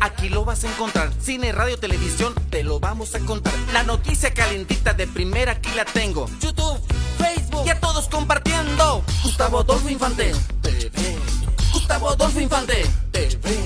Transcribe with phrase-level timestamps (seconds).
[0.00, 1.10] aquí lo vas a encontrar.
[1.20, 3.54] Cine, radio, televisión, te lo vamos a contar.
[3.72, 6.28] La noticia calentita de primera aquí la tengo.
[6.40, 6.78] YouTube,
[7.16, 9.02] Facebook, y a todos compartiendo.
[9.22, 11.16] Gustavo Adolfo Infante, TV.
[11.72, 13.58] Gustavo Adolfo Infante, TV.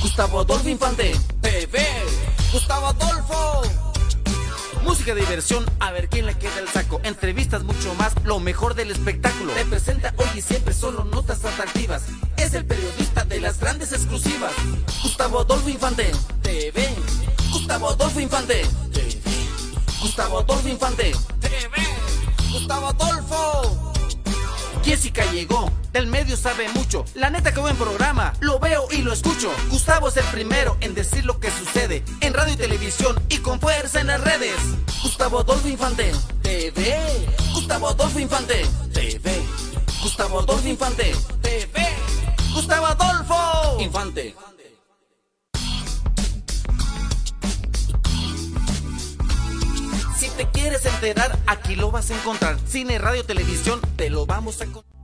[0.00, 1.84] Gustavo Adolfo Infante, TV.
[2.52, 3.85] Gustavo Adolfo.
[4.86, 7.00] Música de diversión, a ver quién le queda el saco.
[7.02, 9.52] Entrevistas mucho más, lo mejor del espectáculo.
[9.52, 12.04] Te presenta hoy y siempre solo notas atractivas.
[12.36, 14.52] Es el periodista de las grandes exclusivas.
[15.02, 16.88] Gustavo Adolfo Infante, TV.
[17.50, 19.20] Gustavo Adolfo Infante, TV.
[20.00, 22.52] Gustavo Adolfo Infante, TV.
[22.52, 23.95] Gustavo Adolfo.
[24.86, 27.04] Jessica llegó, del medio sabe mucho.
[27.16, 29.50] La neta que buen programa, lo veo y lo escucho.
[29.68, 33.58] Gustavo es el primero en decir lo que sucede en radio y televisión y con
[33.58, 34.54] fuerza en las redes.
[35.02, 37.26] Gustavo Adolfo Infante, TV.
[37.52, 39.42] Gustavo Adolfo Infante, TV.
[40.02, 41.88] Gustavo Adolfo Infante, TV.
[42.54, 44.36] Gustavo Adolfo Infante.
[50.36, 52.58] Te quieres enterar, aquí lo vas a encontrar.
[52.68, 54.95] Cine, radio, televisión, te lo vamos a contar.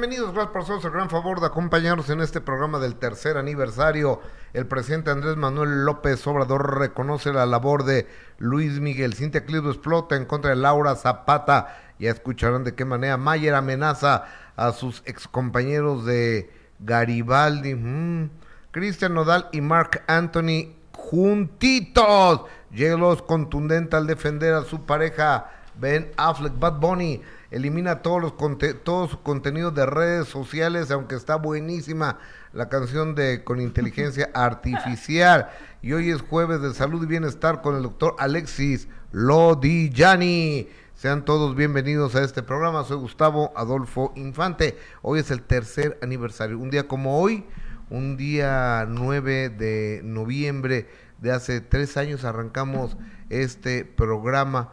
[0.00, 4.20] Bienvenidos, gracias por hacernos el gran favor de acompañarnos en este programa del tercer aniversario.
[4.52, 8.06] El presidente Andrés Manuel López Obrador reconoce la labor de
[8.38, 9.14] Luis Miguel.
[9.14, 11.76] Cintia Clido explota en contra de Laura Zapata.
[11.98, 16.48] Ya escucharán de qué manera Mayer amenaza a sus excompañeros de
[16.78, 17.74] Garibaldi.
[17.74, 18.30] Mm.
[18.70, 22.42] Cristian Nodal y Mark Anthony juntitos.
[22.70, 27.20] Llegos contundente al defender a su pareja Ben Affleck, Bad Bunny
[27.50, 32.18] elimina todos los conte todo su contenido de redes sociales, aunque está buenísima
[32.52, 35.50] la canción de con inteligencia artificial.
[35.82, 40.68] Y hoy es jueves de salud y bienestar con el doctor Alexis Lodillani.
[40.94, 42.82] Sean todos bienvenidos a este programa.
[42.84, 44.76] Soy Gustavo Adolfo Infante.
[45.02, 46.58] Hoy es el tercer aniversario.
[46.58, 47.44] Un día como hoy,
[47.88, 50.88] un día 9 de noviembre
[51.18, 52.96] de hace tres años arrancamos
[53.30, 54.72] este programa.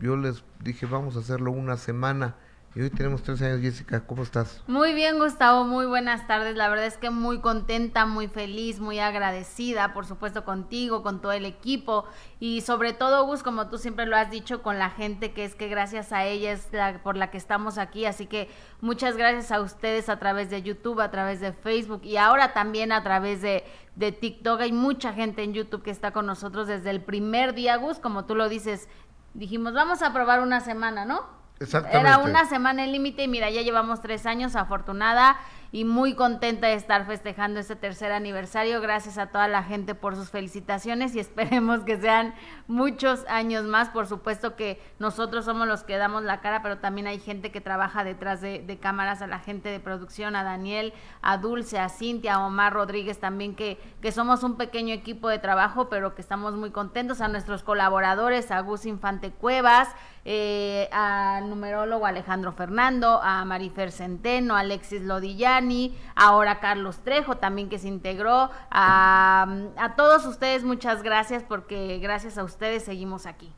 [0.00, 2.34] Yo les dije, vamos a hacerlo una semana.
[2.74, 4.62] Y hoy tenemos tres años, Jessica, ¿cómo estás?
[4.66, 6.56] Muy bien, Gustavo, muy buenas tardes.
[6.56, 11.32] La verdad es que muy contenta, muy feliz, muy agradecida, por supuesto, contigo, con todo
[11.32, 12.04] el equipo
[12.38, 15.54] y sobre todo, Gus, como tú siempre lo has dicho, con la gente que es
[15.54, 16.68] que gracias a ella es
[17.02, 18.04] por la que estamos aquí.
[18.04, 18.50] Así que
[18.82, 22.92] muchas gracias a ustedes a través de YouTube, a través de Facebook y ahora también
[22.92, 23.64] a través de,
[23.94, 24.60] de TikTok.
[24.60, 28.26] Hay mucha gente en YouTube que está con nosotros desde el primer día, Gus, como
[28.26, 28.90] tú lo dices.
[29.36, 31.26] Dijimos, vamos a probar una semana, ¿no?
[31.60, 32.08] Exactamente.
[32.08, 35.36] Era una semana el límite y mira, ya llevamos tres años, afortunada
[35.76, 38.80] y muy contenta de estar festejando este tercer aniversario.
[38.80, 42.34] Gracias a toda la gente por sus felicitaciones y esperemos que sean
[42.66, 43.90] muchos años más.
[43.90, 47.60] Por supuesto que nosotros somos los que damos la cara, pero también hay gente que
[47.60, 52.36] trabaja detrás de, cámaras, a la gente de producción, a Daniel, a Dulce, a Cintia,
[52.36, 56.54] a Omar Rodríguez también, que, que somos un pequeño equipo de trabajo, pero que estamos
[56.54, 59.90] muy contentos, a nuestros colaboradores, a Gus Infante Cuevas,
[60.28, 67.68] eh, al numerólogo Alejandro Fernando, a Marifer Centeno, a Alexis Lodillani, ahora Carlos Trejo también
[67.68, 69.46] que se integró, a,
[69.78, 73.52] a todos ustedes muchas gracias porque gracias a ustedes seguimos aquí.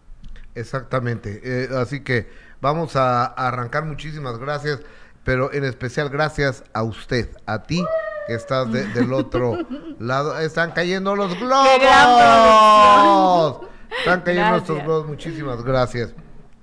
[0.54, 4.80] Exactamente, eh, así que vamos a, arrancar, muchísimas gracias,
[5.24, 7.82] pero en especial gracias a usted, a ti
[8.26, 9.56] que estás de- del otro
[9.98, 10.38] lado.
[10.38, 11.66] Están cayendo los globos.
[14.00, 14.84] Están cayendo Gracias.
[14.84, 16.12] globos, muchísimas gracias.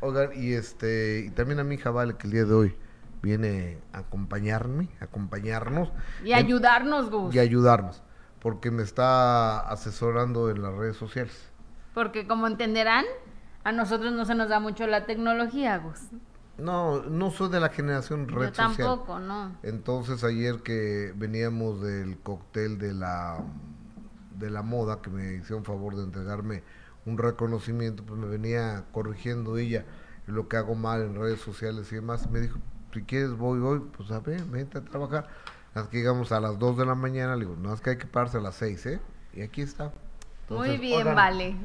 [0.06, 2.75] Oigan, y este, y también a mi hija Vale, que el día de hoy
[3.22, 5.92] viene a acompañarme, a acompañarnos.
[6.24, 8.04] Y en- ayudarnos, Gus, y ayudarnos,
[8.40, 11.52] porque me está asesorando en las redes sociales.
[11.94, 13.06] porque como entenderán,
[13.63, 16.02] a nosotros no se nos da mucho la tecnología, Gus.
[16.57, 18.75] No, no soy de la generación red Yo social.
[18.88, 19.56] tampoco, ¿no?
[19.63, 23.44] Entonces ayer que veníamos del cóctel de la
[24.38, 26.63] de la moda que me hicieron favor de entregarme
[27.06, 29.86] un reconocimiento, pues me venía corrigiendo ella
[30.28, 32.30] lo que hago mal en redes sociales y demás.
[32.30, 32.60] Me dijo,
[32.94, 35.28] si quieres voy hoy, pues a ver, vente a trabajar.
[35.74, 37.98] Hasta que llegamos a las 2 de la mañana, le digo, no, es que hay
[37.98, 39.00] que pararse a las 6, ¿eh?
[39.34, 39.92] Y aquí está.
[40.50, 41.56] Muy bien, vale.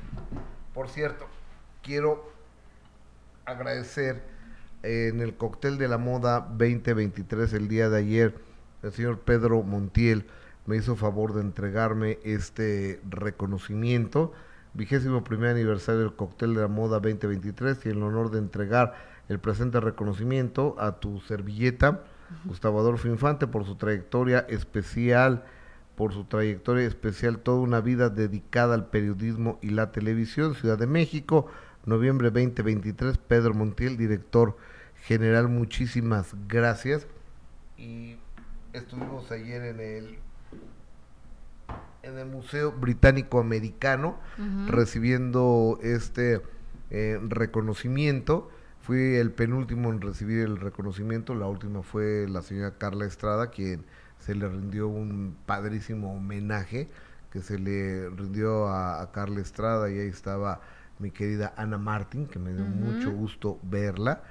[0.75, 1.27] Por cierto,
[1.83, 2.31] quiero
[3.45, 4.23] agradecer
[4.83, 8.35] eh, en el cóctel de la moda 2023 el día de ayer,
[8.83, 10.27] el señor Pedro Montiel
[10.67, 14.33] me hizo favor de entregarme este reconocimiento,
[14.75, 18.95] vigésimo primer aniversario del cóctel de la moda 2023 y el honor de entregar
[19.29, 22.03] el presente reconocimiento a tu servilleta,
[22.45, 25.45] Gustavo Adolfo Infante, por su trayectoria especial,
[25.97, 30.87] por su trayectoria especial, toda una vida dedicada al periodismo y la televisión, Ciudad de
[30.87, 31.47] México,
[31.85, 34.57] noviembre 2023, Pedro Montiel, director
[35.03, 37.07] general, muchísimas gracias.
[37.77, 38.17] Y
[38.73, 40.19] estuvimos ayer en el
[42.03, 44.19] en el Museo Británico Americano
[44.67, 46.43] recibiendo este
[46.91, 48.51] eh, reconocimiento.
[48.81, 53.85] Fui el penúltimo en recibir el reconocimiento, la última fue la señora Carla Estrada, quien
[54.19, 56.89] se le rindió un padrísimo homenaje
[57.31, 60.61] que se le rindió a, Carla Estrada y ahí estaba
[60.99, 64.23] mi querida Ana Martín, que me dio mucho gusto verla.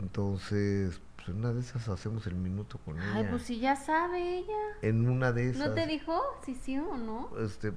[0.00, 3.12] Entonces, pues en una de esas hacemos el minuto con ella.
[3.14, 4.58] Ay, pues si ya sabe ella.
[4.82, 5.68] En una de esas.
[5.68, 7.30] ¿No te dijo si sí o no?
[7.44, 7.72] Este,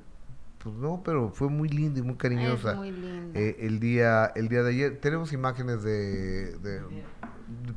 [0.63, 2.71] pues no, pero fue muy linda y muy cariñosa.
[2.71, 3.39] Es muy linda.
[3.39, 6.81] Eh, el día, el día de ayer tenemos imágenes de, de,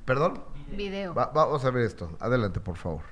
[0.05, 0.41] perdón.
[0.71, 1.15] Video.
[1.15, 2.17] vamos a ver esto.
[2.21, 3.03] Adelante, por favor.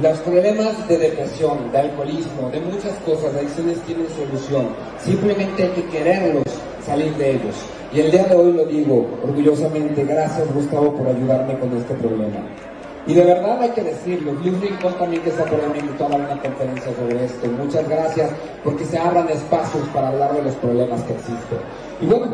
[0.00, 4.68] Los problemas de depresión, de alcoholismo, de muchas cosas, adicciones tienen solución.
[4.98, 6.44] Simplemente hay que quererlos
[6.84, 7.56] salir de ellos.
[7.94, 12.40] Y el día de hoy lo digo orgullosamente, gracias Gustavo por ayudarme con este problema.
[13.06, 16.08] Y de verdad hay que decirlo, Luis Rincón también que está por me invitó a
[16.08, 17.48] dar una conferencia sobre esto.
[17.48, 18.30] Muchas gracias
[18.64, 21.58] porque se abran espacios para hablar de los problemas que existen.
[22.00, 22.28] Y bueno,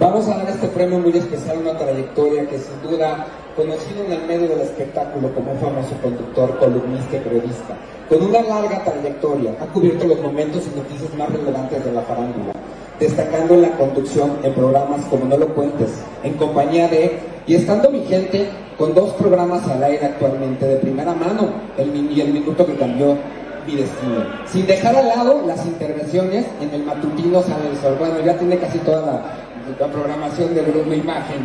[0.00, 4.26] vamos a dar este premio muy especial, una trayectoria que sin duda, conocido en el
[4.26, 7.76] medio del espectáculo como un famoso conductor, columnista y periodista,
[8.08, 12.52] con una larga trayectoria, ha cubierto los momentos y noticias más relevantes de la farándula
[12.98, 15.90] destacando la conducción en programas como No lo cuentes,
[16.22, 18.48] en compañía de, y estando vigente
[18.78, 23.16] con dos programas al aire actualmente de primera mano, el, y el minuto que cambió
[23.66, 24.24] mi destino.
[24.46, 27.96] Sin dejar al lado las intervenciones en el matutino Sol.
[27.98, 31.38] Bueno, ya tiene casi toda la, programación de Grupo Imagen,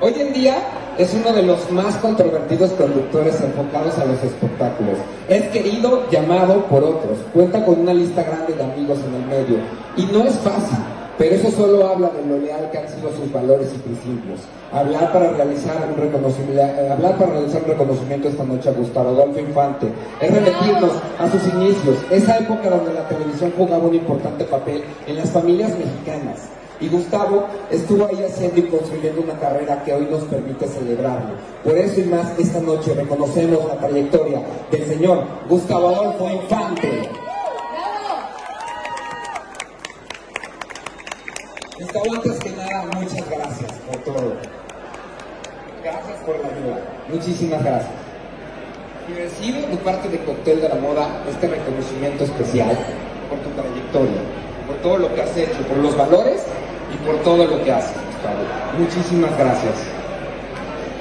[0.00, 0.56] Hoy en día
[0.98, 4.98] es uno de los más controvertidos conductores enfocados a los espectáculos.
[5.28, 7.18] Es querido, llamado por otros.
[7.32, 9.58] Cuenta con una lista grande de amigos en el medio.
[9.96, 10.78] Y no es fácil,
[11.16, 14.40] pero eso solo habla de lo leal que han sido sus valores y principios.
[14.72, 19.10] Hablar para realizar un reconocimiento, eh, hablar para realizar un reconocimiento esta noche a Gustavo
[19.10, 19.86] Adolfo Infante
[20.20, 25.16] es remitirnos a sus inicios, esa época donde la televisión jugaba un importante papel en
[25.16, 26.48] las familias mexicanas
[26.84, 31.34] y Gustavo estuvo ahí haciendo y construyendo una carrera que hoy nos permite celebrarlo.
[31.62, 37.08] Por eso y más, esta noche reconocemos la trayectoria del señor Gustavo Adolfo Infante.
[41.80, 44.32] Gustavo, antes que nada, muchas gracias por todo.
[45.82, 46.78] Gracias por la ayuda.
[47.08, 47.92] Muchísimas gracias.
[49.08, 52.76] Y recibo de parte de Cóctel de la Moda este reconocimiento especial
[53.30, 54.20] por tu trayectoria,
[54.66, 56.42] por todo lo que has hecho, por los valores
[56.94, 57.96] y por todo lo que haces,
[58.78, 59.74] Muchísimas gracias.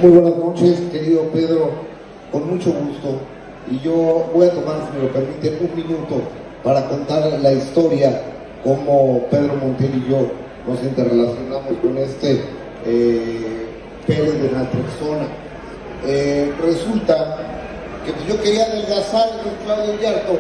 [0.01, 1.71] Muy buenas noches, querido Pedro,
[2.31, 3.19] con mucho gusto.
[3.71, 6.21] Y yo voy a tomar, si me lo permite, un minuto
[6.63, 8.21] para contar la historia,
[8.63, 10.27] cómo Pedro Montiel y yo
[10.67, 12.41] nos interrelacionamos con este
[12.85, 13.67] eh,
[14.05, 15.27] Pérez de Naltrexona.
[16.05, 17.37] Eh, resulta
[18.05, 20.39] que pues, yo quería adelgazar el Claudio Yarto,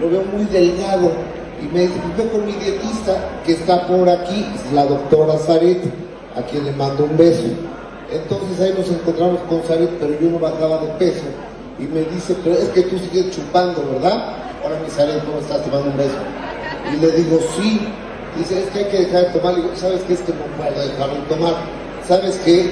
[0.00, 1.12] lo veo muy delgado,
[1.64, 1.94] y me dice,
[2.30, 5.82] con mi dietista que está por aquí, la doctora Sarit,
[6.36, 7.44] a quien le mando un beso.
[8.12, 11.24] Entonces ahí nos encontramos con Sarit, pero yo no bajaba de peso.
[11.78, 14.36] Y me dice, pero es que tú sigues chupando, ¿verdad?
[14.62, 15.62] Ahora mi Sarit, ¿cómo estás?
[15.62, 16.16] Te mando un beso.
[16.92, 17.88] Y le digo, sí.
[18.36, 19.54] Dice, es que hay que dejar de tomar.
[19.54, 20.14] Y digo, ¿sabes qué?
[20.14, 21.54] Es que no puedo dejar de tomar.
[22.06, 22.70] ¿Sabes qué?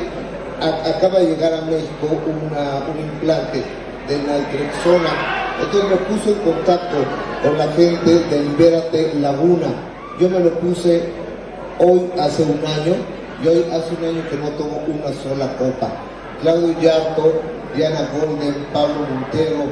[0.61, 3.64] acaba de llegar a México un implante
[4.06, 6.96] de naltrexona entonces me puse en contacto
[7.42, 9.66] con la gente de Libérate Laguna.
[10.20, 11.02] Yo me lo puse
[11.78, 12.94] hoy hace un año
[13.42, 15.88] y hoy hace un año que no tomo una sola copa.
[16.40, 17.42] Claudio Yarto,
[17.75, 19.64] Diana Golden, Pablo Montero,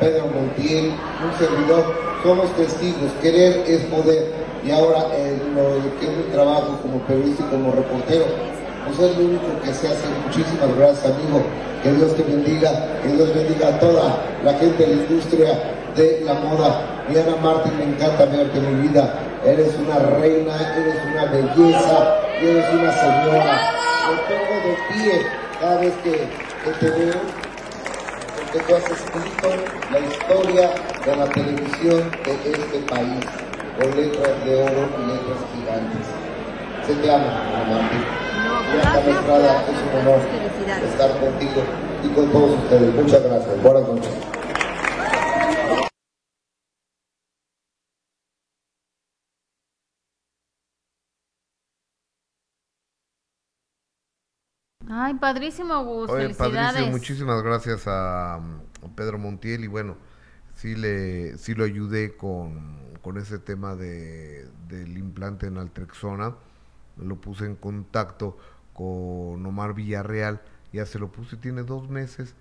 [0.00, 0.92] Pedro Montiel,
[1.22, 3.12] un servidor, somos testigos.
[3.20, 4.48] Querer es poder.
[4.64, 8.24] Y ahora en lo que es mi trabajo como periodista y como reportero,
[8.86, 10.04] pues es lo único que se hace.
[10.26, 11.42] Muchísimas gracias, amigo.
[11.82, 16.20] Que Dios te bendiga, que Dios bendiga a toda la gente de la industria de
[16.24, 16.80] la moda.
[17.08, 19.14] Diana Martín, me encanta verte mi vida.
[19.44, 23.72] Eres una reina, eres una belleza, eres una señora.
[24.08, 25.26] Me pongo de pie
[25.60, 26.28] cada vez que,
[26.80, 27.20] te veo,
[28.36, 29.48] porque tú has escrito
[29.90, 30.70] la historia
[31.04, 33.24] de la televisión de este país,
[33.78, 36.06] con letras de oro y letras gigantes.
[36.86, 38.04] Se te ama, mamá Martín.
[38.84, 40.20] La entrada es un honor
[40.84, 41.62] estar contigo
[42.04, 42.94] y con todos ustedes.
[42.94, 43.62] Muchas gracias.
[43.62, 44.37] Buenas noches.
[54.98, 56.10] Ay, padrísimo, Gus.
[56.10, 56.72] Oye, Felicidades.
[56.72, 58.40] padrísimo, muchísimas gracias a,
[58.82, 59.96] um, Pedro Montiel y bueno,
[60.54, 66.34] sí le sí lo ayudé con, con ese tema de, del implante en altrexona,
[66.96, 68.36] lo puse en contacto
[68.72, 70.40] con Omar Villarreal,
[70.72, 72.34] ya se lo puse, tiene dos meses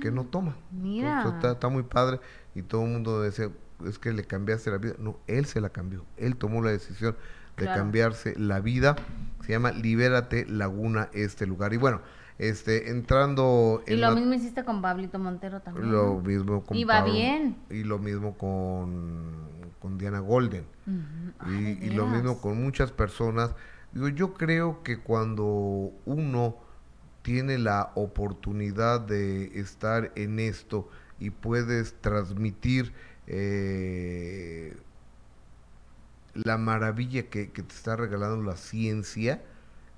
[0.00, 0.56] que no toma.
[0.70, 1.18] Mira.
[1.18, 2.20] Entonces, está, está muy padre
[2.54, 3.50] y todo el mundo decía,
[3.86, 4.94] es que le cambiaste la vida.
[4.98, 7.16] No, él se la cambió, él tomó la decisión
[7.56, 7.80] de Claro.
[7.80, 8.96] cambiarse la vida.
[9.44, 11.72] Se llama Libérate Laguna este lugar.
[11.74, 12.00] Y bueno,
[12.38, 15.92] este entrando Y lo la- mismo hiciste con Pablito Montero también.
[15.92, 17.56] lo mismo con Y va Pablo- bien.
[17.70, 19.32] y lo mismo con,
[19.80, 20.90] con Diana Golden y,
[21.40, 23.54] Ay, de y lo mismo con muchas personas.
[23.92, 26.56] Digo, yo creo que cuando uno
[27.22, 30.88] tiene la oportunidad de estar en esto
[31.20, 32.92] y puedes transmitir
[33.26, 34.74] eh,
[36.34, 39.42] la maravilla que, que te está regalando la ciencia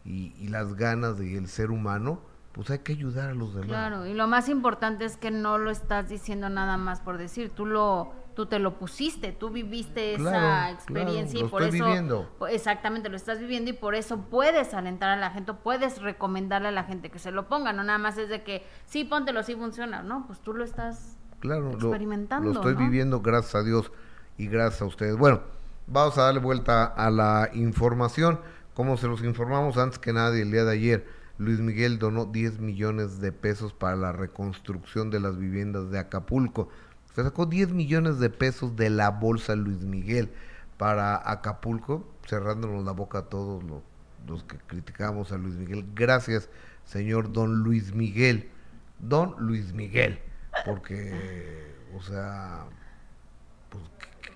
[0.05, 2.21] y, y las ganas del ser humano,
[2.53, 3.69] pues hay que ayudar a los demás.
[3.69, 7.51] Claro, y lo más importante es que no lo estás diciendo nada más por decir,
[7.51, 11.79] tú lo tú te lo pusiste, tú viviste esa experiencia claro, y lo por estoy
[11.79, 12.37] eso viviendo.
[12.51, 16.73] exactamente lo estás viviendo y por eso puedes alentar a la gente, puedes recomendarle a
[16.73, 19.55] la gente que se lo ponga, no nada más es de que sí, póntelo, sí
[19.55, 22.81] funciona, no, pues tú lo estás Claro, lo- experimentando, Lo, estoy ¿no?
[22.81, 23.93] viviendo, gracias a Dios
[24.37, 25.17] y gracias a ustedes.
[25.17, 25.41] Bueno,
[25.87, 28.41] vamos a darle vuelta a la información.
[28.75, 31.07] Como se los informamos antes que nadie el día de ayer,
[31.39, 36.69] Luis Miguel donó 10 millones de pesos para la reconstrucción de las viviendas de Acapulco.
[37.15, 40.31] Se sacó 10 millones de pesos de la bolsa Luis Miguel
[40.79, 43.83] para Acapulco, cerrándonos la boca a todos los,
[44.27, 45.87] los que criticamos a Luis Miguel.
[45.95, 46.49] Gracias,
[46.85, 48.51] señor Don Luis Miguel.
[48.99, 50.19] Don Luis Miguel.
[50.65, 52.67] Porque, o sea,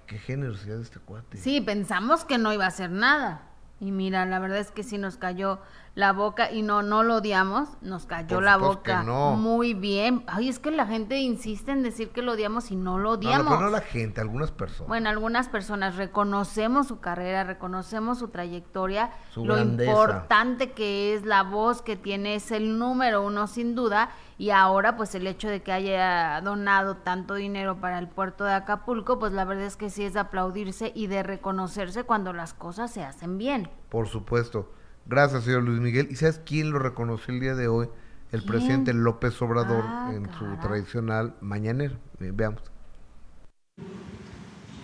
[0.08, 1.36] qué, generosidad este cuate.
[1.36, 3.42] Sí, pensamos que no iba a hacer nada.
[3.80, 5.60] Y mira, la verdad es que sí nos cayó
[5.98, 9.32] la boca y no, no lo odiamos, nos cayó Por la boca no.
[9.32, 10.22] muy bien.
[10.28, 13.02] Ay, es que la gente insiste en decir que lo odiamos y no lo No,
[13.08, 13.46] no, odiamos.
[13.48, 14.86] pero no la gente, algunas personas.
[14.86, 19.90] Bueno, algunas personas reconocemos su carrera, reconocemos su trayectoria, Su lo grandeza.
[19.90, 24.96] importante que es la voz que tiene es el número uno sin duda y ahora
[24.96, 29.32] pues el hecho de que haya donado tanto dinero para el puerto de Acapulco, pues
[29.32, 33.02] la verdad es que sí es de aplaudirse y de reconocerse cuando las cosas se
[33.02, 33.68] hacen bien.
[33.88, 34.70] Por supuesto.
[35.08, 36.08] Gracias, señor Luis Miguel.
[36.10, 37.88] ¿Y sabes quién lo reconoció el día de hoy?
[38.30, 38.52] El ¿Quién?
[38.52, 41.96] presidente López Obrador Ah, en su tradicional mañanero.
[42.20, 42.62] Eh, veamos.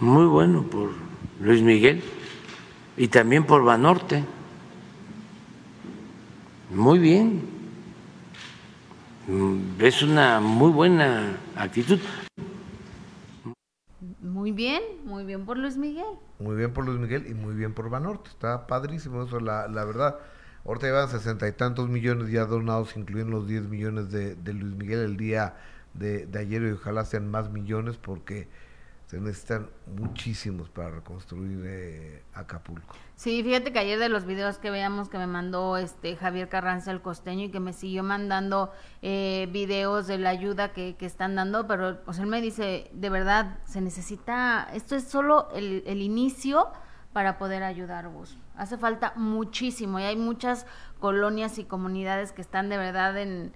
[0.00, 0.90] muy bueno por
[1.40, 2.02] Luis Miguel
[2.96, 4.24] y también por Banorte.
[6.70, 7.42] Muy bien.
[9.28, 11.98] Mm, Es una muy buena actitud.
[14.20, 16.04] Muy bien, muy bien por Luis Miguel.
[16.38, 18.30] Muy bien por Luis Miguel y muy bien por Banorte.
[18.30, 20.18] Está padrísimo eso, la, la verdad.
[20.64, 24.74] Ahorita llevan sesenta y tantos millones ya donados, incluyendo los 10 millones de, de Luis
[24.74, 25.56] Miguel el día
[25.94, 28.48] de, de ayer y ojalá sean más millones porque
[29.14, 32.96] se necesitan muchísimos para reconstruir eh, Acapulco.
[33.14, 36.90] Sí, fíjate que ayer de los videos que veíamos que me mandó este Javier Carranza
[36.90, 41.36] el costeño y que me siguió mandando eh, videos de la ayuda que, que están
[41.36, 46.02] dando, pero pues él me dice, de verdad, se necesita, esto es solo el, el
[46.02, 46.72] inicio
[47.12, 48.36] para poder ayudar vos.
[48.56, 50.66] Hace falta muchísimo y hay muchas
[50.98, 53.52] colonias y comunidades que están de verdad en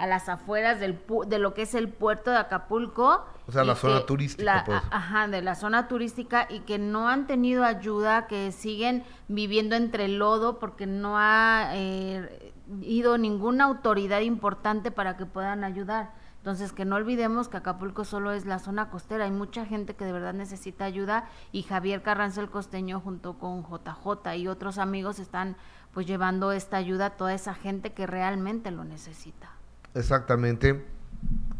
[0.00, 3.24] a las afueras del pu- de lo que es el puerto de Acapulco.
[3.46, 4.82] O sea, la zona turística, la- pues.
[4.90, 9.76] a- Ajá, de la zona turística y que no han tenido ayuda, que siguen viviendo
[9.76, 12.52] entre el lodo porque no ha eh,
[12.82, 16.12] ido ninguna autoridad importante para que puedan ayudar.
[16.38, 19.24] Entonces, que no olvidemos que Acapulco solo es la zona costera.
[19.26, 23.62] Hay mucha gente que de verdad necesita ayuda y Javier Carranza el Costeño junto con
[23.62, 25.56] JJ y otros amigos están
[25.92, 29.50] pues llevando esta ayuda a toda esa gente que realmente lo necesita.
[29.94, 30.84] Exactamente.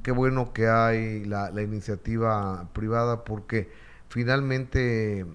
[0.03, 3.71] Qué bueno que hay la, la iniciativa privada porque
[4.09, 5.27] finalmente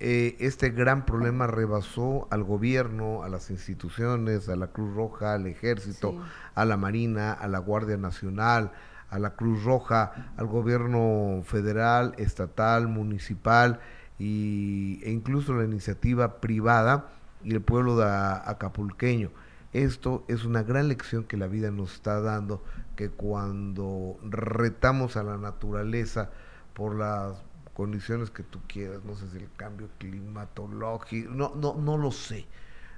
[0.00, 5.46] eh, este gran problema rebasó al gobierno, a las instituciones, a la Cruz Roja, al
[5.46, 6.18] ejército, Sí.
[6.54, 8.72] a la Marina, a la Guardia Nacional,
[9.10, 13.80] a la Cruz Roja, al gobierno federal, estatal, municipal
[14.18, 17.08] y, e incluso la iniciativa privada
[17.44, 19.30] y el pueblo de acapulqueño.
[19.72, 22.62] Esto es una gran lección que la vida nos está dando,
[22.96, 26.30] que cuando retamos a la naturaleza
[26.74, 27.40] por las
[27.74, 32.46] condiciones que tú quieras, no sé si el cambio climatológico, no, no, no lo sé,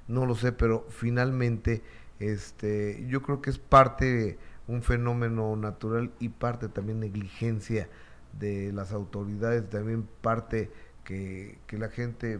[0.07, 1.83] no lo sé, pero finalmente
[2.19, 7.87] este, yo creo que es parte un fenómeno natural y parte también negligencia
[8.39, 10.71] de las autoridades, también parte
[11.03, 12.39] que, que la gente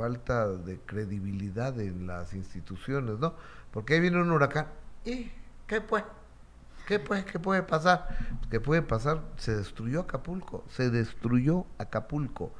[0.00, 3.34] falta de credibilidad en las instituciones, ¿no?
[3.70, 4.66] Porque ahí viene un huracán,
[5.04, 5.30] ¿y
[5.66, 6.04] qué pues?
[6.86, 7.24] ¿Qué pues?
[7.26, 8.08] ¿Qué puede pasar?
[8.50, 9.20] ¿Qué puede pasar?
[9.36, 12.50] Se destruyó Acapulco, se destruyó Acapulco.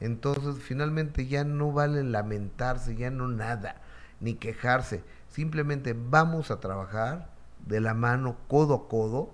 [0.00, 3.80] Entonces, finalmente ya no vale lamentarse, ya no nada,
[4.18, 5.04] ni quejarse.
[5.28, 7.30] Simplemente vamos a trabajar
[7.66, 9.32] de la mano, codo a codo,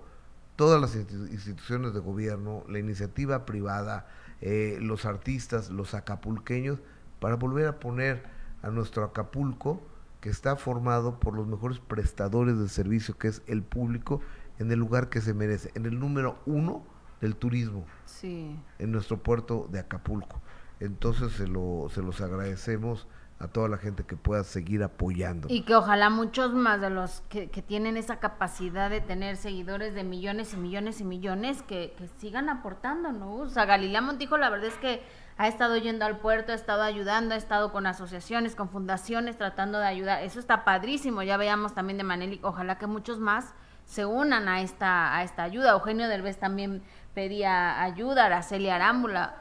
[0.56, 4.06] todas las instituciones de gobierno, la iniciativa privada,
[4.42, 6.80] eh, los artistas, los acapulqueños,
[7.26, 8.22] para volver a poner
[8.62, 9.82] a nuestro Acapulco,
[10.20, 14.20] que está formado por los mejores prestadores de servicio, que es el público,
[14.60, 16.84] en el lugar que se merece, en el número uno
[17.20, 18.56] del turismo, Sí.
[18.78, 20.40] en nuestro puerto de Acapulco.
[20.78, 23.08] Entonces se, lo, se los agradecemos
[23.40, 25.48] a toda la gente que pueda seguir apoyando.
[25.50, 29.96] Y que ojalá muchos más de los que, que tienen esa capacidad de tener seguidores
[29.96, 33.34] de millones y millones y millones que, que sigan aportando, ¿no?
[33.38, 35.02] O sea, Galilea Montijo la verdad es que
[35.38, 39.78] ha estado yendo al puerto, ha estado ayudando, ha estado con asociaciones, con fundaciones tratando
[39.78, 40.22] de ayudar.
[40.22, 41.22] Eso está padrísimo.
[41.22, 45.42] Ya veíamos también de Maneli, ojalá que muchos más se unan a esta, a esta
[45.42, 45.72] ayuda.
[45.72, 46.82] Eugenio Derbez también
[47.14, 49.36] pedía ayuda, Araceli Arámbula,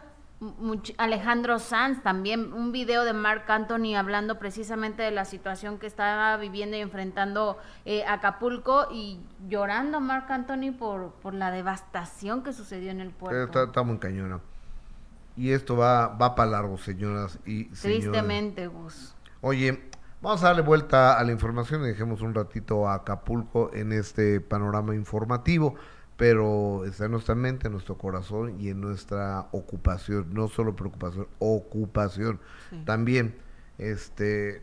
[0.98, 6.36] Alejandro Sanz también, un video de Marc Anthony hablando precisamente de la situación que estaba
[6.38, 12.92] viviendo y enfrentando eh, Acapulco y llorando Marc Anthony por, por la devastación que sucedió
[12.92, 13.64] en el puerto.
[13.64, 13.98] está, muy.
[15.38, 17.82] Y esto va, va para largo, señoras y señores.
[17.82, 19.16] Tristemente, Gus.
[19.42, 19.90] Oye,
[20.22, 24.40] vamos a darle vuelta a la información y dejemos un ratito a Acapulco en este
[24.40, 25.76] panorama informativo,
[26.18, 31.28] pero está en nuestra mente, en nuestro corazón y en nuestra ocupación, no solo preocupación,
[31.40, 32.40] ocupación.
[32.70, 32.82] Sí.
[32.86, 33.36] También,
[33.78, 34.62] este,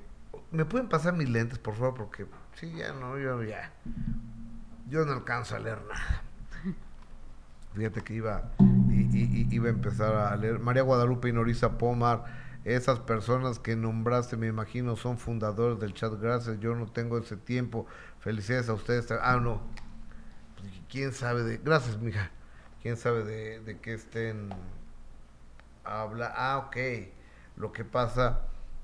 [0.50, 1.94] ¿me pueden pasar mis lentes, por favor?
[1.94, 3.72] Porque, sí, ya no, yo ya,
[4.88, 6.22] yo no alcanzo a leer nada.
[7.74, 8.52] Fíjate que iba,
[8.90, 10.58] iba a empezar a leer.
[10.58, 12.24] María Guadalupe y Norisa Pomar,
[12.64, 16.12] esas personas que nombraste, me imagino, son fundadores del chat.
[16.20, 17.86] Gracias, yo no tengo ese tiempo.
[18.20, 19.10] Felicidades a ustedes.
[19.10, 19.62] Ah, no.
[20.58, 21.58] Pues, ¿Quién sabe de.?
[21.58, 22.30] Gracias, mija.
[22.82, 24.50] ¿Quién sabe de, de qué estén
[25.84, 26.76] habla Ah, ok.
[27.56, 28.40] Lo que pasa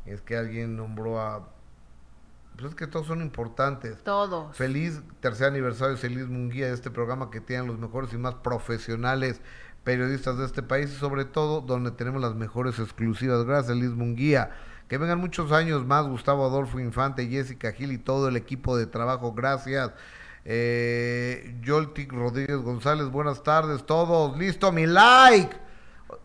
[0.07, 1.49] es que alguien nombró a.
[2.59, 4.03] Pues es que todos son importantes.
[4.03, 4.57] Todos.
[4.57, 9.41] Feliz tercer aniversario, Feliz Munguía de este programa que tienen los mejores y más profesionales
[9.85, 13.45] periodistas de este país y sobre todo donde tenemos las mejores exclusivas.
[13.45, 14.51] Gracias, Liz Munguía.
[14.89, 18.87] Que vengan muchos años más, Gustavo Adolfo Infante, Jessica Gil y todo el equipo de
[18.87, 19.33] trabajo.
[19.35, 19.93] Gracias.
[20.45, 24.37] Eh, Yoltic Rodríguez González, buenas tardes todos.
[24.37, 25.57] Listo, mi like.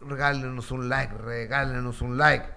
[0.02, 2.48] Regálenos un like, regálenos un like.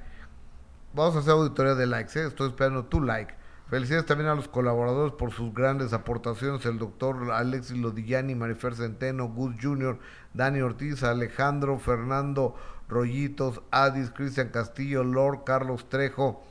[0.94, 2.26] Vamos a hacer auditoría de likes, ¿eh?
[2.26, 3.34] estoy esperando tu like.
[3.68, 9.28] Felicidades también a los colaboradores por sus grandes aportaciones, el doctor Alexis Lodillani, Marifer Centeno,
[9.28, 9.98] Gus Jr.,
[10.34, 12.54] Dani Ortiz, Alejandro, Fernando
[12.88, 16.44] Rollitos, Adis, Cristian Castillo, Lord, Carlos Trejo.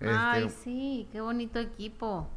[0.00, 2.28] Ay, Este, sí, qué bonito equipo.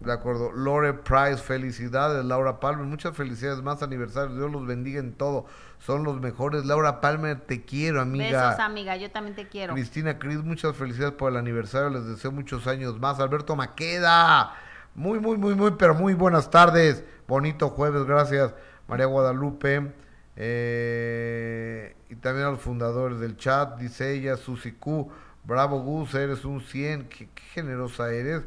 [0.00, 0.52] De acuerdo.
[0.52, 2.24] Lore Price, felicidades.
[2.24, 3.62] Laura Palmer, muchas felicidades.
[3.62, 4.36] Más aniversarios.
[4.36, 5.46] Dios los bendiga en todo.
[5.80, 6.64] Son los mejores.
[6.64, 8.50] Laura Palmer, te quiero, amiga.
[8.50, 9.74] Besos, amiga, yo también te quiero.
[9.74, 11.90] Cristina Cris, muchas felicidades por el aniversario.
[11.90, 13.18] Les deseo muchos años más.
[13.18, 14.52] Alberto Maqueda,
[14.94, 17.04] muy, muy, muy, muy, pero muy buenas tardes.
[17.26, 18.54] Bonito jueves, gracias.
[18.86, 19.92] María Guadalupe.
[20.36, 25.10] eh, y también a los fundadores del chat, dice ella, Susi Q.
[25.44, 27.08] Bravo Gus, eres un 100.
[27.08, 28.42] Qué, qué generosa eres.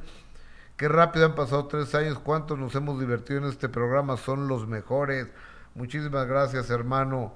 [0.82, 2.18] Qué rápido han pasado tres años.
[2.18, 4.18] Cuántos nos hemos divertido en este programa.
[4.18, 5.28] Son los mejores.
[5.76, 7.34] Muchísimas gracias, hermano.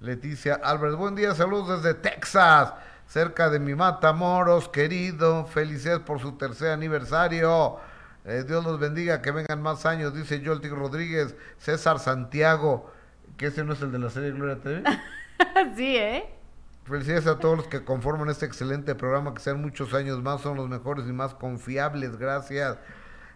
[0.00, 2.72] Leticia Álvarez, buen día, saludos desde Texas,
[3.06, 5.44] cerca de mi Matamoros, querido.
[5.44, 7.76] Felicidades por su tercer aniversario.
[8.24, 12.90] Eh, Dios los bendiga, que vengan más años, dice Joltic Rodríguez, César Santiago,
[13.36, 14.82] que ese no es el de la serie Gloria TV.
[15.76, 16.34] sí, ¿eh?
[16.84, 20.56] Felicidades a todos los que conforman este excelente programa, que sean muchos años más, son
[20.56, 22.76] los mejores y más confiables, gracias.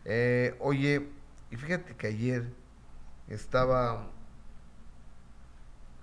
[0.04, 1.08] Eh, oye,
[1.50, 2.44] y fíjate que ayer
[3.28, 4.06] estaba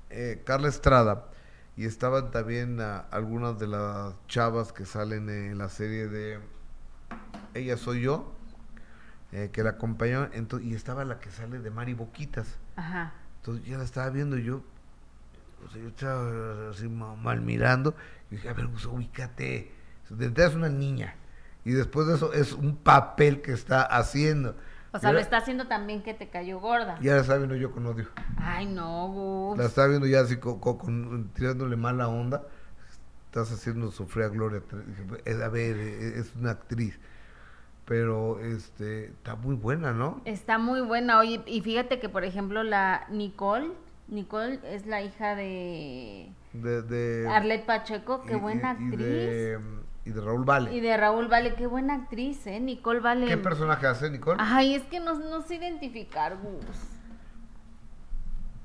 [0.09, 1.25] eh, Carla Estrada
[1.77, 6.39] y estaban también ah, algunas de las chavas que salen en la serie de
[7.53, 8.33] Ella Soy Yo,
[9.31, 9.77] eh, que la
[10.33, 12.47] ento- y estaba la que sale de Mari Boquitas.
[12.75, 13.13] Ajá.
[13.37, 14.63] Entonces ya la estaba viendo y yo,
[15.63, 17.93] o sea, yo estaba así ma- mal mirando
[18.31, 19.71] y dije, a ver, pues, ubícate.
[20.09, 21.15] De entrada es una niña
[21.63, 24.55] y después de eso es un papel que está haciendo.
[24.93, 26.97] O sea, lo está haciendo también que te cayó gorda.
[27.01, 28.07] Ya la estaba viendo yo con odio.
[28.37, 29.57] Ay, no, Gus.
[29.57, 32.43] La estaba viendo ya así co- co- con- tirándole mala onda.
[33.25, 34.61] Estás haciendo sufrir a Gloria.
[35.25, 36.97] "Eh, A ver, eh, es una actriz.
[37.85, 40.21] Pero este está muy buena, ¿no?
[40.25, 41.19] Está muy buena.
[41.19, 43.71] Oye, y fíjate que, por ejemplo, la Nicole,
[44.07, 48.93] Nicole es la hija de De, de Arlette Pacheco, qué y- buena actriz.
[48.93, 49.59] Y de,
[50.05, 50.73] y de Raúl Vale.
[50.75, 52.59] Y de Raúl Vale, qué buena actriz, ¿eh?
[52.59, 53.25] Nicole Vale.
[53.27, 54.37] ¿Qué personaje hace, Nicole?
[54.39, 56.65] Ay, es que no, no sé identificar, Gus.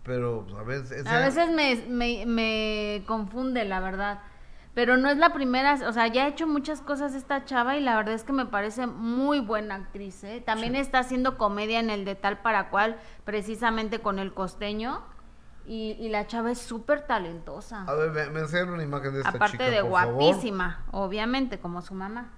[0.04, 1.06] Pero pues, a veces...
[1.06, 4.20] A veces me, me, me confunde, la verdad.
[4.72, 7.80] Pero no es la primera, o sea, ya ha hecho muchas cosas esta chava y
[7.80, 10.40] la verdad es que me parece muy buena actriz, ¿eh?
[10.44, 15.02] También está haciendo comedia en el de tal para cual, precisamente con el costeño.
[15.72, 17.84] Y, y la chava es súper talentosa.
[17.84, 20.14] A ver, me, me enseñan una imagen de esta Aparte chica, de por favor.
[20.14, 22.32] guapísima, obviamente, como su mamá.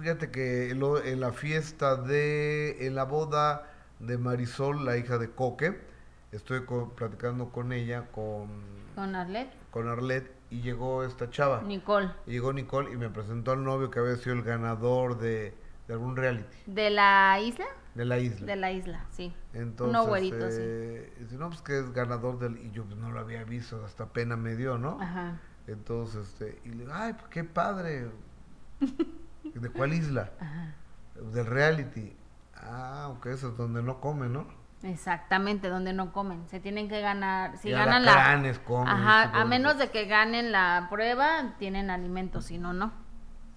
[0.00, 5.30] Fíjate que lo- en la fiesta de, en la boda de Marisol, la hija de
[5.30, 5.78] Coque,
[6.32, 8.48] estoy co- platicando con ella, con,
[8.94, 9.48] Con Arlet.
[9.70, 11.60] con Arlet, y llegó esta chava.
[11.62, 12.10] Nicole.
[12.26, 15.54] Y llegó Nicole y me presentó al novio que había sido el ganador de,
[15.86, 17.66] de algún reality ¿De la isla?
[17.96, 18.46] De la isla.
[18.46, 19.32] De la isla, sí.
[19.54, 22.58] Entonces, Uno güerito, eh, dice, no, pues que es ganador del...
[22.58, 25.00] Y yo pues, no lo había visto, hasta pena me dio, ¿no?
[25.00, 25.40] Ajá.
[25.66, 28.10] Entonces, este, y le digo, ay, pues qué padre.
[29.42, 30.30] ¿De cuál isla?
[30.38, 30.74] Ajá.
[31.32, 32.14] Del reality.
[32.54, 34.46] Ah, ok, eso es donde no come, ¿no?
[34.82, 36.46] Exactamente, donde no comen.
[36.48, 37.56] Se tienen que ganar.
[37.56, 38.52] Si Y ganan la.
[38.64, 42.92] comen, Ajá, a menos de que ganen la prueba, tienen alimento, si no, no.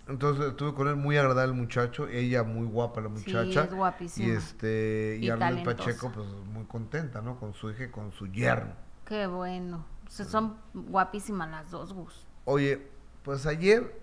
[0.09, 3.63] Entonces estuve con él muy agradable el muchacho, ella muy guapa la Sí, muchacha.
[3.65, 4.27] es guapísima.
[4.27, 5.63] Y este, y, Y.
[5.63, 7.39] Pacheco, pues muy contenta, ¿no?
[7.39, 8.73] Con su hija y con su yerno.
[9.05, 9.85] Qué bueno.
[10.07, 12.27] O sea, son guapísimas las dos, Gus.
[12.45, 12.87] Oye,
[13.23, 13.99] pues ayer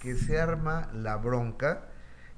[0.00, 1.88] que se arma la bronca,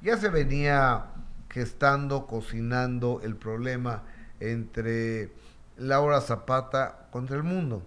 [0.02, 1.06] ya se venía
[1.48, 4.02] gestando, cocinando el problema
[4.40, 5.32] entre
[5.76, 7.86] Laura Zapata contra el mundo.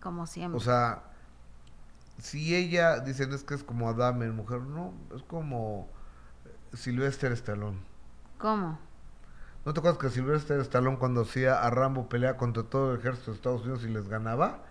[0.00, 0.56] Como siempre.
[0.56, 1.02] O sea,
[2.18, 5.88] si ella dicen es que es como Adame, mujer, no, es como
[6.72, 7.78] Sylvester Stallone.
[8.38, 8.78] ¿Cómo?
[9.64, 13.30] ¿No te acuerdas que Sylvester Stallone cuando hacía a Rambo pelea contra todo el ejército
[13.30, 14.64] de Estados Unidos y les ganaba?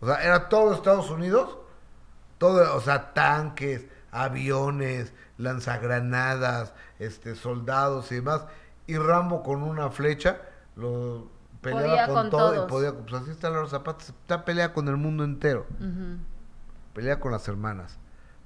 [0.00, 1.58] O sea, era todo Estados Unidos,
[2.38, 8.46] todo, o sea, tanques, aviones, lanzagranadas, este, soldados y demás,
[8.86, 10.40] y Rambo con una flecha
[10.76, 11.28] lo
[11.60, 12.66] peleaba Podía con, con todo todos.
[12.66, 15.66] y podía, pues así está los zapatos, está pelea con el mundo entero.
[16.94, 17.98] Pelea con las hermanas,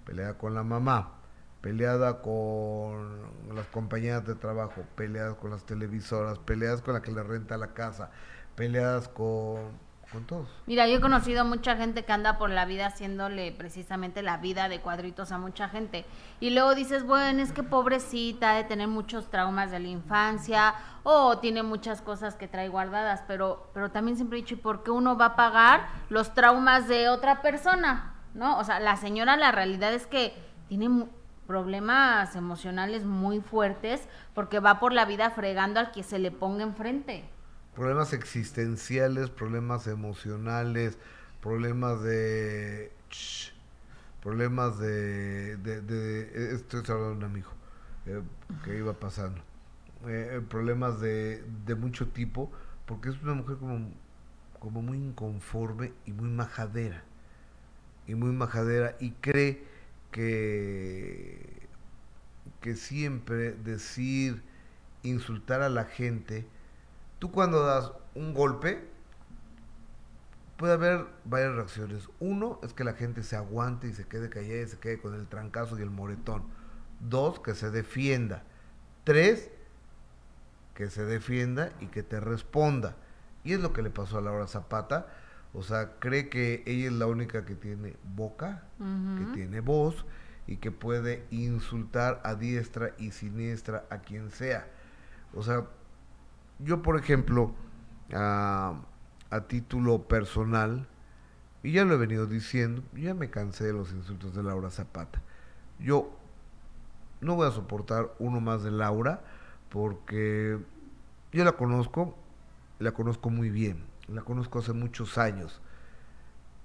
[0.05, 1.19] pelea con la mamá,
[1.61, 3.21] peleada con
[3.55, 7.75] las compañías de trabajo, peleadas con las televisoras, peleadas con la que le renta la
[7.75, 8.11] casa,
[8.57, 9.73] peleadas con,
[10.11, 10.49] con todos.
[10.67, 14.69] Mira, yo he conocido mucha gente que anda por la vida haciéndole precisamente la vida
[14.69, 16.07] de cuadritos a mucha gente.
[16.41, 21.39] Y luego dices, bueno, es que pobrecita, de tener muchos traumas de la infancia o
[21.39, 24.91] tiene muchas cosas que trae guardadas, pero, pero también siempre he dicho, ¿y por qué
[24.91, 28.15] uno va a pagar los traumas de otra persona?
[28.35, 28.59] ¿No?
[28.59, 30.35] O sea, la señora, la realidad es que
[30.69, 31.07] tiene
[31.47, 36.63] problemas emocionales muy fuertes porque va por la vida fregando al que se le ponga
[36.63, 37.25] enfrente.
[37.75, 40.99] Problemas existenciales, problemas emocionales,
[41.41, 42.93] problemas de...
[43.11, 43.53] Shh,
[44.23, 45.57] problemas de...
[45.59, 47.51] de, de- estoy hablando de un amigo
[48.07, 48.23] eh,
[48.65, 49.41] que iba pasando.
[50.07, 52.51] Eh, problemas de, de mucho tipo,
[52.87, 53.91] porque es una mujer como,
[54.59, 57.05] como muy inconforme y muy majadera.
[58.09, 59.63] Y muy majadera y cree
[60.11, 61.69] que,
[62.61, 64.43] que siempre decir,
[65.05, 66.47] insultar a la gente,
[67.21, 68.85] tú cuando das un golpe,
[70.57, 72.09] puede haber varias reacciones.
[72.19, 75.15] Uno es que la gente se aguante y se quede callada y se quede con
[75.15, 76.43] el trancazo y el moretón.
[77.01, 78.43] Dos, que se defienda.
[79.05, 79.51] Tres,
[80.75, 82.97] que se defienda y que te responda.
[83.45, 85.07] Y es lo que le pasó a Laura Zapata.
[85.55, 90.05] O sea, cree que ella es la única que tiene boca, que tiene voz
[90.47, 94.69] y que puede insultar a diestra y siniestra a quien sea.
[95.35, 95.67] O sea,
[96.59, 97.55] yo por ejemplo,
[98.13, 98.81] a,
[99.31, 100.87] a título personal,
[101.63, 105.23] y ya lo he venido diciendo, ya me cansé de los insultos de Laura Zapata.
[105.81, 106.11] Yo
[107.21, 109.23] no voy a soportar uno más de Laura
[109.69, 110.59] porque
[111.33, 112.17] yo la conozco,
[112.79, 115.61] la conozco muy bien, la conozco hace muchos años.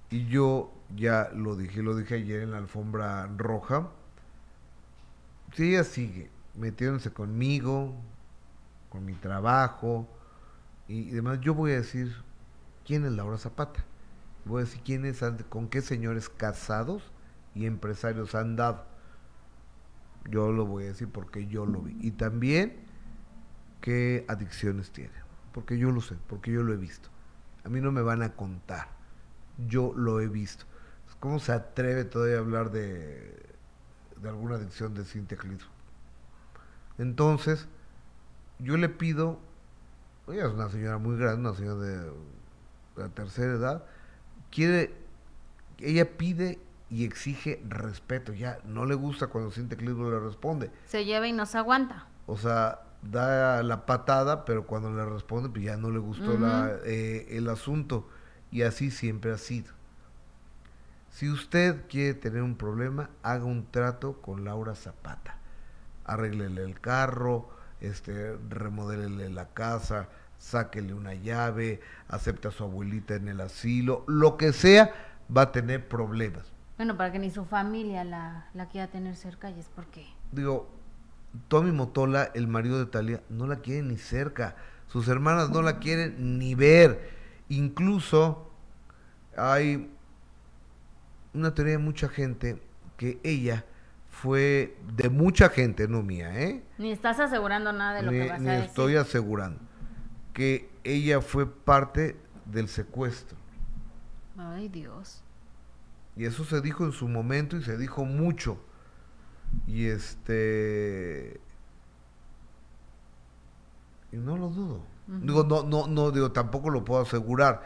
[0.10, 3.89] Y yo ya lo dije, lo dije ayer en la alfombra roja.
[5.53, 7.95] Si ella sigue metiéndose conmigo,
[8.89, 10.08] con mi trabajo
[10.88, 12.15] y demás, yo voy a decir
[12.86, 13.84] quién es Laura Zapata.
[14.45, 17.12] Voy a decir quiénes han- con qué señores casados
[17.56, 18.86] y empresarios han dado.
[20.29, 21.97] Yo lo voy a decir porque yo lo vi.
[22.01, 22.75] Y también
[23.82, 25.13] qué adicciones tiene.
[25.53, 27.10] Porque yo lo sé, porque yo lo he visto.
[27.63, 28.89] A mí no me van a contar.
[29.67, 30.65] Yo lo he visto.
[31.19, 33.45] ¿Cómo se atreve todavía a hablar de,
[34.17, 35.67] de alguna adicción de Cintia Clitbo?
[36.97, 37.67] Entonces,
[38.60, 39.39] yo le pido,
[40.28, 42.12] ella es una señora muy grande, una señora de,
[42.95, 43.84] la tercera edad,
[44.52, 44.93] quiere,
[45.80, 50.71] ella pide y exige respeto, ya no le gusta cuando Cintia Clitbo le responde.
[50.86, 52.08] Se lleva y no se aguanta.
[52.28, 56.72] O sea, da la patada, pero cuando le responde, pues ya no le gustó la,
[56.86, 58.08] eh, el asunto.
[58.52, 59.74] Y así siempre ha sido.
[61.10, 65.38] Si usted quiere tener un problema, haga un trato con Laura Zapata.
[66.06, 67.50] Arréglele el carro,
[67.82, 74.38] este, remodélele la casa, sáquele una llave, acepta a su abuelita en el asilo, lo
[74.38, 74.92] que sea,
[75.36, 76.52] va a tener problemas.
[76.78, 80.06] Bueno, para que ni su familia la, la quiera tener cerca, y es porque...
[80.32, 80.68] Digo,
[81.48, 84.56] Tommy Motola, el marido de Talia, no la quiere ni cerca.
[84.88, 87.12] Sus hermanas no la quieren ni ver.
[87.50, 88.52] Incluso
[89.36, 89.91] hay
[91.34, 92.62] una teoría de mucha gente
[92.98, 93.65] que ella
[94.10, 96.63] fue de mucha gente, no mía, ¿eh?
[96.78, 98.69] Ni estás asegurando nada de lo ni, que vas ni a decir.
[98.69, 99.60] estoy asegurando
[100.34, 102.15] que ella fue parte
[102.46, 103.38] del secuestro.
[104.38, 105.24] Ay, Dios.
[106.15, 108.60] Y eso se dijo en su momento y se dijo mucho.
[109.68, 111.39] Y este.
[114.12, 114.82] Y no lo dudo.
[115.08, 117.63] Digo, no, no, no, digo, tampoco lo puedo asegurar.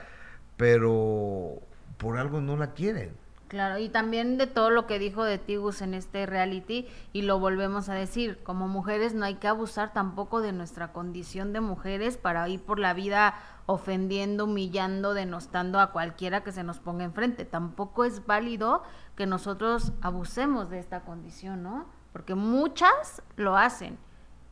[0.56, 1.60] Pero
[1.98, 3.12] por algo no la quieren.
[3.48, 7.40] Claro, y también de todo lo que dijo de Tigus en este reality, y lo
[7.40, 12.18] volvemos a decir, como mujeres no hay que abusar tampoco de nuestra condición de mujeres
[12.18, 17.46] para ir por la vida ofendiendo, humillando, denostando a cualquiera que se nos ponga enfrente.
[17.46, 18.84] Tampoco es válido
[19.18, 21.88] que nosotros abusemos de esta condición, ¿no?
[22.14, 23.98] Porque muchas lo hacen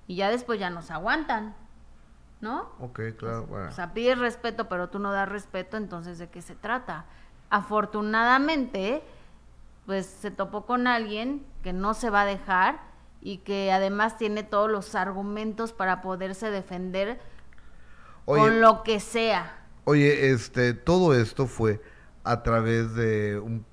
[0.07, 1.55] y ya después ya nos aguantan,
[2.41, 2.71] ¿no?
[2.79, 3.69] Ok, claro, bueno.
[3.69, 7.05] O sea, pides respeto, pero tú no das respeto, entonces ¿de qué se trata?
[7.51, 9.03] Afortunadamente,
[9.85, 12.79] pues se topó con alguien que no se va a dejar
[13.21, 17.19] y que además tiene todos los argumentos para poderse defender
[18.25, 19.59] Oye, con lo que sea.
[19.83, 21.83] Oye, este, todo esto fue
[22.23, 23.63] a través de un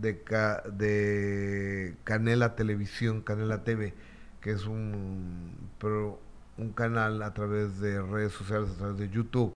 [0.00, 3.94] de, ca- de Canela Televisión, Canela TV,
[4.40, 6.20] que es un pero
[6.58, 9.54] un canal a través de redes sociales, a través de YouTube,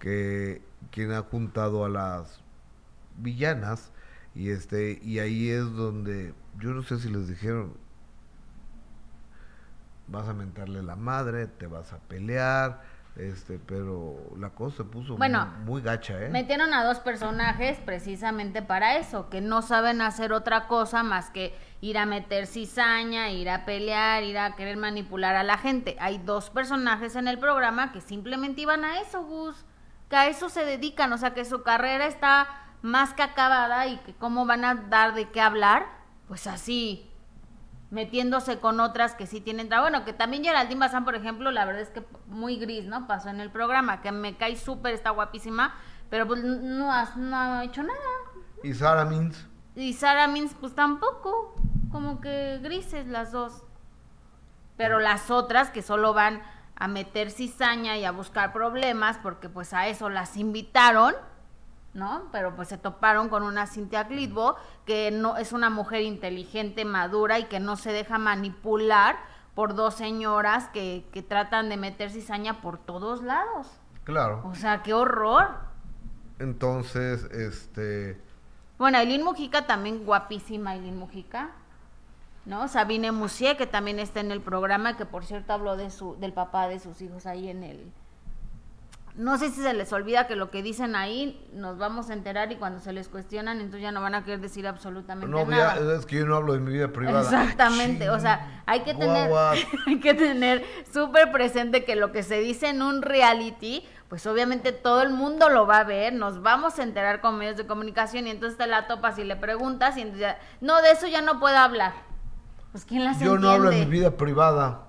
[0.00, 0.62] que
[0.92, 2.40] quien ha juntado a las
[3.18, 3.92] villanas
[4.34, 7.74] y este y ahí es donde yo no sé si les dijeron
[10.06, 12.82] vas a mentarle la madre, te vas a pelear,
[13.16, 16.28] este, pero la cosa se puso Bueno, muy, muy gacha, ¿eh?
[16.28, 21.54] Metieron a dos personajes precisamente para eso, que no saben hacer otra cosa más que
[21.80, 25.96] ir a meter cizaña, ir a pelear, ir a querer manipular a la gente.
[25.98, 29.64] Hay dos personajes en el programa que simplemente iban a eso, Gus,
[30.10, 32.48] que a eso se dedican, o sea que su carrera está
[32.82, 35.86] más que acabada y que cómo van a dar de qué hablar,
[36.28, 37.10] pues así,
[37.90, 39.90] metiéndose con otras que sí tienen trabajo.
[39.90, 43.06] Bueno, que también Geraldine Bazán, por ejemplo, la verdad es que muy gris, ¿no?
[43.06, 45.74] Pasó en el programa, que me cae súper, está guapísima,
[46.10, 48.00] pero pues no ha, no ha hecho nada.
[48.62, 51.54] Y Sara Mintz, Y Sara Mins, pues tampoco,
[51.90, 53.62] como que grises las dos.
[54.76, 56.42] Pero las otras que solo van
[56.74, 61.14] a meter cizaña y a buscar problemas, porque pues a eso las invitaron,
[61.96, 62.28] ¿no?
[62.30, 67.38] Pero pues se toparon con una Cintia Clitbo, que no es una mujer inteligente, madura
[67.38, 69.16] y que no se deja manipular
[69.54, 73.66] por dos señoras que, que tratan de meter cizaña por todos lados.
[74.04, 74.42] claro.
[74.44, 75.48] O sea, qué horror.
[76.38, 78.20] Entonces, este,
[78.78, 81.50] Bueno, Aileen Mujica también guapísima, Aileen Mujica.
[82.44, 82.68] ¿No?
[82.68, 86.32] Sabine Musier, que también está en el programa, que por cierto habló de su, del
[86.32, 87.92] papá de sus hijos ahí en el.
[89.16, 92.52] No sé si se les olvida que lo que dicen ahí nos vamos a enterar
[92.52, 95.76] y cuando se les cuestionan, entonces ya no van a querer decir absolutamente no, nada.
[95.80, 97.22] ya, es que yo no hablo de mi vida privada.
[97.22, 99.30] Exactamente, o sea, hay que tener,
[99.86, 104.72] hay que tener súper presente que lo que se dice en un reality, pues obviamente
[104.72, 108.26] todo el mundo lo va a ver, nos vamos a enterar con medios de comunicación
[108.26, 111.22] y entonces te la topas y le preguntas y entonces ya, no, de eso ya
[111.22, 111.94] no puedo hablar.
[112.72, 114.85] Pues quién las Yo no hablo de mi vida privada.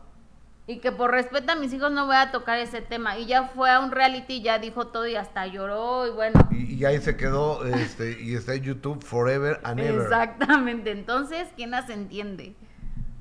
[0.69, 3.17] Y que por respeto a mis hijos no voy a tocar ese tema.
[3.17, 6.45] Y ya fue a un reality, ya dijo todo y hasta lloró y bueno.
[6.51, 10.01] Y, y ahí se quedó, este, y está en YouTube forever and ever.
[10.01, 12.53] Exactamente, entonces, ¿quién las entiende?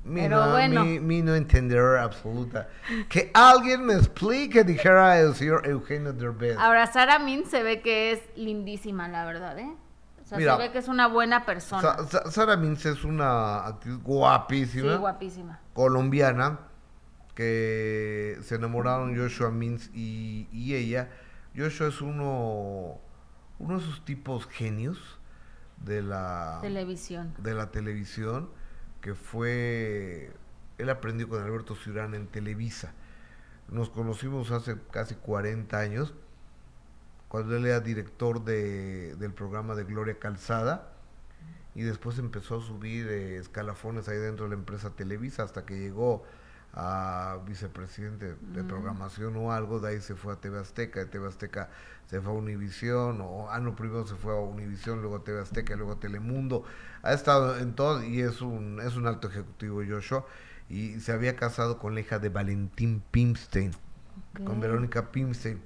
[0.03, 0.85] Mi Pero no, bueno.
[0.85, 2.69] mi, mi no entender absoluta.
[3.09, 6.57] Que alguien me explique, dijera el señor Eugenio Derbez.
[6.59, 9.69] Ahora, Sara Min se ve que es lindísima, la verdad, ¿eh?
[10.23, 11.81] O sea, Mira, se ve que es una buena persona.
[11.83, 15.61] Sa- Sa- Sara Mintz es una actriz guapísima, sí, guapísima.
[15.75, 16.59] colombiana,
[17.37, 21.11] que se enamoraron Joshua Mins y, y ella.
[21.57, 22.99] Joshua es uno,
[23.61, 25.21] uno de esos tipos genios
[25.85, 27.35] de la Televisión.
[27.39, 28.49] de la televisión
[29.03, 30.33] que fue
[30.79, 32.93] él aprendió con Alberto Ciurán en Televisa.
[33.69, 36.15] Nos conocimos hace casi 40 años
[37.29, 40.93] cuando él era director de, del programa de Gloria Calzada
[41.75, 45.79] y después empezó a subir eh, escalafones ahí dentro de la empresa Televisa hasta que
[45.79, 46.25] llegó
[46.79, 51.27] a vicepresidente de programación o algo, de ahí se fue a TV Azteca, de TV
[51.27, 51.71] Azteca
[52.07, 55.41] se fue a Univisión, o ah no, primero se fue a Univisión, luego a TV
[55.41, 56.65] Azteca, luego a Telemundo,
[57.03, 60.27] ha estado en todo y es un, es un alto ejecutivo Joshua,
[60.69, 63.73] y se había casado con la hija de Valentín Pimstein,
[64.45, 64.61] con.
[64.61, 65.63] Verónica Pimstein,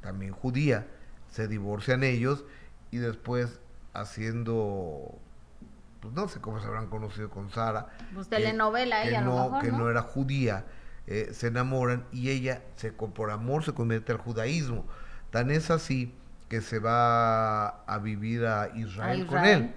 [0.00, 0.88] también judía,
[1.30, 2.44] se divorcian ellos
[2.90, 3.60] y después
[3.94, 5.20] haciendo
[6.02, 7.88] pues no sé cómo se habrán conocido con Sara.
[8.14, 9.78] Pues que- telenovela que ella, a lo no, mejor, que ¿no?
[9.78, 10.66] no era judía,
[11.06, 14.86] eh, se enamoran y ella se por amor se convierte al judaísmo.
[15.30, 16.14] Tan es así
[16.50, 19.74] que se va a vivir a Israel, A con él.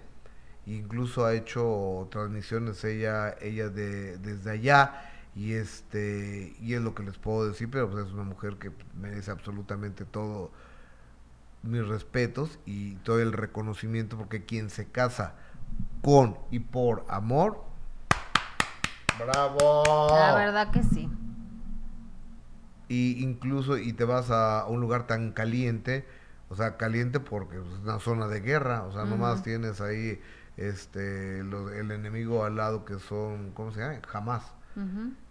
[0.66, 7.04] Incluso ha hecho transmisiones ella, ella de, desde allá y este y es lo que
[7.04, 10.52] les puedo decir, pero pues es una mujer que merece absolutamente todo
[11.64, 15.36] mis respetos y todo el reconocimiento porque quien se casa
[16.02, 17.64] con y por amor,
[19.20, 19.84] bravo.
[20.16, 21.10] La verdad que sí.
[22.88, 26.06] Y incluso y te vas a un lugar tan caliente,
[26.50, 30.22] o sea, caliente porque es una zona de guerra, o sea, nomás tienes ahí
[30.58, 34.00] este lo- el enemigo al lado que son, ¿cómo se llama?
[34.08, 34.44] Jamás.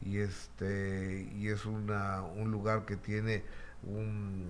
[0.01, 3.45] Y este y es una un lugar que tiene
[3.83, 4.49] un,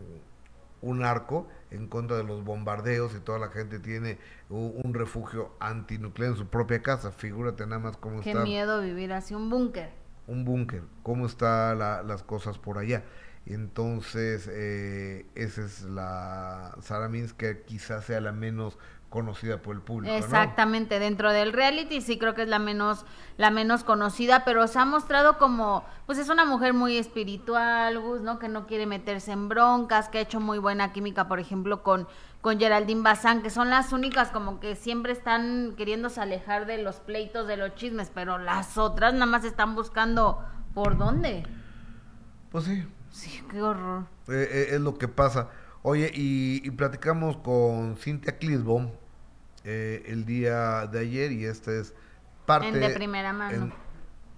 [0.85, 4.19] un arco en contra de los bombardeos y toda la gente tiene
[4.51, 9.13] un, refugio antinuclear en su propia casa figúrate nada más cómo Qué está miedo vivir
[9.13, 9.91] así un búnker.
[10.27, 13.03] un búnker cómo están las cosas por allá
[13.47, 18.79] entonces eh, esa es la Sara que quizás sea la menos
[19.15, 20.19] conocida por el público ¿no?
[20.19, 24.81] Exactamente, dentro del reality sí creo que es la menos la menos conocida, pero se
[24.81, 28.41] ha mostrado como pues es una mujer muy espiritual, Gus, ¿no?
[28.41, 32.09] Que no quiere meterse en broncas, que ha hecho muy buena química, por ejemplo, con
[32.41, 36.97] con Geraldine Bazán, que son las únicas como que siempre están queriéndose alejar de los
[36.97, 41.47] pleitos, de los chismes, pero las otras nada más están buscando por dónde.
[42.51, 44.07] pues sí Sí, qué horror.
[44.27, 45.49] Eh, eh, es lo que pasa.
[45.83, 48.91] Oye, y, y platicamos con Cintia Clisbom
[49.65, 51.95] eh, el día de ayer y esta es
[52.47, 52.69] parte...
[52.69, 53.55] En de primera mano.
[53.57, 53.85] en-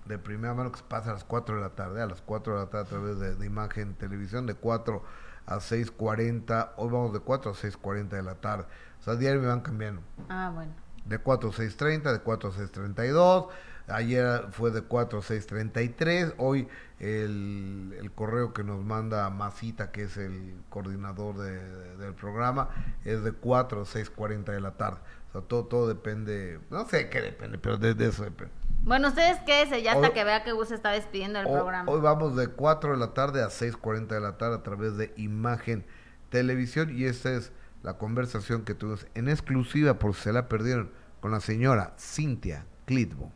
[0.06, 2.52] de primera mano que se pasa a las 4 de la tarde, a las 4
[2.54, 5.02] de la tarde a través de, de Imagen Televisión, de 4
[5.46, 8.66] a 6.40, hoy vamos de 4 a 6.40 de la tarde.
[9.00, 10.72] O sea, diario me van cambiando Ah, bueno.
[11.06, 13.48] de 4 a 6.30, de 4 a 6.32,
[13.88, 16.68] ayer fue de 4 a 6.33, hoy
[17.00, 22.68] el, el correo que nos manda Masita, que es el coordinador de- de- del programa,
[23.04, 24.98] es de 4 a 6.40 de la tarde.
[25.40, 28.52] Sea, todo, todo depende, no sé qué depende, pero de, de eso depende.
[28.82, 31.52] Bueno, ustedes quédense ya hasta Hoy- que vea que Gus se está despidiendo del Ho-
[31.54, 31.90] programa.
[31.90, 35.12] Hoy vamos de 4 de la tarde a 6.40 de la tarde a través de
[35.16, 35.84] Imagen
[36.30, 40.90] Televisión y esta es la conversación que tuvimos en exclusiva por si se la perdieron
[41.20, 43.30] con la señora Cintia Clitbo.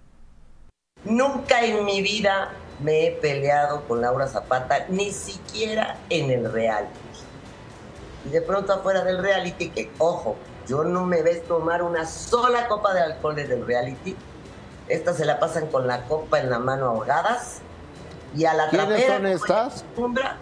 [1.04, 6.98] Nunca en mi vida me he peleado con Laura Zapata, ni siquiera en el reality.
[8.26, 10.36] Y de pronto afuera del reality, que ojo,
[10.70, 14.14] yo no me ves tomar una sola copa de alcohol en el reality.
[14.86, 17.58] Estas se la pasan con la copa en la mano ahogadas.
[18.36, 19.82] Y a la ¿Quiénes son estas?
[19.82, 20.36] acostumbra,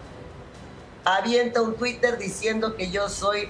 [1.03, 3.49] avienta un Twitter diciendo que yo soy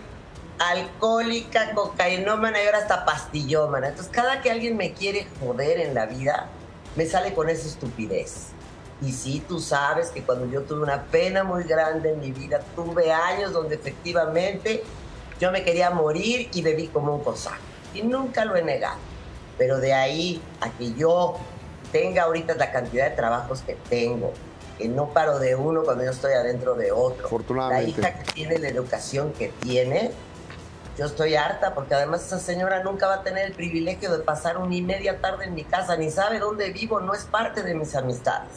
[0.58, 3.90] alcohólica, cocainómana y ahora hasta pastillómana.
[3.90, 6.48] Entonces, cada que alguien me quiere joder en la vida,
[6.96, 8.52] me sale con esa estupidez.
[9.02, 12.62] Y sí, tú sabes que cuando yo tuve una pena muy grande en mi vida,
[12.74, 14.84] tuve años donde efectivamente
[15.40, 17.58] yo me quería morir y bebí como un cosaco.
[17.94, 18.98] Y nunca lo he negado.
[19.58, 21.38] Pero de ahí a que yo
[21.92, 24.34] tenga ahorita la cantidad de trabajos que tengo,
[24.78, 27.22] que no paro de uno cuando yo estoy adentro de otro.
[27.22, 27.90] La Afortunadamente.
[28.02, 30.12] hija que tiene la educación que tiene,
[30.98, 34.58] yo estoy harta porque además esa señora nunca va a tener el privilegio de pasar
[34.58, 37.74] una y media tarde en mi casa, ni sabe dónde vivo, no es parte de
[37.74, 38.50] mis amistades.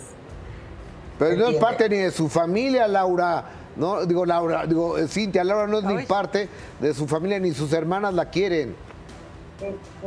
[1.19, 3.45] Pero no es parte ni de su familia, Laura.
[3.77, 6.49] No, digo, Laura, digo, eh, Cintia, Laura no es ni parte
[6.81, 8.77] de su familia, ni sus hermanas la quieren.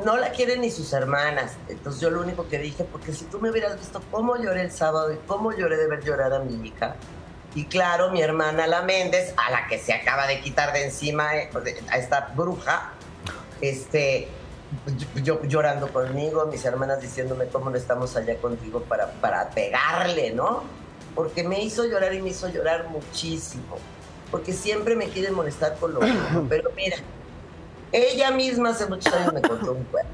[0.04, 1.54] No la quieren ni sus hermanas.
[1.70, 4.72] Entonces yo lo único que dije, porque si tú me hubieras visto cómo lloré el
[4.72, 6.96] sábado y cómo lloré de ver llorar a mi hija.
[7.56, 11.38] Y claro, mi hermana La Méndez, a la que se acaba de quitar de encima
[11.38, 11.50] eh,
[11.90, 12.92] a esta bruja,
[13.62, 14.28] este,
[14.98, 20.34] yo, yo llorando conmigo, mis hermanas diciéndome cómo no estamos allá contigo para, para pegarle,
[20.34, 20.64] ¿no?
[21.16, 23.78] Porque me hizo llorar y me hizo llorar muchísimo,
[24.30, 26.98] porque siempre me quieren molestar con lo mismo, pero mira,
[27.92, 30.12] ella misma hace muchos años me contó un cuento.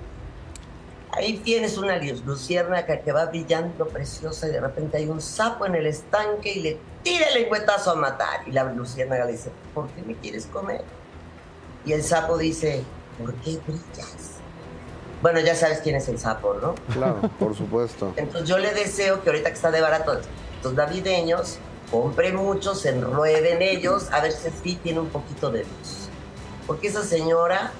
[1.13, 5.75] Ahí tienes una luciérnaga que va brillando preciosa y de repente hay un sapo en
[5.75, 8.47] el estanque y le tira el lengüetazo a matar.
[8.47, 10.83] Y la luciérnaga le dice, ¿por qué me quieres comer?
[11.85, 12.83] Y el sapo dice,
[13.19, 14.37] ¿por qué brillas?
[15.21, 16.75] Bueno, ya sabes quién es el sapo, ¿no?
[16.93, 18.13] Claro, por supuesto.
[18.15, 20.13] Entonces yo le deseo que ahorita que está de barato
[20.61, 21.57] estos navideños,
[21.89, 26.07] compre muchos, se enrueden ellos, a ver si así tiene un poquito de luz.
[26.67, 27.71] Porque esa señora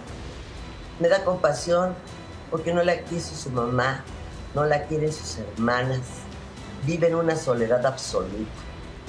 [1.00, 1.94] me da compasión
[2.50, 4.04] porque no la quiso su mamá,
[4.56, 6.00] no la quieren sus hermanas,
[6.84, 8.50] vive en una soledad absoluta.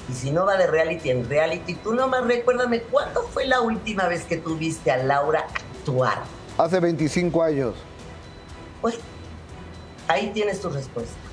[0.07, 4.07] Y si no va de reality en reality, tú nomás recuérdame, ¿cuándo fue la última
[4.07, 5.47] vez que tuviste a Laura
[5.79, 6.21] actuar?
[6.59, 7.73] Hace 25 años.
[8.81, 8.99] Pues
[10.07, 11.32] ahí tienes tu respuesta.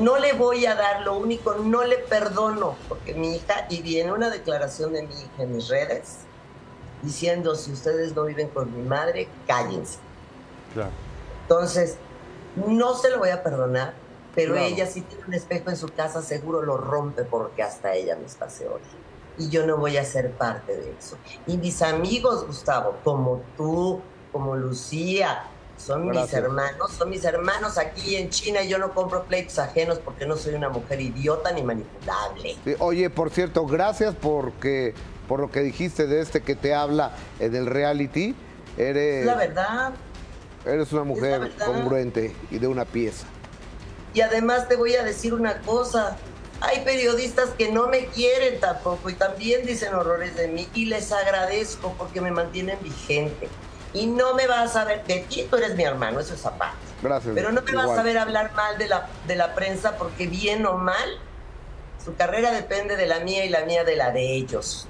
[0.00, 4.12] No le voy a dar lo único, no le perdono, porque mi hija, y viene
[4.12, 6.18] una declaración de mi hija en mis redes,
[7.02, 9.98] diciendo, si ustedes no viven con mi madre, cállense.
[10.74, 10.90] Claro.
[11.42, 11.96] Entonces,
[12.56, 13.94] no se lo voy a perdonar,
[14.34, 18.16] pero ella si tiene un espejo en su casa, seguro lo rompe porque hasta ella
[18.16, 18.78] me espaseó.
[19.38, 21.16] Y yo no voy a ser parte de eso.
[21.46, 24.00] Y mis amigos, Gustavo, como tú,
[24.32, 25.44] como Lucía,
[25.78, 29.98] son mis hermanos, son mis hermanos aquí en China y yo no compro pleitos ajenos
[29.98, 32.56] porque no soy una mujer idiota ni manipulable.
[32.78, 34.94] oye, por cierto, gracias porque
[35.28, 38.34] por lo que dijiste de este que te habla en el reality.
[38.76, 39.92] Eres, la verdad.
[40.64, 43.26] Eres una mujer congruente y de una pieza.
[44.14, 46.16] Y además te voy a decir una cosa.
[46.60, 51.12] Hay periodistas que no me quieren tampoco y también dicen horrores de mí y les
[51.12, 53.48] agradezco porque me mantienen vigente
[53.96, 56.76] y no me vas a ver, de ti tú eres mi hermano, eso es aparte.
[57.02, 57.34] Gracias.
[57.34, 60.66] Pero no me vas a ver hablar mal de la, de la prensa porque bien
[60.66, 61.18] o mal,
[62.04, 64.86] su carrera depende de la mía y la mía de la de ellos.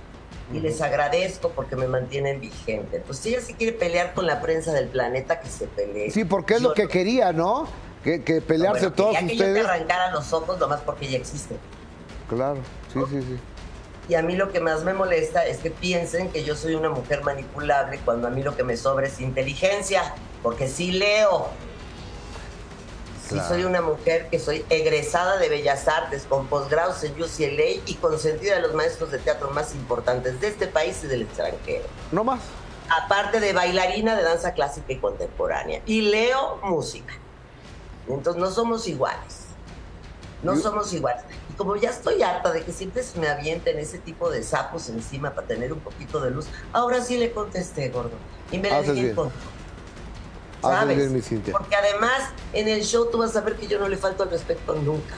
[0.52, 3.00] Y les agradezco porque me mantienen vigente.
[3.04, 6.11] Pues si ella sí quiere pelear con la prensa del planeta, que se pelee.
[6.11, 7.66] Sí, porque es lo que quería, ¿no?
[8.04, 9.30] Que, que pelearse todos ustedes.
[9.30, 11.57] Que yo te arrancara los ojos nomás porque ella existe.
[12.28, 12.59] Claro,
[12.92, 13.38] sí, sí, sí.
[14.09, 16.90] Y a mí lo que más me molesta es que piensen que yo soy una
[16.90, 21.48] mujer manipulable cuando a mí lo que me sobra es inteligencia, porque sí leo.
[23.28, 27.94] Sí soy una mujer que soy egresada de Bellas Artes, con posgrados en UCLA y
[28.00, 31.86] consentida de los maestros de teatro más importantes de este país y del extranjero.
[32.12, 32.40] No más.
[32.88, 35.82] Aparte de bailarina de danza clásica y contemporánea.
[35.86, 37.14] Y leo música.
[38.07, 39.46] Entonces no somos iguales.
[40.44, 41.24] No somos iguales
[41.57, 45.34] como ya estoy harta de que siempre se me avienten ese tipo de sapos encima
[45.34, 48.12] para tener un poquito de luz, ahora sí le contesté, gordo.
[48.50, 49.14] Y me le dije
[50.62, 51.12] ¿Sabes?
[51.52, 54.30] Porque además en el show tú vas a ver que yo no le falto al
[54.30, 55.14] respeto nunca.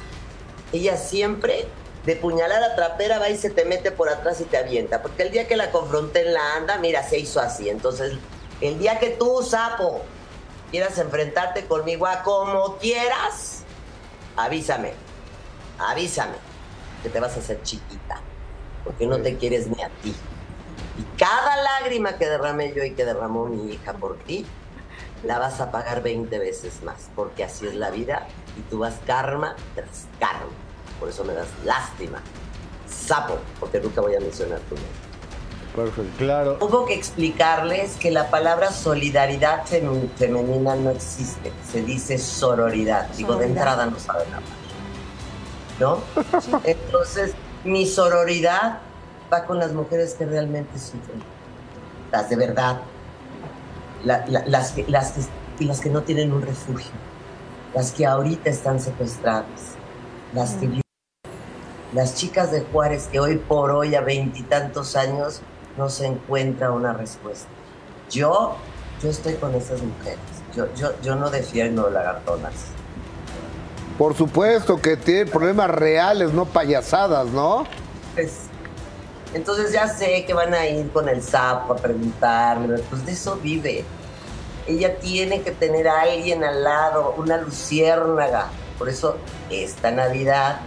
[0.73, 1.67] Ella siempre
[2.05, 5.01] de puñalada trapera va y se te mete por atrás y te avienta.
[5.01, 7.71] Porque el día que la confronté en la anda, mira, se hizo así.
[7.71, 8.19] Entonces,
[8.61, 10.03] el día que tú, sapo,
[10.71, 13.63] quieras enfrentarte conmigo a como quieras,
[14.37, 15.08] avísame
[15.79, 16.35] avísame
[17.03, 18.21] que te vas a hacer chiquita,
[18.85, 20.15] porque no te quieres ni a ti.
[20.99, 24.47] Y cada lágrima que derrame yo y que derramó mi hija por ti,
[25.25, 28.27] la vas a pagar 20 veces más, porque así es la vida
[28.57, 30.53] y tú vas karma tras karma.
[30.99, 32.21] Por eso me das lástima.
[32.89, 35.09] Sapo, porque nunca voy a mencionar tu nombre.
[35.77, 36.59] Perfecto, claro.
[36.61, 41.53] Hubo que explicarles que la palabra solidaridad femenina no existe.
[41.71, 43.09] Se dice sororidad.
[43.11, 44.43] Digo, de entrada no saben nada.
[45.79, 46.01] ¿No?
[46.65, 48.81] Entonces, mi sororidad
[49.33, 51.23] va con las mujeres que realmente sufren,
[52.11, 52.81] las de verdad,
[54.05, 55.15] las, que, las,
[55.59, 56.91] las que no tienen un refugio,
[57.75, 59.75] las que ahorita están secuestradas,
[60.35, 60.81] las que
[61.95, 65.41] las chicas de Juárez que hoy por hoy a veintitantos años
[65.79, 67.49] no se encuentra una respuesta.
[68.11, 68.57] Yo,
[69.03, 70.19] yo estoy con esas mujeres.
[70.55, 72.53] Yo, yo, yo no defiendo lagartonas.
[73.99, 77.67] Por supuesto que tiene problemas reales, no payasadas, ¿no?
[78.15, 78.43] Pues,
[79.35, 83.37] entonces ya sé que van a ir con el sapo a preguntarle, pues de eso
[83.43, 83.85] vive.
[84.69, 88.47] Ella tiene que tener a alguien al lado, una luciérnaga.
[88.79, 89.17] Por eso
[89.51, 90.61] esta Navidad,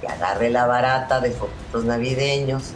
[0.00, 2.70] que agarre la barata de fotos navideños,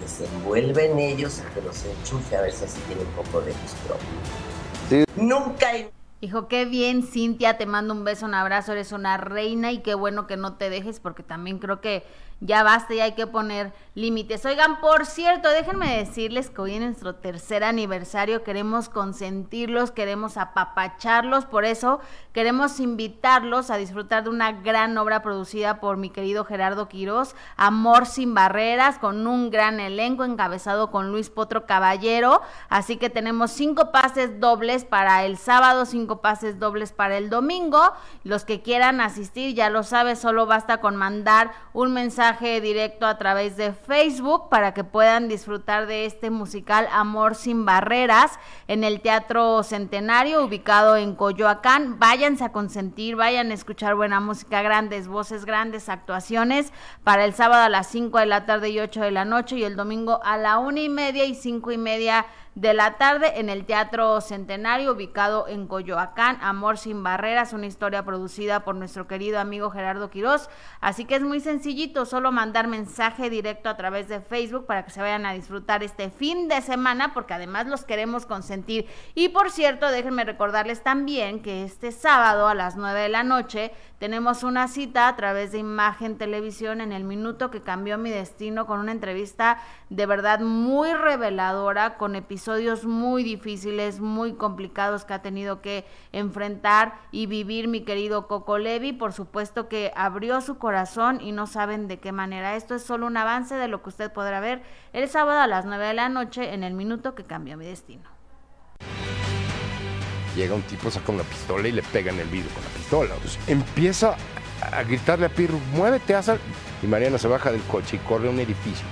[0.00, 3.10] que se envuelve en ellos y que los enchufe a ver si así tiene un
[3.10, 5.68] poco de luz Nunca
[6.20, 9.94] Dijo, qué bien, Cintia, te mando un beso, un abrazo, eres una reina y qué
[9.94, 12.04] bueno que no te dejes porque también creo que
[12.40, 14.44] ya basta y hay que poner límites.
[14.44, 21.46] Oigan, por cierto, déjenme decirles que hoy en nuestro tercer aniversario queremos consentirlos, queremos apapacharlos,
[21.46, 22.00] por eso
[22.34, 28.04] queremos invitarlos a disfrutar de una gran obra producida por mi querido Gerardo Quirós, Amor
[28.04, 33.92] sin barreras, con un gran elenco encabezado con Luis Potro Caballero, así que tenemos cinco
[33.92, 39.54] pases dobles para el sábado, cinco pases dobles para el domingo, los que quieran asistir,
[39.54, 44.74] ya lo sabes, solo basta con mandar un mensaje directo a través de Facebook para
[44.74, 48.32] que puedan disfrutar de este musical Amor sin Barreras
[48.66, 52.00] en el Teatro Centenario ubicado en Coyoacán.
[52.00, 56.72] Váyanse a consentir, vayan a escuchar buena música, grandes voces, grandes actuaciones
[57.04, 59.64] para el sábado a las 5 de la tarde y 8 de la noche y
[59.64, 62.26] el domingo a la una y media y cinco y media
[62.56, 66.38] de la tarde en el Teatro Centenario, ubicado en Coyoacán.
[66.40, 70.48] Amor sin barreras, una historia producida por nuestro querido amigo Gerardo Quirós.
[70.80, 74.90] Así que es muy sencillito, solo mandar mensaje directo a través de Facebook para que
[74.90, 78.86] se vayan a disfrutar este fin de semana, porque además los queremos consentir.
[79.14, 83.70] Y por cierto, déjenme recordarles también que este sábado a las 9 de la noche
[83.98, 88.66] tenemos una cita a través de Imagen Televisión en el minuto que cambió mi destino
[88.66, 95.22] con una entrevista de verdad muy reveladora con episodios muy difíciles, muy complicados que ha
[95.22, 98.92] tenido que enfrentar y vivir mi querido Coco Levi.
[98.92, 102.56] Por supuesto que abrió su corazón y no saben de qué manera.
[102.56, 105.64] Esto es solo un avance de lo que usted podrá ver el sábado a las
[105.64, 108.16] 9 de la noche en el minuto que cambió mi destino.
[110.36, 113.14] Llega un tipo, saca una pistola y le pega en el vidrio con la pistola.
[113.14, 114.16] Entonces, empieza
[114.70, 116.40] a gritarle a Pirro, muévete, haz al-".
[116.82, 118.84] Y Mariana se baja del coche y corre a un edificio.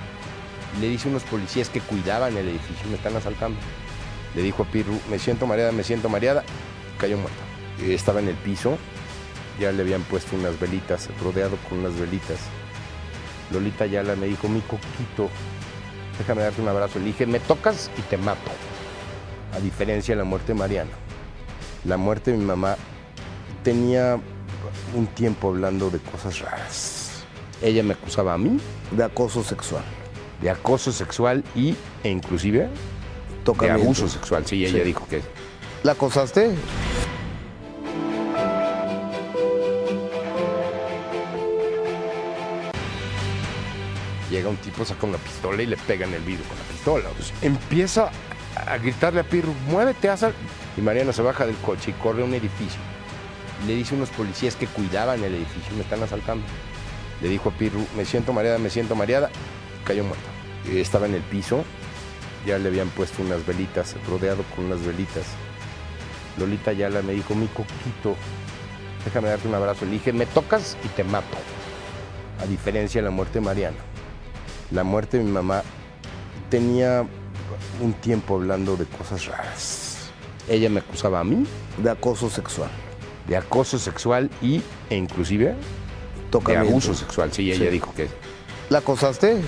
[0.80, 3.58] Le dice a unos policías que cuidaban el edificio, me están asaltando.
[4.34, 6.42] Le dijo a Pirru, me siento mareada, me siento mareada.
[6.98, 7.38] Cayó muerta.
[7.78, 8.78] Y Estaba en el piso,
[9.60, 12.38] ya le habían puesto unas velitas, rodeado con unas velitas.
[13.52, 15.28] Lolita Yala me dijo, mi coquito,
[16.18, 16.98] déjame darte un abrazo.
[16.98, 18.50] Le dije, me tocas y te mato.
[19.54, 20.90] A diferencia de la muerte de Mariana.
[21.84, 22.76] La muerte de mi mamá
[23.62, 24.18] tenía
[24.94, 27.10] un tiempo hablando de cosas raras.
[27.62, 28.58] Ella me acusaba a mí
[28.90, 29.82] De acoso sexual.
[30.40, 32.68] de acoso sexual y, e inclusive
[33.60, 34.44] de abuso sexual.
[34.46, 34.84] Sí, ella Sí.
[34.84, 35.22] dijo que
[35.82, 36.54] ¿La acosaste?
[44.30, 47.08] llega un tipo, saca una pistola y le pega en el vidrio con la pistola.
[47.08, 48.10] Entonces, empieza
[48.56, 50.34] a gritarle a Pirro, muévete, haz al-".
[50.76, 52.80] Y Mariana se baja del coche y corre a un edificio.
[53.66, 56.44] Le dice a unos policías que cuidaban el edificio, me están asaltando.
[57.22, 59.30] Le dijo a Pirru, me siento mareada, me siento mareada.
[59.84, 60.24] Cayó muerta.
[60.70, 61.64] Y Estaba en el piso,
[62.46, 65.24] ya le habían puesto unas velitas, rodeado con unas velitas.
[66.38, 68.16] Lolita Yala me dijo, mi coquito,
[69.04, 69.84] déjame darte un abrazo.
[69.84, 71.36] Le dije, me tocas y te mato.
[72.42, 73.76] A diferencia de la muerte de Mariana.
[74.70, 75.62] La muerte de mi mamá
[76.50, 77.06] tenía
[77.80, 80.10] un tiempo hablando de cosas raras.
[80.48, 81.46] Ella me acusaba a mí
[81.78, 82.70] De acoso sexual.
[83.26, 85.54] de acoso sexual y, e inclusive
[86.46, 87.32] de abuso sexual.
[87.32, 87.70] Sí, ella Sí.
[87.70, 88.08] dijo que
[88.70, 89.40] ¿La acosaste?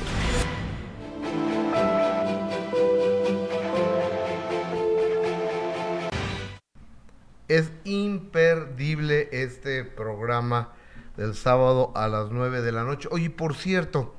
[7.49, 10.73] Es imperdible este programa
[11.17, 13.09] del sábado a las 9 de la noche.
[13.13, 14.15] Oye, por cierto,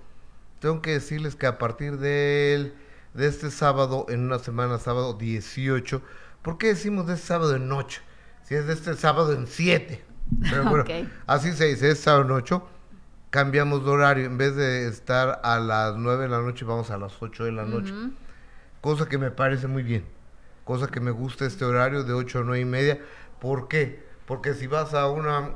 [0.60, 2.74] tengo que decirles que a partir del-
[3.18, 6.03] de este sábado, en una semana, sábado 18,
[6.43, 8.01] ¿por qué decimos de este sábado en 8?
[8.43, 10.05] Si es de este sábado en 7.
[10.43, 10.86] Pero bueno,
[11.26, 12.68] así se dice, es sábado en 8.
[13.32, 14.26] Cambiamos de horario.
[14.26, 17.51] En vez de estar a las 9 de la noche, vamos a las 8 de
[17.51, 17.91] la noche.
[18.82, 20.05] Cosa que me parece muy bien.
[20.63, 22.99] Cosa que me gusta este horario de 8 a 9 y media.
[23.41, 24.05] ¿Por qué?
[24.28, 25.53] Porque si vas a una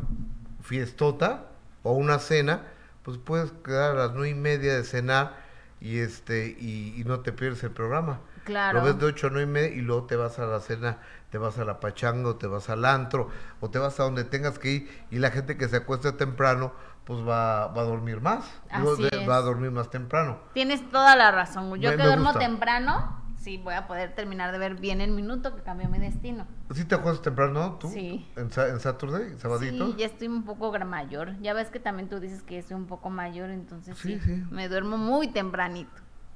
[0.63, 1.45] fiestota
[1.83, 2.63] o una cena,
[3.03, 5.40] pues puedes quedar a las 9 y media de cenar
[5.81, 8.19] y este y, y no te pierdes el programa.
[8.45, 8.79] Claro.
[8.79, 10.97] Lo ves de 8 a 9 y media y luego te vas a la cena,
[11.29, 13.29] te vas a la pachanga, o te vas al antro,
[13.59, 16.73] o te vas a donde tengas que ir y la gente que se acuesta temprano,
[17.05, 18.45] pues va, va a dormir más.
[18.69, 19.29] Así de- es.
[19.29, 20.39] Va a dormir más temprano.
[20.53, 21.69] Tienes toda la razón.
[21.79, 22.39] Yo Me- que me duermo gusta.
[22.39, 26.45] temprano, sí voy a poder terminar de ver bien el minuto que cambió mi destino.
[26.73, 27.89] ¿Sí te acuestas temprano tú?
[27.89, 28.27] Sí.
[28.35, 29.37] ¿En, Sa- en Saturday?
[29.39, 29.87] ¿Sabadito?
[29.87, 31.39] Sí, ya estoy un poco mayor.
[31.41, 34.43] Ya ves que también tú dices que estoy un poco mayor, entonces sí, Sí, sí.
[34.51, 35.91] me duermo muy tempranito.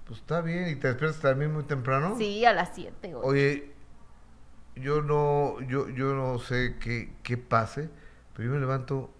[0.05, 0.69] Pues está bien.
[0.69, 2.15] ¿Y te despiertas también muy temprano?
[2.17, 3.13] Sí, a las 7.
[3.15, 3.71] Oye,
[4.75, 7.89] yo no, yo, yo no sé qué, qué pase,
[8.33, 9.11] pero yo me levanto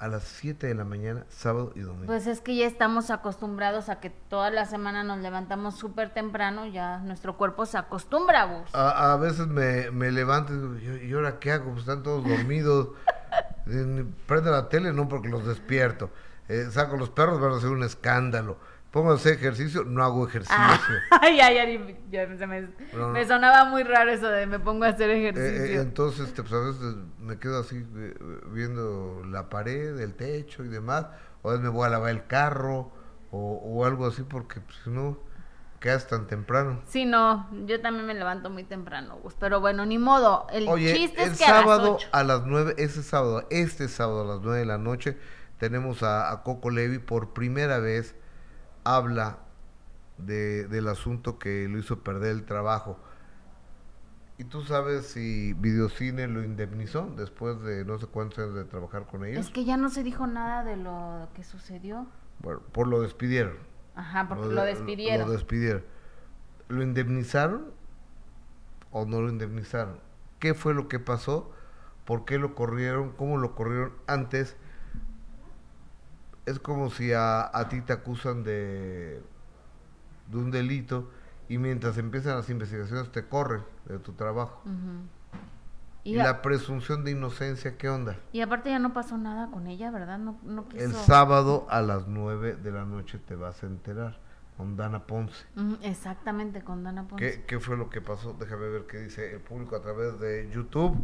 [0.00, 2.06] a las 7 de la mañana, sábado y domingo.
[2.06, 6.66] Pues es que ya estamos acostumbrados a que toda la semana nos levantamos súper temprano,
[6.66, 8.74] ya nuestro cuerpo se acostumbra, Gus.
[8.74, 11.66] A, a veces me, me levanto y digo, ¿y, ahora qué hago?
[11.72, 12.88] Pues están todos dormidos.
[14.26, 16.10] Prende la tele, no porque los despierto.
[16.48, 18.56] eh, saco los perros, van a hacer un escándalo.
[18.90, 20.56] Pongo a hacer ejercicio, no hago ejercicio.
[21.20, 23.08] Ay, ay, ay, ya se me, No, no.
[23.10, 25.78] me sonaba muy raro eso de me pongo a hacer Eh, ejercicio.
[25.78, 28.14] eh, entonces, pues a veces me quedo así eh,
[28.52, 31.06] viendo la pared, el techo y demás,
[31.42, 32.90] o a veces me voy a lavar el carro
[33.30, 35.18] o, o algo así porque pues, no
[35.78, 36.82] quedas tan temprano.
[36.88, 40.46] Sí, no, yo también me levanto muy temprano, Gus, pero bueno, ni modo.
[40.52, 43.86] El Oye, chiste el es que a las sábado a las 9, ese sábado, este
[43.88, 45.16] sábado a las 9 de la noche,
[45.58, 48.16] tenemos a, a Coco Levi por primera vez
[48.84, 49.38] habla
[50.18, 52.98] de, del asunto que lo hizo perder el trabajo.
[54.38, 59.06] ¿Y tú sabes si Videocine lo indemnizó después de no sé cuántos años de trabajar
[59.06, 59.46] con ellos?
[59.46, 62.06] Es que ya no se dijo nada de lo que sucedió.
[62.38, 63.58] Bueno, por lo despidieron.
[63.94, 65.26] Ajá, porque lo despidieron.
[65.26, 65.84] Lo despidieron.
[66.68, 67.66] ¿Lo indemnizaron
[68.90, 70.00] o no lo indemnizaron?
[70.38, 71.52] ¿Qué fue lo que pasó?
[72.06, 73.10] ¿Por qué lo corrieron?
[73.10, 74.56] ¿Cómo lo corrieron antes?
[76.50, 79.22] Es como si a, a ti te acusan de,
[80.28, 81.10] de un delito
[81.48, 84.62] y mientras empiezan las investigaciones te corren de tu trabajo.
[86.02, 88.16] Y, Y, a- la presunción de inocencia, ¿qué onda?
[88.32, 90.18] y aparte ya no pasó nada con ella, ¿verdad?
[90.18, 90.84] No, no quiso.
[90.84, 94.18] El sábado a las 9 de la noche te vas a enterar
[94.60, 95.46] con Dana Ponce.
[95.82, 97.24] Exactamente, con Dana Ponce.
[97.24, 98.36] ¿Qué, qué fue lo que pasó?
[98.38, 100.94] Déjame ver qué dice el público a través de YouTube.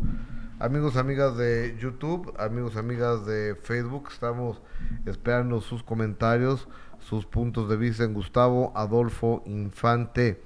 [0.59, 4.61] Amigos, amigas de YouTube, amigos, amigas de Facebook, estamos
[5.07, 10.39] esperando sus comentarios, sus puntos de vista en Gustavo Adolfo Infante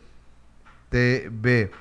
[0.89, 1.73] TV.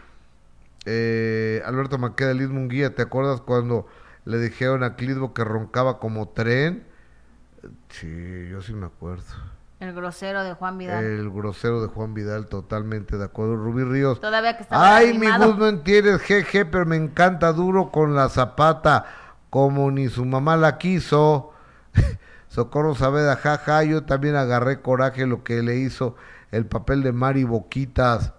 [0.87, 3.85] Eh, Alberto Maqueda, Liz Munguía, ¿te acuerdas cuando
[4.25, 6.87] le dijeron a Clitbo que roncaba como tren?
[7.89, 9.58] Sí, yo sí me acuerdo.
[9.79, 11.03] El grosero de Juan Vidal.
[11.03, 13.55] El grosero de Juan Vidal, totalmente de acuerdo.
[13.55, 14.19] Rubí Ríos.
[14.19, 15.27] Todavía que estaba Ay, mi.
[15.27, 19.05] Gus, no entiendes, jeje, pero me encanta duro con la zapata,
[19.49, 21.53] como ni su mamá la quiso.
[22.49, 26.15] Socorro Saavedra, jaja, yo también agarré coraje lo que le hizo
[26.51, 28.33] el papel de Mari Boquitas.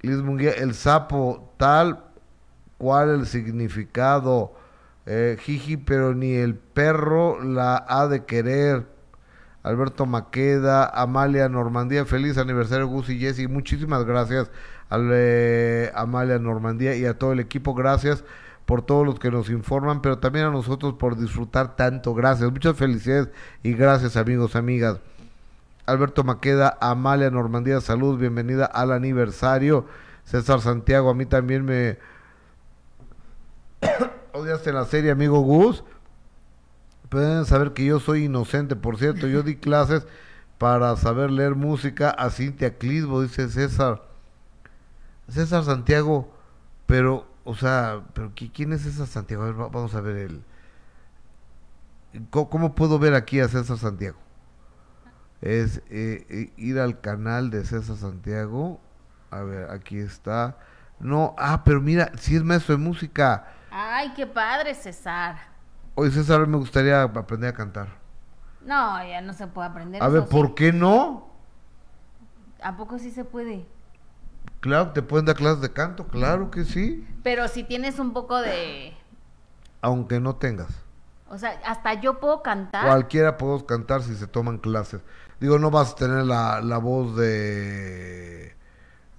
[0.00, 2.04] Liz Munguía, el sapo, tal
[2.78, 4.54] cual el significado.
[5.06, 8.91] Eh, jiji, pero ni el perro la ha de querer.
[9.62, 14.50] Alberto Maqueda, Amalia Normandía, feliz aniversario Gus y Jessy, muchísimas gracias
[14.90, 18.24] a Amalia Normandía y a todo el equipo, gracias
[18.66, 22.76] por todos los que nos informan, pero también a nosotros por disfrutar tanto, gracias, muchas
[22.76, 23.28] felicidades
[23.62, 24.98] y gracias amigos, amigas.
[25.86, 29.86] Alberto Maqueda, Amalia Normandía, salud, bienvenida al aniversario.
[30.24, 31.98] César Santiago, a mí también me
[34.32, 35.82] odiaste la serie, amigo Gus.
[37.12, 40.06] Pueden saber que yo soy inocente, por cierto, yo di clases
[40.58, 44.02] para saber leer música a Cintia Clisbo, dice César.
[45.28, 46.32] César Santiago,
[46.86, 49.42] pero, o sea, pero ¿qui- ¿quién es César Santiago?
[49.44, 50.44] A ver, va- vamos a ver el...
[52.30, 54.18] ¿Cómo, cómo puedo ver aquí a César Santiago?
[55.40, 58.80] Es eh, eh, ir al canal de César Santiago.
[59.30, 60.56] A ver, aquí está.
[61.00, 63.46] No, ah, pero mira, si es maestro de música.
[63.70, 65.51] Ay, qué padre, César.
[65.94, 67.88] Hoy César me gustaría aprender a cantar.
[68.64, 70.02] No, ya no se puede aprender.
[70.02, 70.28] A ver, ¿sí?
[70.30, 71.28] ¿por qué no?
[72.62, 73.66] ¿A poco sí se puede?
[74.60, 77.06] Claro, te pueden dar clases de canto, claro que sí.
[77.22, 78.94] Pero si tienes un poco de...
[79.80, 80.68] Aunque no tengas.
[81.28, 82.84] O sea, hasta yo puedo cantar.
[82.86, 85.00] Cualquiera podemos cantar si se toman clases.
[85.40, 88.54] Digo, no vas a tener la, la voz de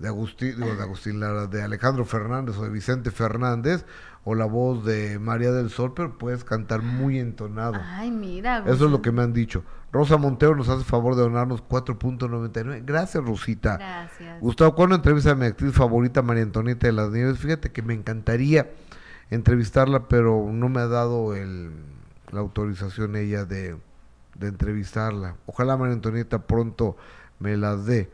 [0.03, 3.85] de Agustín, digo, de Agustín Lara, de Alejandro Fernández o de Vicente Fernández
[4.25, 7.75] o la voz de María del Sol, pero puedes cantar muy entonado.
[7.81, 8.65] Ay, mira.
[8.67, 9.63] Eso es lo que me han dicho.
[9.93, 12.83] Rosa Montero nos hace favor de donarnos 4.99.
[12.85, 13.77] Gracias, Rosita.
[13.77, 14.41] Gracias.
[14.41, 17.39] Gustavo, ¿cuándo entrevista a mi actriz favorita, María Antonieta de las Nieves?
[17.39, 18.71] Fíjate que me encantaría
[19.29, 21.71] entrevistarla, pero no me ha dado el,
[22.29, 23.77] la autorización ella de,
[24.35, 25.37] de entrevistarla.
[25.45, 26.97] Ojalá María Antonieta pronto
[27.39, 28.11] me las dé.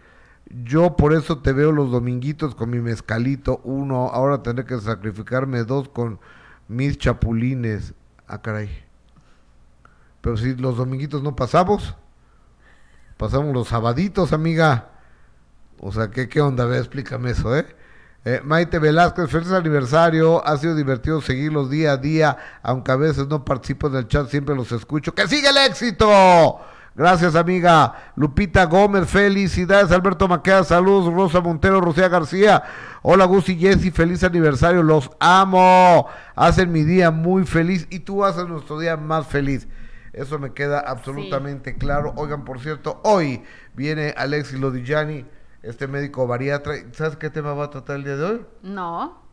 [0.50, 5.64] Yo por eso te veo los dominguitos con mi mezcalito, uno, ahora tendré que sacrificarme
[5.64, 6.20] dos con
[6.68, 7.94] mis chapulines.
[8.28, 8.70] Ah, caray.
[10.22, 11.96] Pero si los dominguitos no pasamos,
[13.18, 14.90] pasamos los sabaditos, amiga.
[15.80, 16.64] O sea, ¿qué, qué onda?
[16.64, 17.66] A ver, explícame eso, ¿eh?
[18.26, 20.46] Eh, Maite Velázquez, feliz aniversario.
[20.46, 24.28] Ha sido divertido seguirlos día a día, aunque a veces no participo en el chat,
[24.30, 25.14] siempre los escucho.
[25.14, 26.60] ¡Que siga el éxito!
[26.96, 28.12] Gracias, amiga.
[28.16, 29.92] Lupita Gómez, felicidades.
[29.92, 31.14] Alberto Maqueda, saludos.
[31.14, 32.64] Rosa Montero, Rocía García.
[33.02, 34.84] Hola, Gus y Jessy, feliz aniversario.
[34.84, 36.08] Los amo.
[36.36, 39.68] Hacen mi día muy feliz y tú haces nuestro día más feliz.
[40.14, 42.14] Eso me queda absolutamente claro.
[42.18, 43.44] Oigan, por cierto, hoy
[43.76, 45.26] viene Alexis Lodigiani,
[45.62, 46.74] este médico bariatra.
[46.92, 48.46] ¿Sabes qué tema va a tratar el día de hoy?
[48.64, 49.29] No.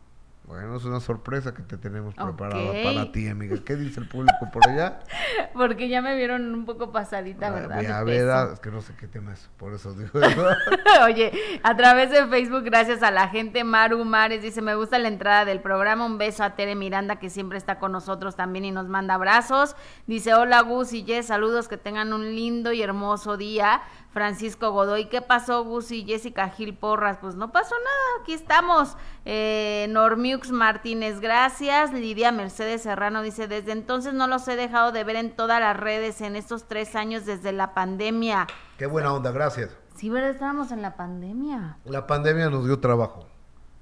[0.47, 3.57] Bueno, es una sorpresa que te tenemos preparada para ti, amiga.
[3.64, 5.01] ¿Qué dice el público por allá?
[5.55, 7.74] Porque ya me vieron un poco pasadita, ¿verdad?
[7.74, 10.20] Voy de a ver, ah, es que no sé qué tema es, por eso digo.
[11.05, 11.32] Oye,
[11.64, 15.44] a través de Facebook, gracias a la gente, Maru Mares dice, me gusta la entrada
[15.44, 18.86] del programa, un beso a Tere Miranda que siempre está con nosotros también y nos
[18.86, 19.74] manda abrazos.
[20.07, 23.82] Dice, hola Gus y Jess, saludos, que tengan un lindo y hermoso día.
[24.17, 27.19] Francisco Godoy, ¿qué pasó Gus y Jessica Gil Porras?
[27.21, 28.97] Pues no pasó nada, aquí estamos.
[29.27, 31.93] Eh, Normiux Martínez, gracias.
[31.93, 35.77] Lidia Mercedes Serrano dice, desde entonces no los he dejado de ver en todas las
[35.77, 38.47] redes en estos tres años desde la pandemia.
[38.79, 39.77] Qué buena onda, gracias.
[39.97, 40.31] Sí, ¿verdad?
[40.31, 41.77] Estábamos en la pandemia.
[41.85, 43.27] La pandemia nos dio trabajo.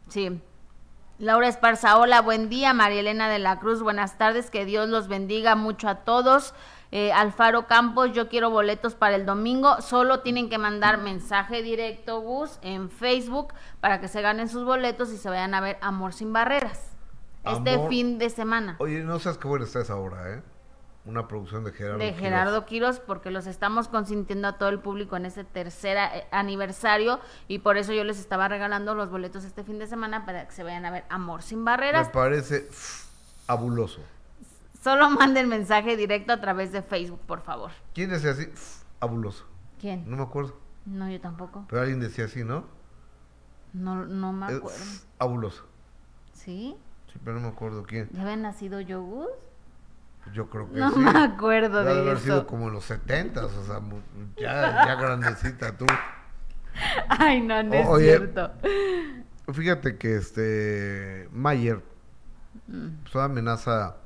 [0.09, 0.43] Sí.
[1.19, 2.75] Laura Esparza, hola, buen día.
[2.75, 4.51] María Elena de la Cruz, buenas tardes.
[4.51, 6.55] Que Dios los bendiga mucho a todos.
[6.91, 9.81] Eh, Alfaro Campos, yo quiero boletos para el domingo.
[9.81, 15.13] Solo tienen que mandar mensaje directo, Gus, en Facebook para que se ganen sus boletos
[15.13, 16.97] y se vayan a ver Amor sin Barreras.
[17.45, 18.75] Este fin de semana.
[18.81, 20.43] Oye, no sabes qué buena está esa obra, ¿eh?
[21.07, 21.99] Una producción de Gerardo.
[21.99, 22.21] de Quiroz.
[22.21, 27.21] Gerardo Quiros porque los estamos consintiendo a todo el público en este tercer eh, aniversario
[27.47, 30.53] y por eso yo les estaba regalando los boletos este fin de semana para que
[30.55, 32.09] se vayan a ver Amor sin Me Barreras.
[32.09, 33.05] parece pff,
[33.47, 34.01] fabuloso.
[34.83, 37.71] Solo manden mensaje directo a través de Facebook, por favor.
[37.95, 38.47] ¿Quién decía así?
[38.47, 39.45] Pff, fabuloso.
[39.81, 40.09] ¿Quién?
[40.09, 40.57] No me acuerdo.
[40.87, 41.67] No, yo tampoco.
[41.69, 42.65] Pero alguien decía así, ¿no?
[43.75, 44.69] No, no me acuerdo.
[44.79, 45.65] pff, fabuloso.
[46.33, 46.77] ¿Sí?
[47.13, 48.09] Sí, pero no me acuerdo quién.
[48.13, 49.29] ¿Ya había nacido yo, Gus?
[50.33, 50.99] Yo creo que No sí.
[51.01, 52.25] me acuerdo Debe de haber eso.
[52.25, 53.81] sido como en los setentas, o sea,
[54.37, 55.87] ya, ya grandecita tú.
[57.09, 58.51] Ay, no, no es O- cierto.
[59.53, 61.83] Fíjate que este Mayer
[63.03, 63.97] pues, amenaza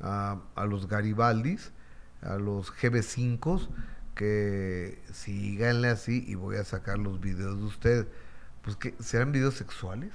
[0.00, 1.72] a, a los Garibaldis,
[2.22, 3.68] a los GB5,
[4.14, 8.08] que síganle así y voy a sacar los videos de usted.
[8.62, 10.12] Pues que serán videos sexuales,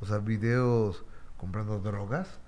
[0.00, 1.04] o sea, videos
[1.38, 2.38] comprando drogas,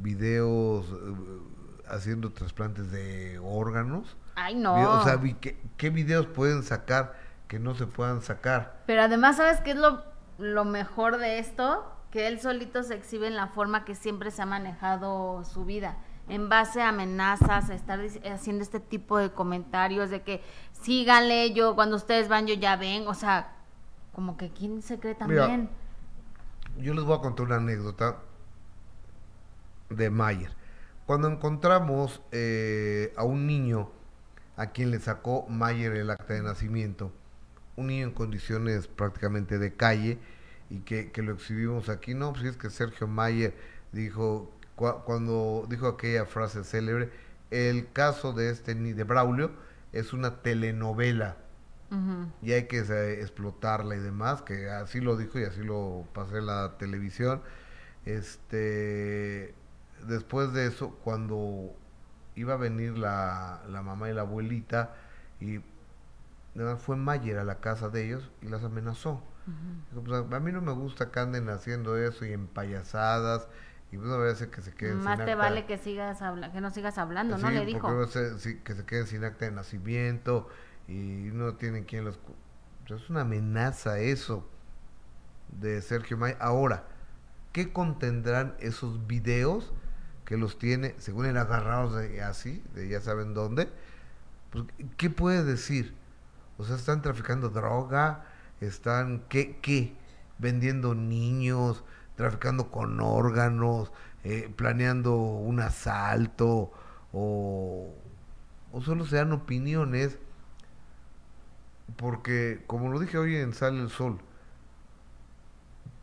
[0.00, 1.40] videos eh,
[1.88, 4.16] haciendo trasplantes de órganos.
[4.34, 4.98] Ay, no.
[4.98, 7.14] O sea, ¿qué, ¿qué videos pueden sacar
[7.48, 8.82] que no se puedan sacar?
[8.86, 10.02] Pero además, ¿sabes qué es lo,
[10.38, 11.84] lo mejor de esto?
[12.10, 15.96] Que él solito se exhibe en la forma que siempre se ha manejado su vida.
[16.28, 18.00] En base a amenazas, a estar
[18.32, 20.42] haciendo este tipo de comentarios de que
[20.80, 23.08] síganle, yo cuando ustedes van, yo ya ven.
[23.08, 23.52] O sea,
[24.14, 25.70] como que quién se cree Mira, también.
[26.78, 28.18] Yo les voy a contar una anécdota
[29.90, 30.50] de Mayer.
[31.06, 33.90] Cuando encontramos eh, a un niño
[34.56, 37.12] a quien le sacó Mayer el acta de nacimiento,
[37.76, 40.18] un niño en condiciones prácticamente de calle
[40.70, 43.54] y que, que lo exhibimos aquí, no, pues es que Sergio Mayer
[43.92, 47.10] dijo, cua- cuando dijo aquella frase célebre,
[47.50, 49.50] el caso de este ni de Braulio
[49.92, 51.36] es una telenovela
[52.42, 56.38] y hay que eh, explotarla y demás, que así lo dijo y así lo pasé
[56.38, 57.42] en la televisión.
[58.04, 59.54] Este,
[60.06, 61.74] después de eso, cuando
[62.34, 64.94] iba a venir la, la mamá y la abuelita,
[65.40, 65.60] y
[66.78, 69.22] fue Mayer a la casa de ellos y las amenazó.
[69.94, 73.48] Pues, a, mí no me gusta que anden haciendo eso y en payasadas,
[73.90, 75.44] y pues no voy a hacer que se queden Más sin te acta.
[75.44, 77.50] vale que sigas habla que no sigas hablando, ¿no?
[77.50, 77.88] Le dijo.
[77.88, 80.48] porque sí, que se queden sin acta de nacimiento
[80.86, 82.18] y no tienen quien los...
[82.86, 84.48] es una amenaza eso
[85.48, 86.36] de Sergio May.
[86.38, 86.84] Ahora,
[87.52, 89.72] ¿qué contendrán esos videos
[90.30, 93.68] que los tiene, según él, agarrados así, de ya saben dónde?
[94.52, 94.64] Pues,
[94.96, 95.92] ¿Qué puede decir?
[96.56, 98.26] O sea, están traficando droga,
[98.60, 99.58] están, ¿qué?
[99.60, 99.92] ¿Qué?
[100.38, 101.82] Vendiendo niños,
[102.14, 103.90] traficando con órganos,
[104.22, 106.70] eh, planeando un asalto,
[107.12, 107.92] o,
[108.70, 110.16] o solo se dan opiniones,
[111.96, 114.20] porque, como lo dije hoy en Sale el Sol,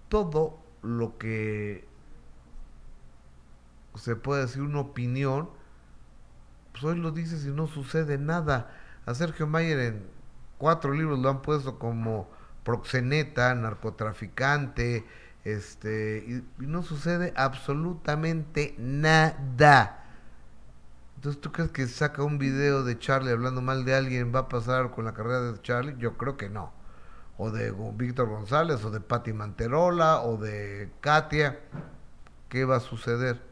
[0.10, 1.87] todo lo que
[3.98, 5.50] se puede decir una opinión,
[6.72, 8.72] pues hoy lo dices y no sucede nada.
[9.06, 10.08] A Sergio Mayer en
[10.58, 12.30] cuatro libros lo han puesto como
[12.64, 15.06] proxeneta, narcotraficante,
[15.46, 20.04] este, y, no sucede absolutamente nada.
[21.16, 24.50] Entonces, ¿tú crees que saca un video de Charlie hablando mal de alguien va a
[24.50, 25.96] pasar con la carrera de Charlie?
[25.98, 26.74] Yo creo que no.
[27.38, 31.60] O de Víctor González, o de Patti Manterola, o de Katia.
[32.50, 33.47] ¿Qué va a suceder?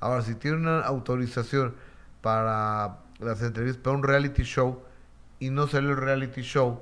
[0.00, 1.74] Ahora, si tiene una autorización
[2.20, 4.82] para las entrevistas, para un reality show,
[5.38, 6.80] y no sale el reality show,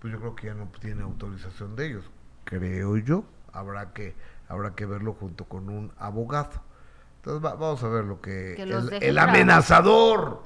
[0.00, 2.04] pues yo creo que ya no tiene autorización de ellos.
[2.44, 3.24] Creo yo.
[3.52, 4.14] Habrá que,
[4.48, 6.50] habrá que verlo junto con un abogado.
[7.16, 10.42] Entonces va- vamos a ver lo que, el, el amenazador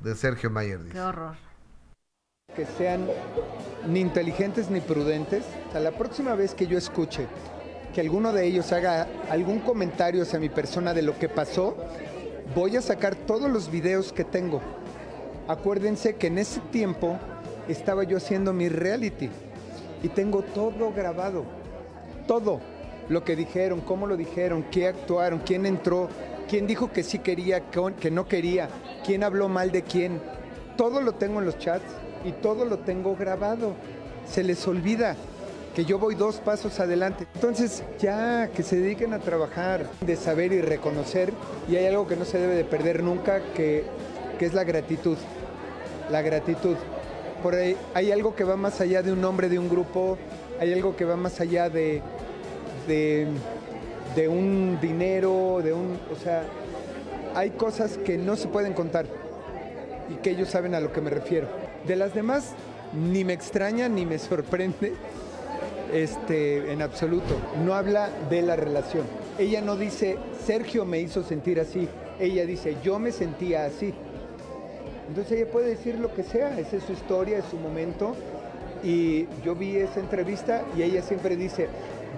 [0.00, 0.92] de Sergio Mayer dice.
[0.92, 1.36] Qué horror.
[2.54, 3.06] que sean
[3.88, 5.44] ni inteligentes ni prudentes.
[5.68, 7.26] O sea, la próxima vez que yo escuche
[7.94, 11.76] que alguno de ellos haga algún comentario hacia mi persona de lo que pasó,
[12.54, 14.60] voy a sacar todos los videos que tengo.
[15.46, 17.16] Acuérdense que en ese tiempo
[17.68, 19.30] estaba yo haciendo mi reality
[20.02, 21.44] y tengo todo grabado,
[22.26, 22.60] todo
[23.08, 26.08] lo que dijeron, cómo lo dijeron, qué actuaron, quién entró,
[26.48, 28.68] quién dijo que sí quería, que no quería,
[29.06, 30.20] quién habló mal de quién.
[30.76, 31.84] Todo lo tengo en los chats
[32.24, 33.74] y todo lo tengo grabado.
[34.26, 35.16] Se les olvida
[35.74, 37.26] que yo voy dos pasos adelante.
[37.34, 41.32] Entonces ya que se dediquen a trabajar, de saber y reconocer,
[41.68, 43.84] y hay algo que no se debe de perder nunca, que,
[44.38, 45.18] que es la gratitud.
[46.10, 46.76] La gratitud.
[47.42, 50.16] Por ahí hay algo que va más allá de un nombre de un grupo,
[50.60, 52.00] hay algo que va más allá de,
[52.86, 53.26] de,
[54.14, 55.98] de un dinero, de un.
[56.12, 56.44] O sea,
[57.34, 59.06] hay cosas que no se pueden contar
[60.08, 61.48] y que ellos saben a lo que me refiero.
[61.86, 62.52] De las demás,
[62.94, 64.94] ni me extraña ni me sorprende
[65.94, 67.36] este, en absoluto.
[67.64, 69.06] No habla de la relación.
[69.38, 71.88] Ella no dice, Sergio me hizo sentir así.
[72.18, 73.94] Ella dice, yo me sentía así.
[75.08, 78.16] Entonces ella puede decir lo que sea, esa es su historia, es su momento.
[78.82, 81.68] Y yo vi esa entrevista y ella siempre dice,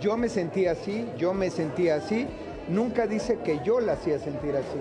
[0.00, 2.26] yo me sentía así, yo me sentía así.
[2.68, 4.78] Nunca dice que yo la hacía sentir así.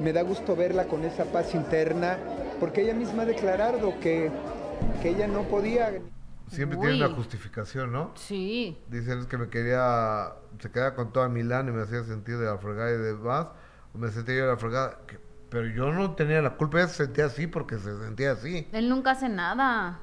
[0.00, 2.16] Me da gusto verla con esa paz interna,
[2.60, 4.30] porque ella misma ha declarado que,
[5.02, 5.92] que ella no podía
[6.48, 6.86] Siempre Uy.
[6.88, 8.12] tiene una justificación, ¿no?
[8.14, 8.78] Sí.
[8.88, 12.46] Dicen es que me quería, se quedaba con toda Milán y me hacía sentir de
[12.46, 13.48] la fregada y demás,
[13.94, 15.18] o me sentía yo de la fregada, que-
[15.50, 18.68] pero yo no tenía la culpa, ella se sentía así porque se sentía así.
[18.72, 20.00] Él nunca hace nada.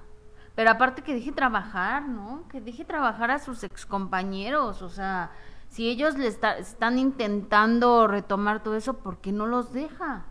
[0.56, 2.48] Pero aparte que deje trabajar, ¿no?
[2.50, 4.82] Que deje trabajar a sus excompañeros.
[4.84, 5.32] O sea,
[5.70, 10.26] si ellos le está- están intentando retomar todo eso, ¿por qué no los deja?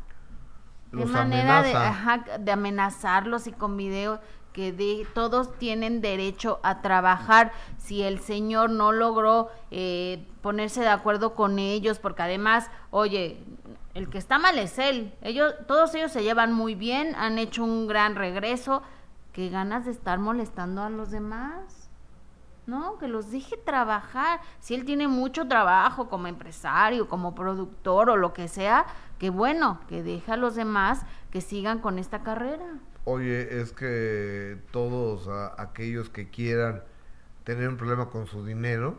[0.93, 1.89] Los manera de, amenaza.
[1.89, 4.21] ajá, de amenazarlos y con videos
[4.53, 10.89] que de, todos tienen derecho a trabajar si el señor no logró eh, ponerse de
[10.89, 13.43] acuerdo con ellos porque además oye
[13.95, 17.65] el que está mal es él ellos todos ellos se llevan muy bien han hecho
[17.65, 18.83] un gran regreso
[19.33, 21.83] qué ganas de estar molestando a los demás
[22.65, 24.41] no, que los deje trabajar.
[24.61, 28.87] Si él tiene mucho trabajo como empresario, como productor o lo que sea,
[29.19, 32.79] que bueno, que deje a los demás que sigan con esta carrera.
[33.05, 36.83] Oye, es que todos a- aquellos que quieran
[37.45, 38.97] tener un problema con su dinero,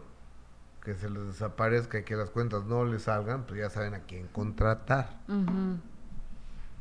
[0.83, 3.99] que se les desaparezca y que las cuentas no les salgan, pues ya saben a
[4.01, 5.17] quién contratar.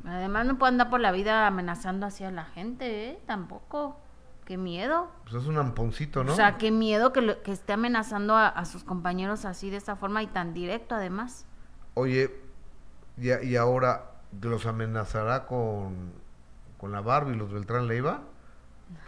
[0.04, 3.20] Además no puede andar por la vida amenazando así a la gente, ¿eh?
[3.26, 3.96] Tampoco.
[4.44, 5.08] Qué miedo.
[5.22, 6.32] Pues es un amponcito, ¿no?
[6.32, 9.76] O sea, qué miedo que, lo- que esté amenazando a, a sus compañeros así de
[9.76, 11.46] esta forma y tan directo además.
[11.94, 12.34] Oye,
[13.16, 14.10] y, y ahora
[14.40, 16.12] los amenazará con,
[16.82, 18.24] con la Barbie, los Beltrán Leiva,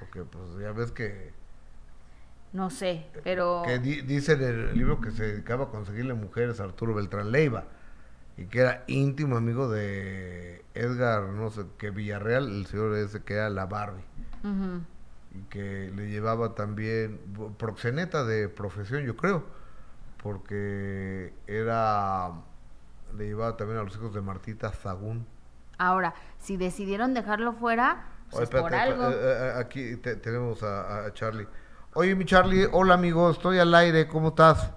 [0.01, 1.35] porque pues ya ves que,
[2.53, 3.63] No sé, pero...
[3.67, 7.33] que di- dice en el libro que se dedicaba a conseguirle mujeres a Arturo Beltrán
[7.33, 7.65] Leiva
[8.37, 13.35] y que era íntimo amigo de Edgar, no sé, que Villarreal, el señor ese que
[13.35, 14.05] era la Barbie
[15.35, 17.21] y que le llevaba también
[17.59, 19.45] proxeneta de profesión, yo creo,
[20.23, 22.33] porque era
[23.17, 25.27] le llevaba también a los hijos de Martita Zagún.
[25.85, 29.09] Ahora, si decidieron dejarlo fuera, pues Oye, es por algo.
[29.11, 31.47] eh, eh, aquí te- tenemos a, a Charlie.
[31.93, 34.71] Oye, mi Charlie, hola amigo, estoy al aire, ¿cómo estás?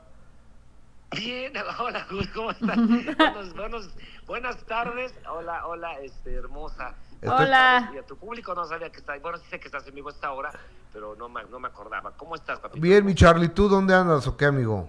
[1.12, 2.76] Bien, hola Gus, ¿cómo estás?
[2.78, 3.90] buenos, buenos,
[4.28, 6.94] buenas tardes, hola, hola, este, hermosa.
[7.22, 7.90] Estoy- Hola.
[7.96, 10.10] Y a tu público no sabía que estás, bueno, sí sé que estás en vivo
[10.10, 10.52] a esta hora,
[10.94, 12.12] pero no me, no me acordaba.
[12.12, 12.80] ¿Cómo estás, papito?
[12.82, 14.88] Bien, mi Charlie, ¿tú dónde andas o qué, amigo?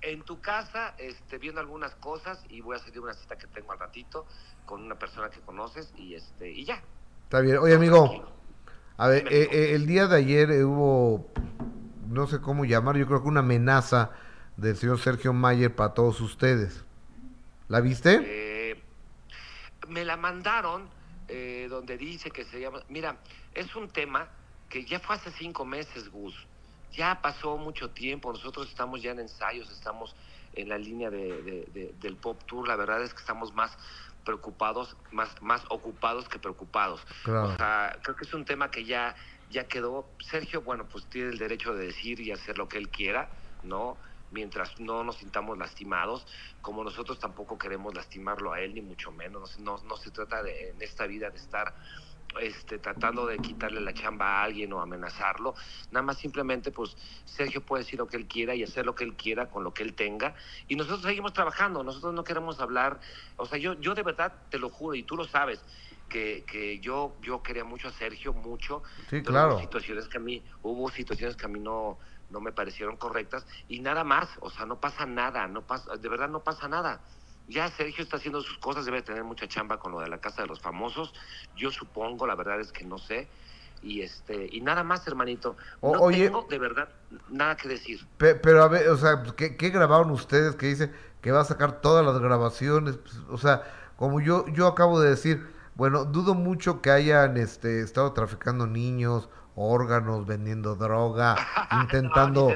[0.00, 3.72] En tu casa, este, viendo algunas cosas y voy a salir una cita que tengo
[3.72, 4.26] al ratito
[4.64, 6.82] con una persona que conoces y este, y ya.
[7.24, 7.58] Está bien.
[7.58, 8.32] Oye, amigo,
[8.96, 11.28] a ver, eh, eh, el día de ayer eh, hubo,
[12.08, 14.12] no sé cómo llamar, yo creo que una amenaza
[14.56, 16.84] del señor Sergio Mayer para todos ustedes.
[17.68, 18.20] ¿La viste?
[18.22, 18.82] Eh,
[19.88, 20.88] me la mandaron
[21.28, 22.80] eh, donde dice que se llama...
[22.88, 23.18] Mira,
[23.54, 24.28] es un tema
[24.68, 26.34] que ya fue hace cinco meses, Gus.
[26.92, 28.32] Ya pasó mucho tiempo.
[28.32, 30.14] Nosotros estamos ya en ensayos, estamos
[30.52, 32.66] en la línea de, de- de- del Pop Tour.
[32.66, 33.76] La verdad es que estamos más
[34.24, 37.04] preocupados, más, más ocupados que preocupados.
[37.24, 37.48] Claro.
[37.48, 39.14] O sea, creo que es un tema que ya,
[39.48, 40.14] ya quedó.
[40.20, 43.30] Sergio, bueno, pues tiene el derecho de decir y hacer lo que él quiera,
[43.62, 43.98] ¿no?
[44.30, 46.26] Mientras no nos sintamos lastimados,
[46.60, 49.58] como nosotros tampoco queremos lastimarlo a él, ni mucho menos.
[49.58, 51.74] No, no se trata de, en esta vida de estar
[52.40, 55.54] este, tratando de quitarle la chamba a alguien o amenazarlo.
[55.90, 59.04] Nada más simplemente, pues, Sergio puede decir lo que él quiera y hacer lo que
[59.04, 60.34] él quiera con lo que él tenga.
[60.66, 63.00] Y nosotros seguimos trabajando, nosotros no queremos hablar.
[63.36, 65.64] O sea, yo, yo de verdad te lo juro, y tú lo sabes,
[66.08, 68.82] que, que yo, yo quería mucho a Sergio, mucho.
[69.08, 69.54] Sí, pero claro.
[69.54, 71.98] Hubo situaciones que a mí, hubo situaciones que a mí no,
[72.30, 76.08] no me parecieron correctas y nada más, o sea, no pasa nada, no pasa, de
[76.08, 77.02] verdad no pasa nada.
[77.48, 80.42] Ya Sergio está haciendo sus cosas, debe tener mucha chamba con lo de la casa
[80.42, 81.14] de los famosos.
[81.56, 83.28] Yo supongo, la verdad es que no sé.
[83.82, 85.56] Y este y nada más, hermanito.
[85.80, 86.88] O- no oye- tengo de verdad
[87.30, 88.04] nada que decir.
[88.18, 90.92] Pe- pero a ver, o sea, pues, ¿qué, qué grabaron ustedes que dice
[91.22, 92.96] que va a sacar todas las grabaciones?
[92.96, 93.62] Pues, o sea,
[93.96, 99.28] como yo yo acabo de decir, bueno, dudo mucho que hayan este estado traficando niños,
[99.58, 101.36] órganos, vendiendo droga,
[101.82, 102.50] intentando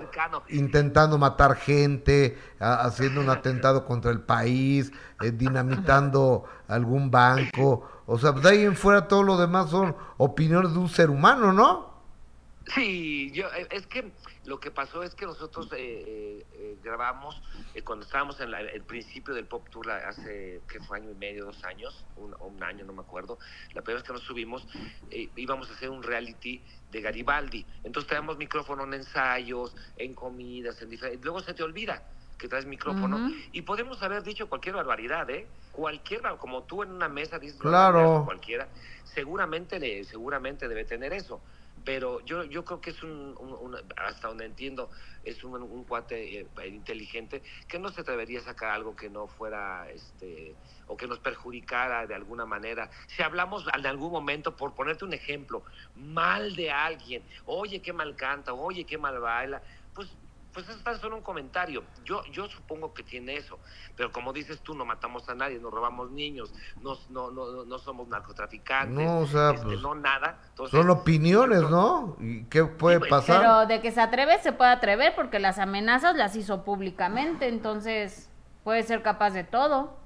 [0.48, 7.88] intentando matar gente, haciendo un atentado contra el país, eh, dinamitando algún banco.
[8.06, 11.52] O sea, de ahí en fuera todo lo demás son opiniones de un ser humano,
[11.52, 11.92] ¿no?
[12.74, 14.12] Sí, yo, eh, es que
[14.44, 17.40] lo que pasó es que nosotros eh, eh, eh, grabamos
[17.74, 21.14] eh, cuando estábamos en la- el principio del Pop Tour hace, que fue año y
[21.14, 23.38] medio, dos años, un, o un año, no me acuerdo.
[23.72, 24.66] La primera vez que nos subimos,
[25.10, 27.64] eh, íbamos a hacer un reality de Garibaldi.
[27.84, 31.24] Entonces traíamos micrófono en ensayos, en comidas, en diferentes...
[31.24, 32.02] Luego se te olvida
[32.36, 33.18] que traes micrófono
[33.52, 35.48] y podemos haber dicho cualquier barbaridad, ¿eh?
[35.70, 38.24] Cualquier, como tú en una mesa dices Claro.
[38.24, 38.68] cualquiera,
[39.04, 41.42] seguramente, le- seguramente debe tener eso
[41.84, 44.90] pero yo yo creo que es un, un- hasta donde entiendo
[45.22, 49.28] es un, un cuate eh, inteligente que no se atrevería a sacar algo que no
[49.28, 50.56] fuera este
[50.86, 52.90] o que nos perjudicara de alguna manera.
[53.08, 55.64] Si hablamos en algún momento por ponerte un ejemplo
[55.94, 59.62] mal de alguien oye qué mal canta oye qué mal baila
[59.92, 60.08] pues
[60.52, 61.84] pues es tan solo un comentario.
[62.04, 63.58] Yo, yo supongo que tiene eso.
[63.96, 67.78] Pero como dices tú, no matamos a nadie, no robamos niños, no, no, no, no
[67.78, 70.40] somos narcotraficantes, No, o sea, este, pues, no nada.
[70.50, 72.16] Entonces, Son opiniones, ¿no?
[72.20, 73.40] ¿Y qué puede pues, pasar?
[73.40, 78.30] Pero de que se atreve, se puede atrever porque las amenazas las hizo públicamente, entonces
[78.62, 80.02] puede ser capaz de todo.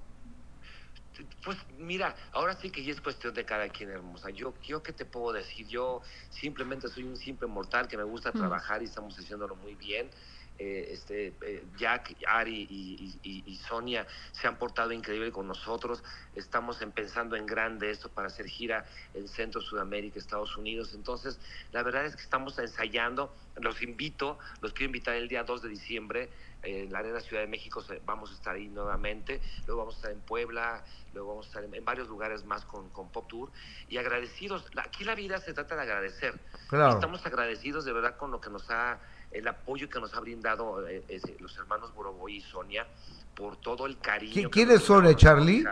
[1.44, 4.28] Pues mira, ahora sí que ya es cuestión de cada quien, hermosa.
[4.30, 8.30] Yo, yo qué te puedo decir, yo simplemente soy un simple mortal que me gusta
[8.30, 8.38] Mm.
[8.38, 10.10] trabajar y estamos haciéndolo muy bien.
[10.58, 15.46] Eh, este, eh, Jack, Ari y, y- y- y Sonia se han portado increíble con
[15.46, 16.02] nosotros.
[16.34, 20.92] Estamos pensando en grande esto para hacer gira en Centro, Sudamérica, Estados Unidos.
[20.94, 21.38] Entonces,
[21.72, 23.34] la verdad es que estamos ensayando.
[23.56, 26.30] Los invito, los quiero invitar el día 2 de diciembre
[26.62, 27.82] eh, en la Arena Ciudad de México.
[28.04, 29.40] Vamos a estar ahí nuevamente.
[29.66, 30.82] Luego vamos a estar en Puebla,
[31.12, 33.50] luego vamos a estar en, en varios lugares más con, con Pop Tour.
[33.88, 34.64] Y agradecidos.
[34.76, 36.38] Aquí la vida se trata de agradecer.
[36.68, 36.94] Claro.
[36.94, 38.98] Estamos agradecidos de verdad con lo que nos ha,
[39.38, 41.02] el apoyo que nos ha brindado eh,
[41.40, 42.86] los hermanos Boroboy y Sonia
[43.34, 44.32] por todo el cariño.
[44.34, 45.64] ¿Qui- que quién es Sonia, Charlie?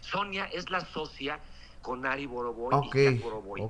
[0.00, 1.38] Sonia es la socia
[1.80, 3.62] con Ari Boroboy Ok, y Jack Boroboy.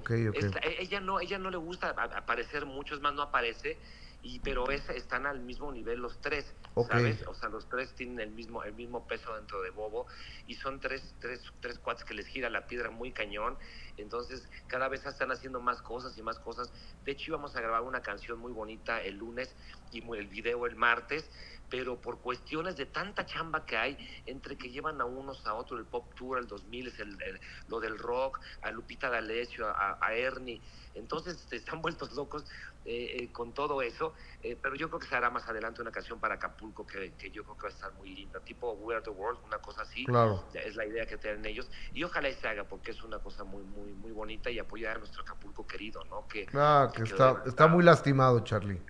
[0.79, 3.79] ella no ella no le gusta aparecer mucho, es más no aparece
[4.23, 6.55] y pero es, están al mismo nivel los tres.
[6.87, 7.23] ¿sabes?
[7.29, 10.07] O sea, los tres tienen el mismo el mismo peso dentro de Bobo
[10.47, 13.59] y son tres tres tres cuates que les gira la piedra muy cañón.
[13.99, 16.73] Entonces, cada vez están haciendo más cosas y más cosas.
[17.03, 19.55] De hecho, íbamos a grabar una canción muy bonita el lunes
[19.91, 21.31] y el video el martes,
[21.69, 25.79] pero por cuestiones de tanta chamba que hay, entre que llevan a unos a otros,
[25.81, 29.99] el Pop Tour, el 2000, es el, el- lo del rock, a Lupita D'Alessio, a,
[30.01, 30.63] a Ernie,
[30.95, 32.47] entonces este, están vueltos locos
[32.85, 35.93] eh, eh, con todo eso, eh, pero yo creo que se hará más adelante una
[35.93, 38.95] canción para Acapulco que, que yo creo que va a estar muy linda, tipo We
[38.95, 40.45] Are the World, una cosa así, Claro.
[40.55, 43.45] es la idea que tienen ellos, y ojalá y se haga porque es una cosa
[43.45, 46.27] muy, muy, muy bonita y apoyar a nuestro Acapulco querido, ¿no?
[46.27, 48.81] Que, Ah, que está, está devastado muy lastimado, Charlie.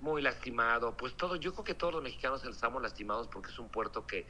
[0.00, 0.96] muy lastimado.
[0.96, 4.26] Pues todo, yo creo que todos los mexicanos estamos lastimados porque es un puerto que,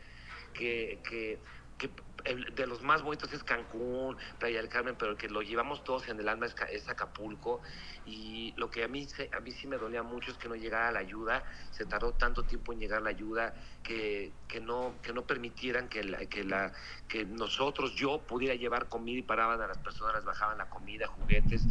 [0.55, 1.43] que, que,
[1.79, 5.41] que el- de los más bonitos es Cancún, Playa del Carmen, pero el que lo
[5.43, 7.63] llevamos todos en el alma es, es Acapulco.
[8.05, 10.91] Y lo que a mí, a mí sí me dolía mucho es que no llegara
[10.91, 15.27] la ayuda, se tardó tanto tiempo en llegar la ayuda que, que, no, que no
[15.27, 16.73] permitieran que, la, que, la,
[17.07, 21.07] que nosotros, yo, pudiera llevar comida y paraban a las personas, les bajaban la comida,
[21.07, 21.69] juguetes,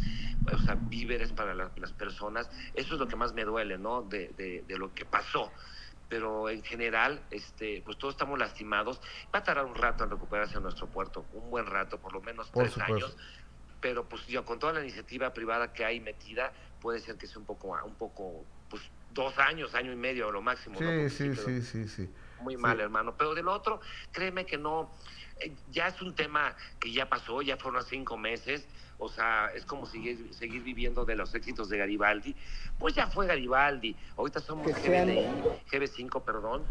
[0.50, 2.50] o sea, víveres para la- las personas.
[2.72, 4.02] Eso es lo que más me duele, ¿no?
[4.02, 5.52] De, de, de lo que pasó.
[6.08, 9.00] Pero en general, este, pues todos estamos lastimados.
[9.34, 12.50] Va a tardar un rato en recuperarse nuestro puerto, un buen rato, por lo menos
[12.50, 12.94] Por tres supuesto.
[12.94, 13.16] años.
[13.80, 17.38] Pero pues yo con toda la iniciativa privada que hay metida, puede ser que sea
[17.38, 20.80] un poco, un poco, pues dos años, año y medio a lo máximo.
[20.80, 20.88] ¿no?
[21.08, 22.14] Sí, Porque sí, sí, sí, sí.
[22.40, 22.60] muy Sí.
[22.60, 23.14] mal, hermano.
[23.16, 23.80] Pero del otro,
[24.10, 24.92] créeme que no,
[25.40, 28.66] eh, ya es un tema que ya pasó, ya fueron cinco meses,
[28.98, 32.34] o sea, es como seguir, seguir viviendo de los éxitos de Garibaldi.
[32.78, 35.26] Pues ya fue Garibaldi, ahorita somos GBDI,
[35.70, 36.64] GB5, perdón.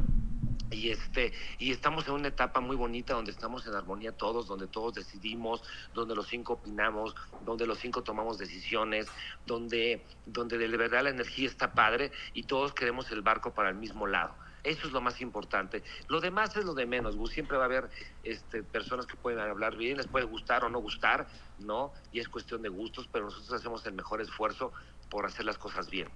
[0.70, 4.68] Y este y estamos en una etapa muy bonita donde estamos en armonía todos, donde
[4.68, 5.64] todos decidimos,
[5.94, 7.16] donde los cinco opinamos,
[7.46, 9.08] donde los cinco tomamos decisiones,
[9.46, 13.76] donde donde de verdad la energía está padre y todos queremos el barco para el
[13.76, 14.36] mismo lado.
[14.68, 15.82] Eso es lo más importante.
[16.10, 17.16] Lo demás es lo de menos.
[17.16, 17.32] Gus.
[17.32, 17.90] Siempre va a haber
[18.26, 21.26] este, personas que pueden hablar bien, les puede gustar o no gustar,
[21.60, 21.94] ¿no?
[22.12, 24.74] Y es cuestión de gustos, pero nosotros hacemos el mejor esfuerzo
[25.10, 26.10] por hacer las cosas bien.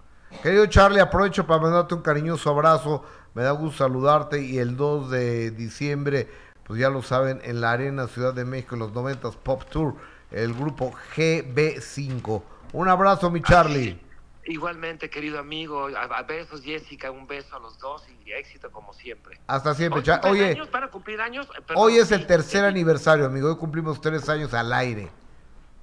[0.43, 3.05] Querido Charlie, aprovecho para mandarte un cariñoso abrazo.
[3.35, 6.29] Me da gusto saludarte y el 2 de diciembre,
[6.65, 9.95] pues ya lo saben, en la Arena Ciudad de México, en los 90s Pop Tour,
[10.29, 12.43] el grupo GB5.
[12.73, 14.10] Un abrazo, mi Charlie.
[14.45, 18.93] Igualmente, querido amigo, a, a besos Jessica, un beso a los dos y éxito como
[18.93, 19.39] siempre.
[19.47, 20.01] Hasta siempre.
[20.23, 21.47] Hoy Oye, años, ¿Van a cumplir años?
[21.57, 23.49] Eh, perdón, hoy es el tercer aniversario, amigo.
[23.49, 25.09] Hoy cumplimos tres años al aire.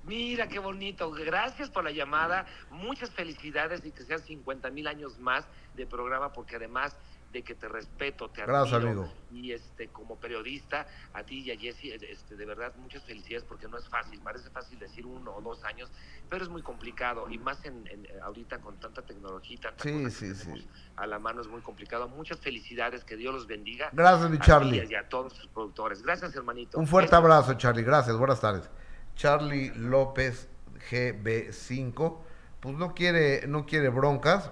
[0.05, 1.11] Mira qué bonito.
[1.13, 2.47] Gracias por la llamada.
[2.71, 6.97] Muchas felicidades y que sean 50 mil años más de programa, porque además
[7.33, 9.14] de que te respeto, te Gracias, admiro, amigo.
[9.31, 13.68] y este como periodista, a ti y a Jessy, este, de verdad, muchas felicidades porque
[13.68, 14.18] no es fácil.
[14.20, 15.91] Parece fácil decir uno o dos años,
[16.31, 20.05] pero es muy complicado y más en, en- ahorita con tanta tecnología tanta Sí, cosa
[20.05, 20.68] que sí, sí.
[20.97, 22.09] a la mano es muy complicado.
[22.09, 23.91] Muchas felicidades, que Dios los bendiga.
[23.93, 24.87] Gracias, mi Charlie.
[24.89, 26.03] Y a todos sus productores.
[26.03, 26.79] Gracias, hermanito.
[26.79, 27.83] Un fuerte abrazo, Charlie.
[27.85, 28.70] Gracias, buenas tardes.
[29.16, 30.49] Charlie López
[30.91, 32.18] GB5,
[32.61, 34.51] pues no quiere, no quiere broncas.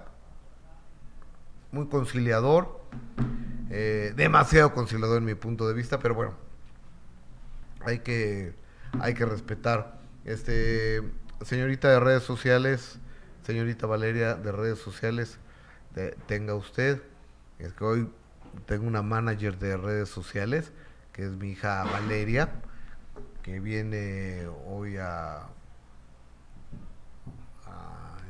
[1.71, 2.81] Muy conciliador.
[3.69, 6.33] eh, demasiado conciliador en mi punto de vista, pero bueno.
[7.85, 8.53] Hay que,
[8.99, 9.99] hay que respetar.
[10.25, 11.01] Este,
[11.41, 12.99] señorita de redes sociales,
[13.43, 15.39] señorita Valeria de redes sociales,
[16.27, 17.01] tenga usted.
[17.59, 18.09] Es que hoy
[18.65, 20.71] tengo una manager de redes sociales,
[21.13, 22.49] que es mi hija Valeria,
[23.43, 25.47] que viene hoy a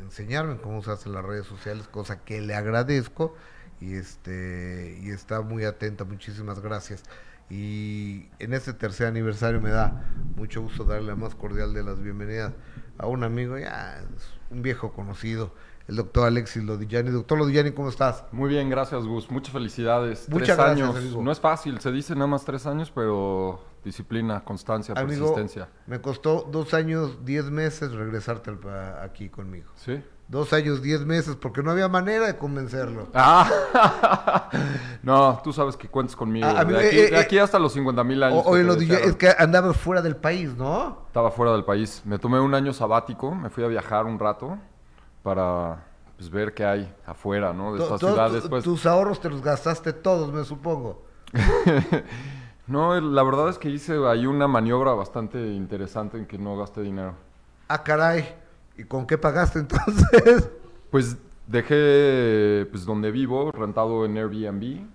[0.08, 3.36] enseñarme cómo se hacen las redes sociales, cosa que le agradezco
[3.80, 7.04] y este y está muy atenta, muchísimas gracias.
[7.50, 10.06] Y en este tercer aniversario me da
[10.36, 12.54] mucho gusto darle la más cordial de las bienvenidas
[12.98, 14.02] a un amigo, ya
[14.50, 15.54] un viejo conocido,
[15.88, 17.12] el doctor Alexis Lodillani.
[17.12, 18.26] Doctor Lodillani, ¿cómo estás?
[18.32, 19.30] Muy bien, gracias Gus.
[19.30, 20.28] Muchas felicidades.
[20.30, 20.98] Muchas tres gracias, años.
[20.98, 21.22] amigo.
[21.22, 25.70] No es fácil, se dice nada más tres años, pero disciplina, constancia, Amigo, persistencia.
[25.88, 28.60] me costó dos años, diez meses regresarte al
[29.02, 29.72] aquí conmigo.
[29.76, 30.04] ¿Sí?
[30.28, 33.08] Dos años, diez meses, porque no había manera de convencerlo.
[33.14, 34.50] Ah,
[35.04, 36.48] no, tú sabes que cuentas conmigo.
[36.48, 38.44] Ah, de, aquí, eh, de eh, aquí hasta los 50 mil años.
[38.46, 41.04] O- que lo dije, es que andabas fuera del país, ¿no?
[41.08, 42.02] Estaba fuera del país.
[42.04, 44.58] Me tomé un año sabático, me fui a viajar un rato
[45.24, 45.86] para
[46.18, 47.74] pues, ver qué hay afuera, ¿no?
[47.74, 48.64] De esta ciudad después.
[48.64, 51.06] Tus ahorros te los gastaste todos, me supongo.
[52.68, 56.82] No, la verdad es que hice ahí una maniobra bastante interesante en que no gasté
[56.82, 57.14] dinero.
[57.70, 58.36] Ah, caray.
[58.78, 60.50] ¿Y con qué pagaste entonces?
[60.92, 64.86] Pues dejé pues donde vivo, rentado en Airbnb.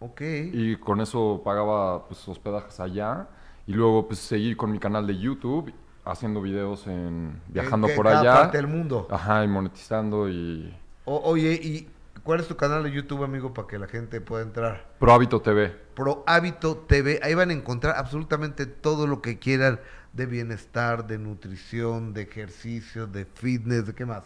[0.00, 0.20] Ok.
[0.52, 3.28] Y con eso pagaba pues hospedajes allá.
[3.66, 5.72] Y luego pues seguí con mi canal de YouTube
[6.06, 8.34] haciendo videos en viajando por allá.
[8.34, 9.06] parte del mundo.
[9.10, 10.74] Ajá, y monetizando y
[11.04, 11.88] O- oye, ¿y
[12.22, 14.86] cuál es tu canal de YouTube, amigo, para que la gente pueda entrar?
[14.98, 15.68] Pro Hábito TV.
[15.94, 17.20] Pro Hábito TV.
[17.22, 19.80] Ahí van a encontrar absolutamente todo lo que quieran
[20.12, 24.24] de bienestar, de nutrición, de ejercicio, de fitness, ¿de qué más?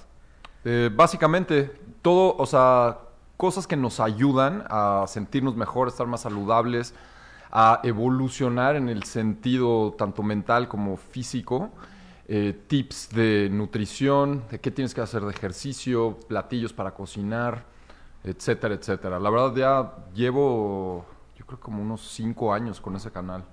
[0.64, 1.72] Eh, básicamente,
[2.02, 2.98] todo, o sea,
[3.36, 6.94] cosas que nos ayudan a sentirnos mejor, estar más saludables,
[7.50, 11.70] a evolucionar en el sentido tanto mental como físico.
[12.28, 17.64] Eh, tips de nutrición, de qué tienes que hacer de ejercicio, platillos para cocinar,
[18.26, 19.18] etcétera, etcétera.
[19.18, 21.06] La verdad ya llevo,
[21.36, 23.44] yo creo como unos cinco años con ese canal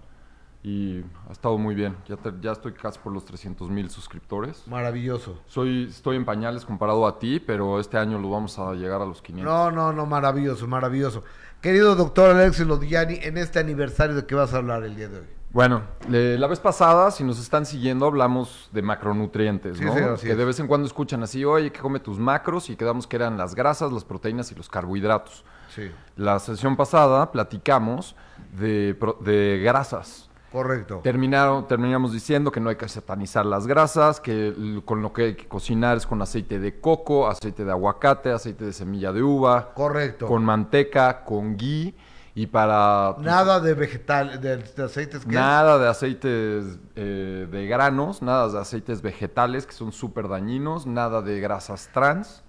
[0.63, 1.95] y ha estado muy bien.
[2.07, 4.67] Ya, te- ya estoy casi por los 300 mil suscriptores.
[4.67, 5.39] Maravilloso.
[5.47, 9.05] Soy, estoy en pañales comparado a ti, pero este año lo vamos a llegar a
[9.05, 9.45] los 500.
[9.53, 11.23] No, no, no, maravilloso, maravilloso.
[11.61, 15.19] Querido doctor Alexis Lodiani, en este aniversario de qué vas a hablar el día de
[15.19, 15.27] hoy.
[15.53, 19.93] Bueno, le- la vez pasada, si nos están siguiendo, hablamos de macronutrientes, Sí, ¿no?
[19.93, 20.37] sí, así que es.
[20.37, 23.37] de vez en cuando escuchan así, oye, que come tus macros y quedamos que eran
[23.37, 25.45] las grasas, las proteínas y los carbohidratos.
[25.69, 25.91] Sí.
[26.17, 28.15] La sesión pasada platicamos
[28.57, 30.27] de, de grasas.
[30.51, 31.01] Correcto.
[31.03, 35.35] Terminaron, terminamos diciendo que no hay que satanizar las grasas, que con lo que hay
[35.35, 39.71] que cocinar es con aceite de coco, aceite de aguacate, aceite de semilla de uva.
[39.73, 40.25] Correcto.
[40.27, 41.95] Con manteca, con ghee
[42.35, 43.13] y para...
[43.15, 48.49] pues, Nada de vegetal, de, de aceites que Nada de aceites eh, de granos, nada
[48.49, 52.43] de aceites vegetales que son súper dañinos, nada de grasas trans.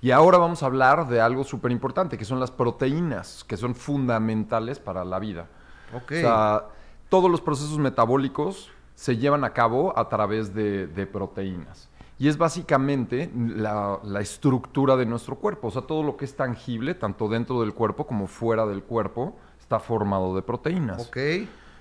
[0.00, 3.74] Y ahora vamos a hablar de algo súper importante, que son las proteínas, que son
[3.74, 5.48] fundamentales para la vida.
[5.94, 6.12] Ok.
[6.12, 6.64] O sea,
[7.08, 11.88] todos los procesos metabólicos se llevan a cabo a través de, de proteínas.
[12.18, 15.68] Y es básicamente la, la estructura de nuestro cuerpo.
[15.68, 19.36] O sea, todo lo que es tangible, tanto dentro del cuerpo como fuera del cuerpo,
[19.60, 21.08] está formado de proteínas.
[21.08, 21.18] Ok.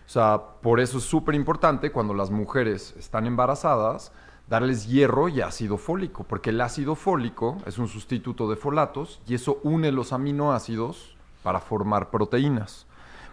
[0.05, 4.11] O sea, por eso es súper importante cuando las mujeres están embarazadas
[4.47, 9.35] darles hierro y ácido fólico, porque el ácido fólico es un sustituto de folatos y
[9.35, 12.85] eso une los aminoácidos para formar proteínas.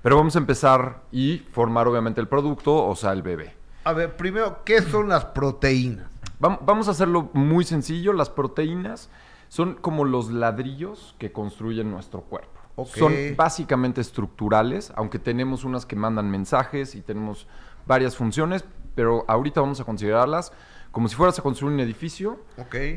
[0.02, 3.54] Pero vamos a empezar y formar obviamente el producto, o sea, el bebé.
[3.84, 6.11] A ver, primero, ¿qué son las proteínas?
[6.42, 8.12] Vam- Vamos a hacerlo muy sencillo.
[8.12, 9.08] Las proteínas
[9.48, 12.58] Son como los ladrillos que construyen nuestro cuerpo.
[12.98, 17.46] Son básicamente estructurales, aunque tenemos unas que mandan mensajes y tenemos
[17.86, 18.64] varias funciones,
[18.94, 20.52] pero ahorita vamos a considerarlas
[20.90, 22.40] como si fueras a construir un edificio.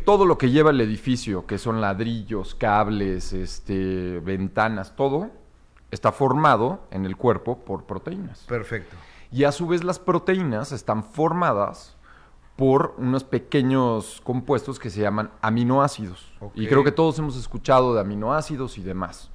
[0.06, 5.30] Todo lo que lleva el edificio, que son ladrillos, cables, este, ventanas, todo,
[5.92, 8.40] está formado en el cuerpo por proteínas.
[8.48, 8.96] Perfecto.
[9.30, 11.98] Y a su vez las proteínas están formadas
[12.56, 16.32] por unos pequeños compuestos que se llaman aminoácidos.
[16.54, 19.30] Y creo que todos hemos escuchado de aminoácidos y demás.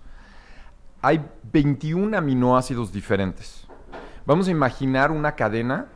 [1.02, 3.66] Hay 21 aminoácidos diferentes.
[4.26, 5.86] Vamos a imaginar una cadena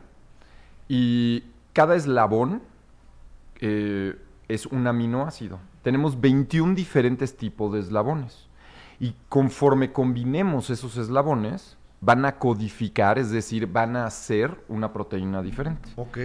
[0.87, 1.43] y
[1.73, 2.61] cada eslabón
[3.59, 5.59] eh, es un aminoácido.
[5.81, 8.47] Tenemos 21 diferentes tipos de eslabones.
[8.99, 15.41] Y conforme combinemos esos eslabones, van a codificar, es decir, van a hacer una proteína
[15.41, 15.89] diferente.
[15.95, 16.17] Ok.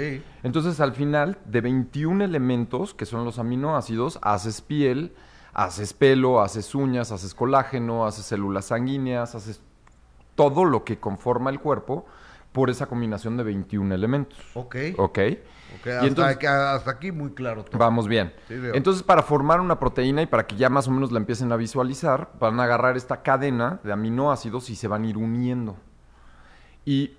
[0.42, 5.14] Entonces, al final, de 21 elementos, que son los aminoácidos, haces piel,
[5.54, 9.62] haces pelo, haces uñas, haces colágeno, haces células sanguíneas, haces
[10.34, 12.04] todo lo que conforma el cuerpo
[12.52, 14.38] por esa combinación de 21 elementos.
[14.54, 14.76] Ok.
[14.98, 15.18] ¿Ok?
[15.78, 17.78] Ok, Y hasta, entonces- aquí, hasta aquí muy claro todo.
[17.78, 18.32] Vamos bien.
[18.48, 18.54] Sí.
[18.74, 21.56] Entonces, para formar una proteína y para que ya más o menos la empiecen a
[21.56, 25.76] visualizar, van a agarrar esta cadena de aminoácidos y se van a ir uniendo.
[26.84, 27.16] Y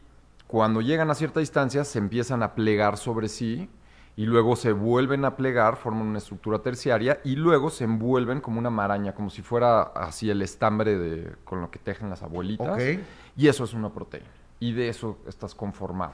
[0.48, 3.70] cuando llegan a cierta distancia, se empiezan a plegar sobre sí
[4.18, 8.60] y luego se vuelven a plegar, forman una estructura terciaria y luego se envuelven como
[8.60, 12.68] una maraña, como si fuera así el estambre de, con lo que tejen las abuelitas.
[12.68, 13.00] Ok.
[13.38, 14.28] Y eso es una proteína.
[14.62, 16.14] Y de eso estás conformado.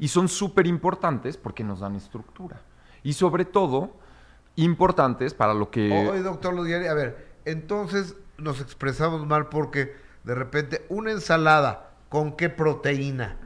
[0.00, 2.60] Y son súper importantes porque nos dan estructura.
[3.04, 3.90] Y sobre todo,
[4.56, 6.08] importantes para lo que...
[6.10, 12.32] Oye, doctor Ludieri, a ver, entonces nos expresamos mal porque de repente una ensalada, ¿con
[12.32, 13.36] qué proteína?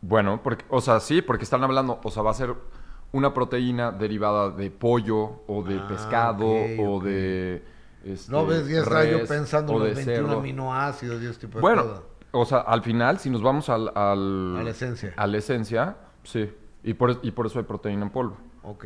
[0.00, 2.54] Bueno, porque, o sea, sí, porque están hablando, o sea, va a ser
[3.10, 7.64] una proteína derivada de pollo o de Ah, pescado o de...
[8.04, 10.38] este, No ves, ya estaba yo pensando en los 21 cerdo.
[10.38, 12.02] aminoácidos y ese tipo de Bueno, cosas.
[12.32, 15.14] O sea, al final, si nos vamos al, al- A la esencia.
[15.16, 16.50] A la esencia, sí.
[16.84, 18.36] Y por, y por eso hay proteína en polvo.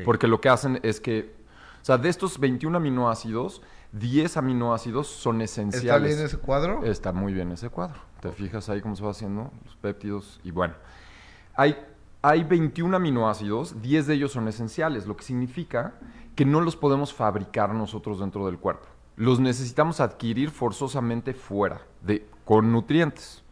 [0.05, 1.35] Porque lo que hacen es que,
[1.81, 3.62] o sea, de estos 21 aminoácidos,
[3.93, 5.85] 10 aminoácidos son esenciales.
[5.85, 6.85] ¿Está bien ese cuadro?
[6.85, 8.01] Está muy bien ese cuadro.
[8.20, 10.74] Te fijas ahí cómo se va haciendo los péptidos y bueno.
[11.56, 11.77] Hay,
[12.23, 15.94] hay 21 aminoácidos, 10 de ellos son esenciales, lo que significa
[16.36, 18.86] que no los podemos fabricar nosotros dentro del cuerpo.
[19.16, 23.43] Los necesitamos adquirir forzosamente fuera, de, con nutrientes.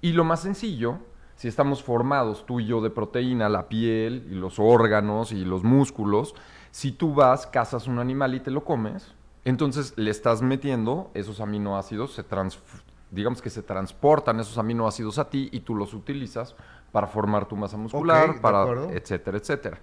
[0.00, 0.96] Y lo más sencillo,
[1.36, 5.64] si estamos formados tú y yo de proteína, la piel y los órganos y los
[5.64, 6.34] músculos,
[6.70, 9.14] si tú vas, cazas un animal y te lo comes,
[9.44, 12.58] entonces le estás metiendo esos aminoácidos, se trans-
[13.10, 16.56] digamos que se transportan esos aminoácidos a ti y tú los utilizas
[16.90, 18.64] para formar tu masa muscular, para
[18.94, 19.78] etcétera, etcétera.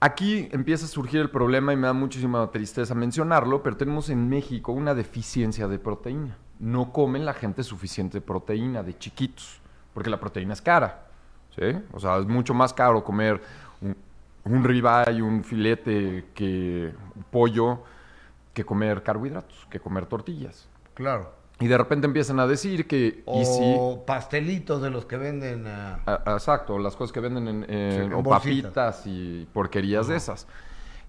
[0.00, 4.28] Aquí empieza a surgir el problema y me da muchísima tristeza mencionarlo, pero tenemos en
[4.28, 6.38] México una deficiencia de proteína.
[6.58, 9.60] No comen la gente suficiente proteína de chiquitos,
[9.92, 11.06] porque la proteína es cara.
[11.54, 11.62] ¿sí?
[11.92, 13.40] O sea, es mucho más caro comer
[13.80, 13.96] un,
[14.44, 17.80] un ribeye, un filete, que un pollo,
[18.54, 20.68] que comer carbohidratos, que comer tortillas.
[20.94, 21.34] Claro.
[21.58, 23.22] Y de repente empiezan a decir que...
[23.24, 23.76] O y si,
[24.06, 25.66] pastelitos de los que venden.
[25.66, 28.72] ah, a- exacto, las cosas que venden en, o bolsitas.
[28.72, 30.46] papitas y porquerías de esas.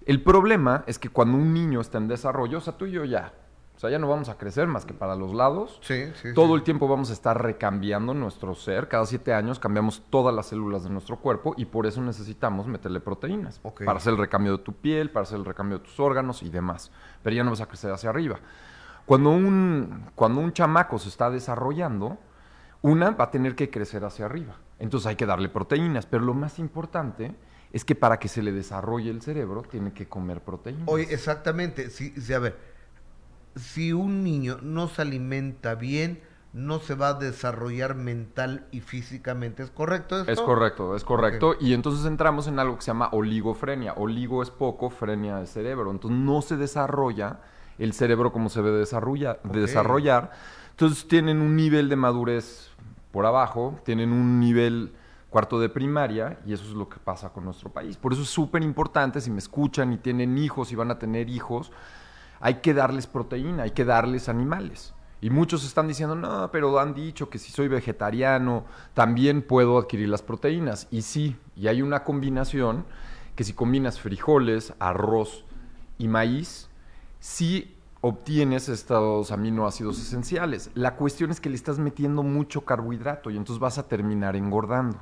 [0.06, 3.04] El problema es que cuando un niño está en desarrollo, o sea, tú y yo
[3.04, 3.34] ya,
[3.78, 5.78] o sea, ya no vamos a crecer más que para los lados.
[5.84, 6.54] Sí, sí, Todo sí.
[6.54, 8.88] el tiempo vamos a estar recambiando nuestro ser.
[8.88, 12.98] Cada siete años cambiamos todas las células de nuestro cuerpo y por eso necesitamos meterle
[12.98, 13.60] proteínas.
[13.62, 13.84] Ok.
[13.84, 16.50] Para hacer el recambio de tu piel, para hacer el recambio de tus órganos y
[16.50, 16.90] demás.
[17.22, 18.40] Pero ya no vas a crecer hacia arriba.
[19.06, 22.18] Cuando un, cuando un chamaco se está desarrollando,
[22.82, 24.56] una va a tener que crecer hacia arriba.
[24.80, 26.04] Entonces hay que darle proteínas.
[26.04, 27.32] Pero lo más importante
[27.72, 30.88] es que para que se le desarrolle el cerebro, tiene que comer proteínas.
[30.88, 31.90] Oye, exactamente.
[31.90, 32.58] Sí, sí, a ver,
[33.58, 36.20] si un niño no se alimenta bien,
[36.52, 39.62] no se va a desarrollar mental y físicamente.
[39.62, 40.32] ¿Es correcto esto?
[40.32, 41.56] Es correcto, es correcto.
[41.60, 43.92] Y entonces entramos en algo que se llama oligofrenia.
[43.94, 45.90] Oligo es poco, frenia es cerebro.
[45.90, 47.40] Entonces no se desarrolla
[47.78, 50.32] el cerebro como se debe desarrolla- desarrollar.
[50.70, 52.70] Entonces tienen un nivel de madurez
[53.12, 54.92] por abajo, tienen un nivel
[55.30, 57.96] cuarto de primaria y eso es lo que pasa con nuestro país.
[57.98, 61.28] Por eso es súper importante, si me escuchan y tienen hijos y van a tener
[61.28, 61.70] hijos,
[62.40, 64.94] hay que darles proteína, hay que darles animales.
[65.20, 70.08] Y muchos están diciendo, no, pero han dicho que si soy vegetariano, también puedo adquirir
[70.08, 70.86] las proteínas.
[70.90, 72.84] Y sí, y hay una combinación
[73.34, 75.44] que si combinas frijoles, arroz
[75.98, 76.68] y maíz,
[77.18, 80.70] sí obtienes estos aminoácidos esenciales.
[80.74, 84.98] La cuestión es que le estás metiendo mucho carbohidrato y entonces vas a terminar engordando.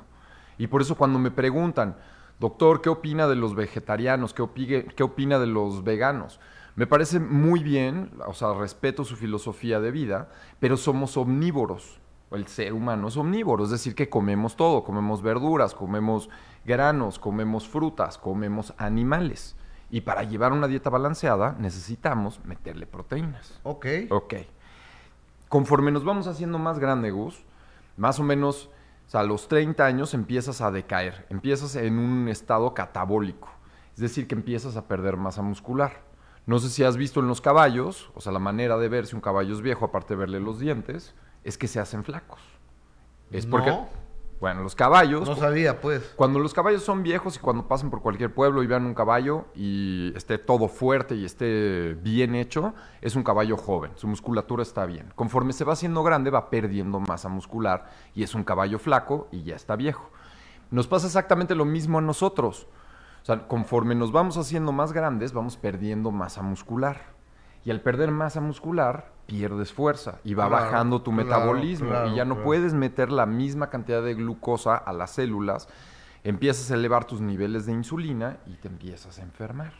[0.57, 1.95] Y por eso cuando me preguntan,
[2.39, 4.33] doctor, ¿qué opina de los vegetarianos?
[4.33, 6.39] ¿Qué, qué opina de los veganos?
[6.77, 10.29] Me parece muy bien, o sea, respeto su filosofía de vida,
[10.59, 11.99] pero somos omnívoros.
[12.29, 16.29] El ser humano es omnívoro, es decir, que comemos todo, comemos verduras, comemos
[16.65, 19.55] granos, comemos frutas, comemos animales.
[19.89, 23.59] Y para llevar una dieta balanceada necesitamos meterle proteínas.
[23.63, 23.87] Ok.
[24.11, 24.35] Ok.
[25.49, 27.43] Conforme nos vamos haciendo más grande, Gus,
[27.95, 28.69] más o menos
[29.07, 33.49] o sea, a los 30 años empiezas a decaer, empiezas en un estado catabólico,
[33.95, 36.06] es decir, que empiezas a perder masa muscular.
[36.47, 39.15] No sé si has visto en los caballos, o sea, la manera de ver si
[39.15, 41.13] un caballo es viejo, aparte de verle los dientes,
[41.43, 42.39] es que se hacen flacos.
[43.31, 43.89] Es porque, No.
[44.39, 45.27] bueno, los caballos...
[45.27, 46.13] No sabía, pues.
[46.15, 49.47] Cuando los caballos son viejos y cuando pasan por cualquier pueblo y vean un caballo
[49.55, 54.85] y esté todo fuerte y esté bien hecho, es un caballo joven, su musculatura está
[54.85, 55.11] bien.
[55.15, 59.43] Conforme se va haciendo grande va perdiendo masa muscular y es un caballo flaco y
[59.43, 60.09] ya está viejo.
[60.71, 62.67] Nos pasa exactamente lo mismo a nosotros.
[63.27, 67.07] O sea, conforme nos vamos haciendo más grandes, vamos perdiendo masa muscular.
[67.65, 72.09] Y al perder masa muscular, pierdes fuerza y va Claro, bajando tu claro, metabolismo claro,
[72.09, 75.67] y ya no puedes meter la misma cantidad de glucosa a las células,
[76.23, 79.73] empiezas a elevar tus niveles de insulina y te empiezas a enfermar.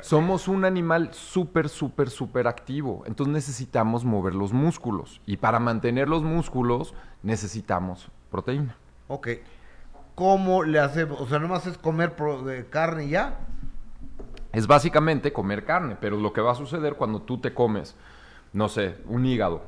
[0.00, 6.08] Somos un animal súper, súper, súper activo, entonces necesitamos mover los músculos y para mantener
[6.08, 8.76] los músculos necesitamos proteína.
[9.08, 9.28] Ok.
[10.18, 11.20] ¿Cómo le hacemos?
[11.20, 12.16] O sea, nomás es comer
[12.70, 13.38] carne ya.
[14.52, 17.94] Es básicamente comer carne, pero lo que va a suceder cuando tú te comes,
[18.52, 19.62] no sé, un hígado,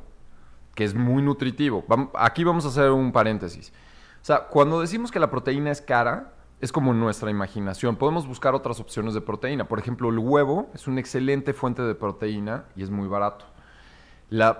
[0.74, 1.84] que es muy nutritivo.
[2.14, 3.72] Aquí vamos a hacer un paréntesis.
[4.20, 7.94] O sea, cuando decimos que la proteína es cara, es como nuestra imaginación.
[7.94, 9.68] Podemos buscar otras opciones de proteína.
[9.68, 13.44] Por ejemplo, el huevo es una excelente fuente de proteína y es muy barato.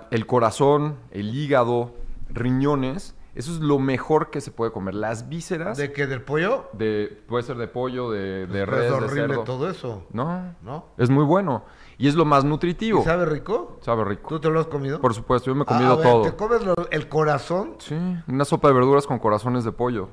[0.09, 1.93] El corazón, el hígado,
[2.29, 4.93] riñones, eso es lo mejor que se puede comer.
[4.95, 5.77] Las vísceras...
[5.77, 6.05] ¿De qué?
[6.07, 6.65] ¿Del pollo?
[6.73, 9.43] De, puede ser de pollo, de, de Pues res, es de horrible cerdo.
[9.43, 10.05] todo eso.
[10.11, 10.85] No, ¿No?
[10.97, 11.63] es muy bueno.
[11.97, 13.01] Y es lo más nutritivo.
[13.01, 13.77] ¿Y sabe rico?
[13.81, 14.27] Sabe rico.
[14.29, 14.99] ¿Tú te lo has comido?
[14.99, 16.21] Por supuesto, yo me he Ah, comido a ver, todo.
[16.23, 17.75] ¿Te comes lo- el corazón?
[17.79, 17.95] Sí,
[18.27, 20.09] una sopa de verduras con corazones de pollo.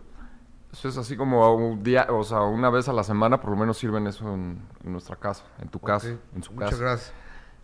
[0.70, 3.56] Eso es así como un día, o sea, una vez a la semana por lo
[3.56, 6.82] menos sirven eso en, en nuestra casa, en tu casa, en su Muchas casa.
[6.82, 7.14] gracias.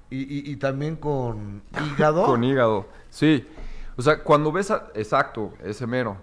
[0.09, 1.63] Y, y- y también con
[1.99, 2.25] hígado.
[2.25, 2.87] Con hígado.
[3.11, 3.47] Sí.
[3.97, 6.17] O sea, cuando ves, a- exacto, ese mero.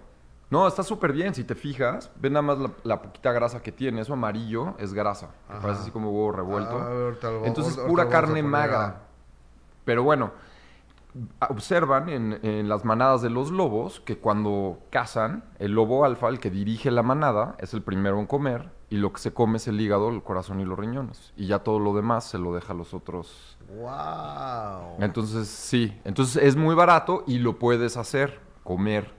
[0.50, 3.72] No, está súper bien, si te fijas, ve nada más la, la poquita grasa que
[3.72, 6.78] tiene, eso amarillo es grasa, que parece así como huevo revuelto.
[6.78, 9.00] Ah, ahorita Entonces, ahorita pura carne magra.
[9.86, 10.32] Pero bueno,
[11.48, 16.38] observan en, en las manadas de los lobos que cuando cazan, el lobo alfa, el
[16.38, 19.66] que dirige la manada, es el primero en comer y lo que se come es
[19.68, 21.32] el hígado, el corazón y los riñones.
[21.34, 23.56] Y ya todo lo demás se lo deja a los otros.
[23.70, 25.02] ¡Wow!
[25.02, 29.10] Entonces, sí, entonces es muy barato y lo puedes hacer, comer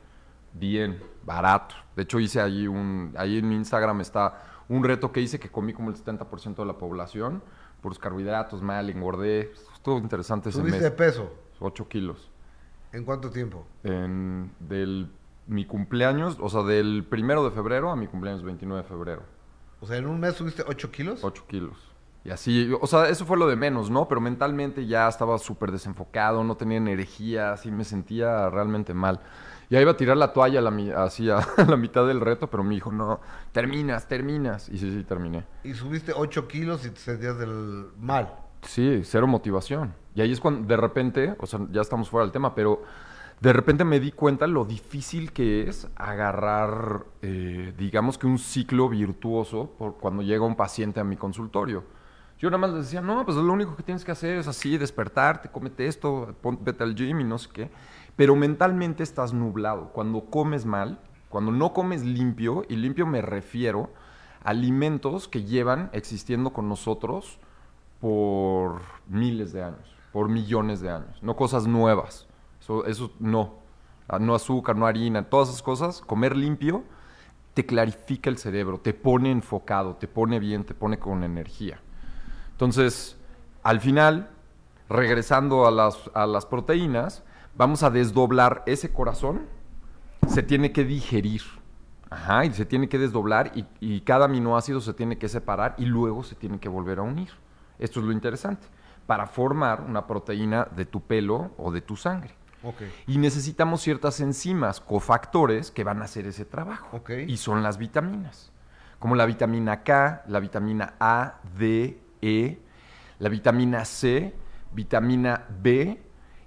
[0.53, 1.73] bien, barato.
[1.95, 5.49] De hecho, hice allí un, ahí en mi Instagram está un reto que hice que
[5.49, 7.41] comí como el 70% de la población
[7.81, 9.53] por los carbohidratos, mal, engordé.
[9.73, 10.83] Estuvo interesante ese ¿Subiste mes.
[10.83, 11.33] de peso?
[11.59, 12.29] 8 kilos.
[12.91, 13.65] ¿En cuánto tiempo?
[13.83, 15.09] En, del
[15.47, 19.33] mi cumpleaños, o sea, del primero de febrero a mi cumpleaños 29 de febrero.
[19.83, 21.25] O sea, en un mes subiste 8 kilos.
[21.25, 21.75] 8 kilos.
[22.23, 24.07] Y así, o sea, eso fue lo de menos, ¿no?
[24.07, 29.19] Pero mentalmente ya estaba súper desenfocado, no tenía energía, así me sentía realmente mal.
[29.69, 32.63] Ya iba a tirar la toalla a la, así a, la mitad del reto, pero
[32.63, 33.19] me dijo, no,
[33.51, 34.69] terminas, terminas.
[34.69, 35.43] Y sí, sí, terminé.
[35.65, 38.33] Y subiste 8 kilos y te sentías del mal.
[38.61, 39.93] Sí, cero motivación.
[40.15, 42.83] Y ahí es cuando de repente, o sea, ya estamos fuera del tema, pero
[43.43, 48.87] de repente me di cuenta lo difícil que es agarrar, eh, digamos que un ciclo
[48.87, 51.83] virtuoso cuando llega un paciente a mi consultorio.
[52.39, 54.77] Yo nada más les decía, no, pues lo único que tienes que hacer es así,
[54.77, 57.69] despertarte, cómete esto, vete al gym y no sé qué.
[58.15, 59.89] Pero mentalmente estás nublado.
[59.89, 63.89] Cuando comes mal, cuando no comes limpio, y limpio me refiero
[64.45, 67.39] a alimentos que llevan existiendo con nosotros
[67.99, 72.25] por miles de años, por millones de años, no cosas nuevas.
[72.63, 73.55] Eso, eso no.
[74.07, 75.99] Ah, No azúcar, no harina, todas esas cosas.
[75.99, 76.83] Comer limpio
[77.53, 81.81] te clarifica el cerebro, te pone enfocado, te pone bien, te pone con energía.
[82.51, 83.17] Entonces,
[83.63, 84.29] al final,
[84.87, 87.23] regresando a las, a las proteínas,
[87.55, 89.41] vamos a desdoblar ese corazón,
[90.27, 91.41] se tiene que digerir.
[92.09, 95.85] Ajá, y se tiene que desdoblar y, y cada aminoácido se tiene que separar y
[95.85, 97.31] luego se tiene que volver a unir.
[97.77, 98.67] Esto es lo interesante,
[99.05, 102.35] para formar una proteína de tu pelo o de tu sangre.
[103.07, 107.01] Y necesitamos ciertas enzimas, cofactores, que van a hacer ese trabajo.
[107.27, 108.51] Y son las vitaminas.
[108.99, 112.59] Como la vitamina K, la vitamina A, D, E,
[113.19, 114.33] la vitamina C,
[114.73, 116.01] vitamina B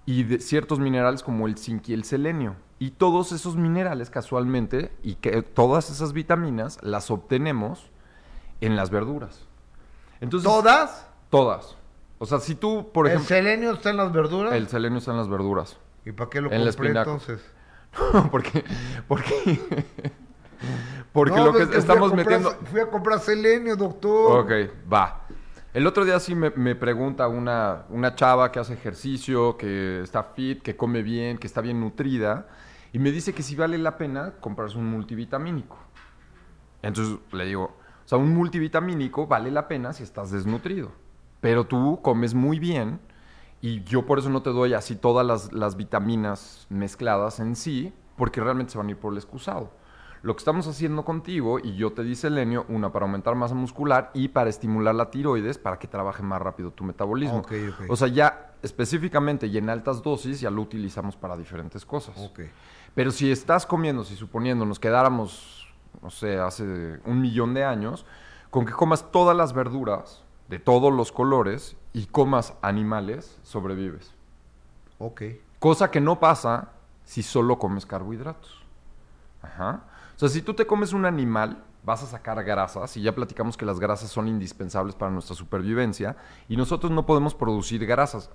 [0.06, 2.56] y de ciertos minerales como el zinc y el selenio.
[2.78, 7.90] Y todos esos minerales casualmente y que todas esas vitaminas las obtenemos
[8.60, 9.47] en las verduras.
[10.20, 11.09] Entonces, ¿Todas?
[11.30, 11.76] Todas.
[12.18, 13.36] O sea, si tú, por ¿El ejemplo...
[13.36, 14.55] selenio está en las verduras?
[14.55, 15.78] El selenio está en las verduras.
[16.07, 17.41] ¿Y para qué lo En compré entonces?
[18.31, 18.65] porque,
[19.09, 19.61] porque,
[21.12, 22.51] porque No, lo que fui estamos comprar- metiendo...
[22.70, 24.41] Fui a comprar selenio, doctor.
[24.45, 24.53] Ok,
[24.91, 25.23] va.
[25.74, 30.23] El otro día sí me, me pregunta una, una chava que hace ejercicio, que está
[30.23, 32.47] fit, que come bien, que está bien nutrida,
[32.93, 35.77] y me dice que si vale la pena comprarse un multivitamínico.
[36.83, 40.93] Entonces le digo, o sea, un multivitamínico vale la pena si estás desnutrido,
[41.41, 43.01] pero tú comes muy bien
[43.61, 47.93] y yo por eso no te doy así todas las, las vitaminas mezcladas en sí,
[48.16, 49.70] porque realmente se van a ir por el excusado.
[50.23, 54.11] Lo que estamos haciendo contigo, y yo te di selenio, una para aumentar masa muscular
[54.12, 57.39] y para estimular la tiroides para que trabaje más rápido tu metabolismo.
[57.39, 57.91] Ok, ok.
[57.91, 62.19] O sea, ya específicamente y en altas dosis ya lo utilizamos para diferentes cosas.
[62.19, 62.41] Ok.
[62.95, 65.69] Pero si estás comiendo, si suponiendo nos quedáramos,
[66.03, 68.07] no sé, hace un millón de años,
[68.51, 74.12] con que comas todas las verduras de todos los colores y comas animales, sobrevives.
[74.98, 75.23] Ok.
[75.59, 76.73] Cosa que no pasa
[77.05, 78.62] si solo comes carbohidratos.
[79.40, 79.85] Ajá.
[80.14, 83.56] O sea, si tú te comes un animal, vas a sacar grasas, y ya platicamos
[83.56, 86.18] que las grasas son indispensables para nuestra supervivencia,
[86.51, 88.28] y nosotros no podemos producir grasas.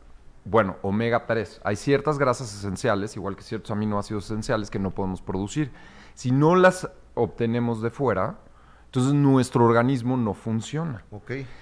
[0.43, 1.61] Bueno, omega 3.
[1.63, 5.71] Hay ciertas grasas esenciales, igual que ciertos aminoácidos esenciales, que no podemos producir.
[6.15, 8.39] Si no las obtenemos de fuera,
[8.91, 11.05] entonces nuestro organismo no funciona.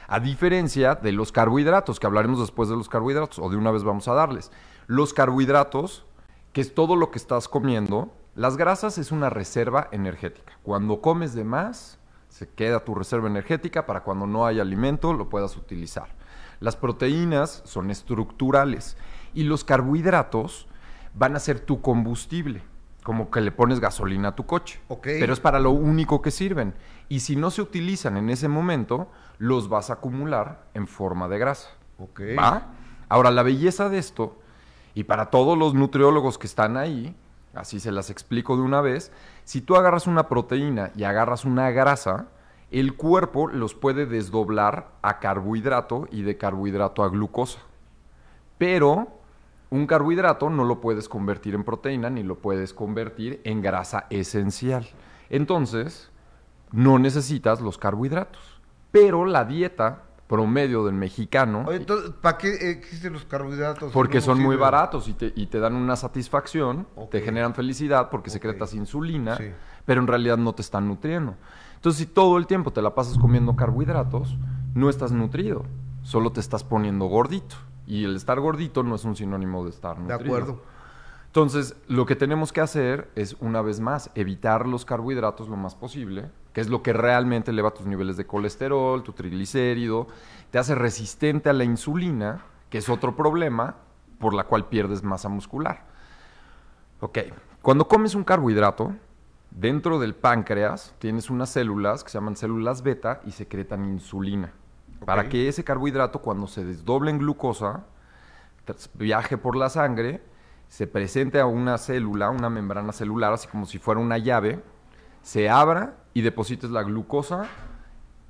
[0.08, 3.84] A diferencia de los carbohidratos, que hablaremos después de los carbohidratos, o de una vez
[3.84, 4.52] vamos a darles.
[4.88, 6.08] Los carbohidratos,
[6.54, 10.54] que es todo lo que estás comiendo, las grasas es una reserva energética.
[10.64, 12.00] Cuando comes de más,
[12.30, 16.08] se queda tu reserva energética para cuando no hay alimento lo puedas utilizar.
[16.60, 18.98] Las proteínas son estructurales
[19.36, 20.68] y los carbohidratos
[21.14, 22.64] van a ser tu combustible,
[23.10, 24.80] como que le pones gasolina a tu coche.
[25.02, 26.76] Pero es para lo único que sirven.
[27.08, 29.10] Y si no se utilizan en ese momento,
[29.40, 31.70] los vas a acumular en forma de grasa.
[32.38, 32.68] ¿Va?
[33.10, 34.38] Ahora, la belleza de esto,
[34.94, 37.16] y para todos los nutriólogos que están ahí,
[37.56, 39.12] así se las explico de una vez,
[39.44, 42.28] si tú agarras una proteína y agarras una grasa,
[42.70, 47.58] el cuerpo los puede desdoblar a carbohidrato y de carbohidrato a glucosa.
[48.60, 49.19] Pero
[49.72, 54.88] un carbohidrato no lo puedes convertir en proteína ni lo puedes convertir en grasa esencial.
[55.30, 56.10] Entonces,
[56.72, 58.42] no necesitas los carbohidratos.
[58.92, 63.92] Pero la dieta promedio del mexicano, Oye, entonces, ¿para qué existen los carbohidratos?
[63.92, 68.10] porque ¿Cómo son muy baratos y te, y te dan una satisfacción, te generan felicidad
[68.12, 69.46] porque secretas insulina, Sí.
[69.86, 71.36] pero en realidad no te están nutriendo.
[71.76, 74.38] Entonces, si todo el tiempo te la pasas comiendo carbohidratos,
[74.76, 75.66] no estás nutrido,
[76.04, 77.56] solo te estás poniendo gordito.
[77.90, 80.62] Y el estar gordito no es un sinónimo de estar De acuerdo.
[81.26, 85.74] Entonces, lo que tenemos que hacer es, una vez más, evitar los carbohidratos lo más
[85.74, 90.08] posible, que es lo que realmente eleva tus niveles de colesterol, tu triglicérido,
[90.52, 93.78] te hace resistente a la insulina, que es otro problema
[94.20, 95.88] por la cual pierdes masa muscular.
[97.00, 97.18] Ok,
[97.64, 98.94] cuando comes un carbohidrato,
[99.50, 104.54] dentro del páncreas tienes unas células que se llaman células beta y secretan insulina.
[105.06, 107.86] Para que ese carbohidrato, cuando se desdoble en glucosa,
[108.94, 110.22] viaje por la sangre,
[110.68, 114.62] se presente a una célula, una membrana celular, así como si fuera una llave,
[115.22, 117.48] se abra y deposites la glucosa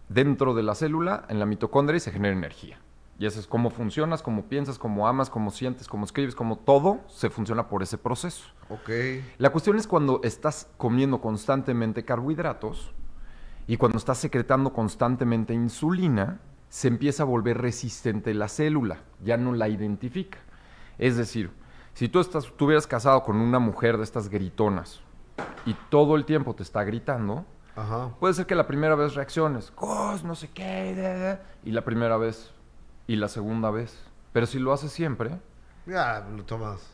[0.07, 2.79] dentro de la célula, en la mitocondria, y se genera energía.
[3.19, 7.01] Y eso es cómo funcionas, cómo piensas, cómo amas, cómo sientes, cómo escribes, cómo todo
[7.07, 8.45] se funciona por ese proceso.
[8.69, 8.89] Ok.
[9.37, 12.93] La cuestión es cuando estás comiendo constantemente carbohidratos
[13.67, 16.39] y cuando estás secretando constantemente insulina,
[16.69, 20.37] se empieza a volver resistente la célula, ya no la identifica.
[20.97, 21.51] Es decir,
[21.93, 25.01] si tú estás, estuvieras casado con una mujer de estas gritonas
[25.65, 28.09] y todo el tiempo te está gritando, Ajá.
[28.19, 31.83] puede ser que la primera vez reacciones, "Cos, no sé qué, da, da", y la
[31.83, 32.51] primera vez
[33.07, 33.97] y la segunda vez.
[34.33, 35.39] Pero si lo haces siempre,
[35.87, 36.87] Ya, lo tomas.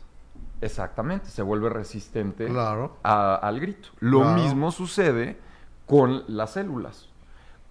[0.62, 2.96] Exactamente, se vuelve resistente Claro.
[3.02, 3.90] a- al grito.
[4.00, 4.40] Lo Claro.
[4.42, 5.38] mismo sucede
[5.86, 7.10] con las células.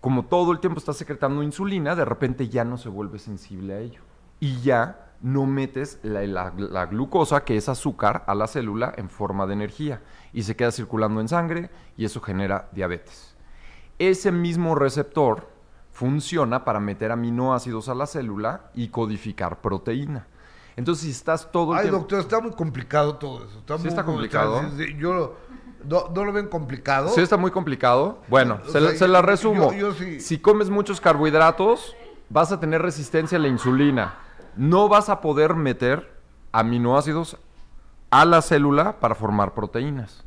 [0.05, 3.79] Como todo el tiempo está secretando insulina, de repente ya no se vuelve sensible a
[3.79, 4.01] ello.
[4.39, 9.09] Y ya no metes la, la- la glucosa, que es azúcar, a la célula en
[9.09, 10.03] forma de energía.
[10.31, 13.35] Y se queda circulando en sangre y eso genera diabetes.
[13.97, 15.49] Ese mismo receptor
[15.91, 20.27] funciona para meter aminoácidos a la célula y codificar proteína.
[20.75, 21.99] Entonces, si estás todo el Ay, tiempo...
[21.99, 23.57] doctor, está muy complicado todo eso.
[23.59, 24.61] Está Sí muy- está complicado.
[24.77, 25.35] sí, yo lo-
[25.87, 27.09] no, no lo ven complicado.
[27.09, 28.21] Sí está muy complicado.
[28.27, 29.73] Bueno, O se, sea, la- se la yo- resumo.
[29.73, 31.95] yo sí- Si comes muchos carbohidratos,
[32.29, 34.15] vas a tener resistencia a la insulina.
[34.55, 36.13] No vas a poder meter
[36.51, 37.37] aminoácidos
[38.11, 40.23] a la célula para formar proteínas.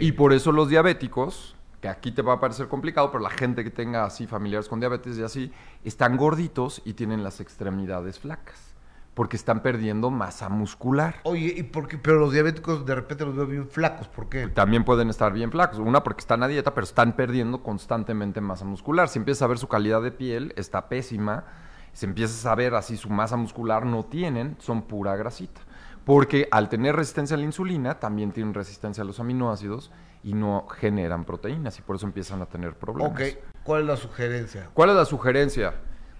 [0.00, 3.64] Y por eso los diabéticos que aquí te va a parecer complicado, pero la gente
[3.64, 5.52] que tenga así familiares con diabetes y así,
[5.84, 8.71] están gorditos y tienen las extremidades flacas.
[9.14, 11.16] Porque están perdiendo masa muscular.
[11.24, 11.98] Oye, ¿y por qué?
[11.98, 14.48] Pero los diabéticos de repente los veo bien flacos, ¿por qué?
[14.48, 15.78] También pueden estar bien flacos.
[15.78, 19.08] Una porque están a dieta, pero están perdiendo constantemente masa muscular.
[19.08, 21.44] Si empiezas a ver su calidad de piel, está pésima.
[21.92, 25.60] Si empiezas a ver así su masa muscular, no tienen, son pura grasita.
[26.04, 29.92] Porque al tener resistencia a la insulina, también tienen resistencia a los aminoácidos
[30.24, 33.12] y no generan proteínas y por eso empiezan a tener problemas.
[33.12, 34.70] Ok, ¿cuál es la sugerencia?
[34.72, 35.74] ¿Cuál es la sugerencia?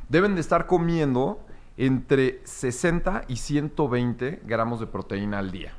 [0.09, 1.45] Deben de estar comiendo
[1.77, 5.73] entre 60 y 120 gramos de proteína al día.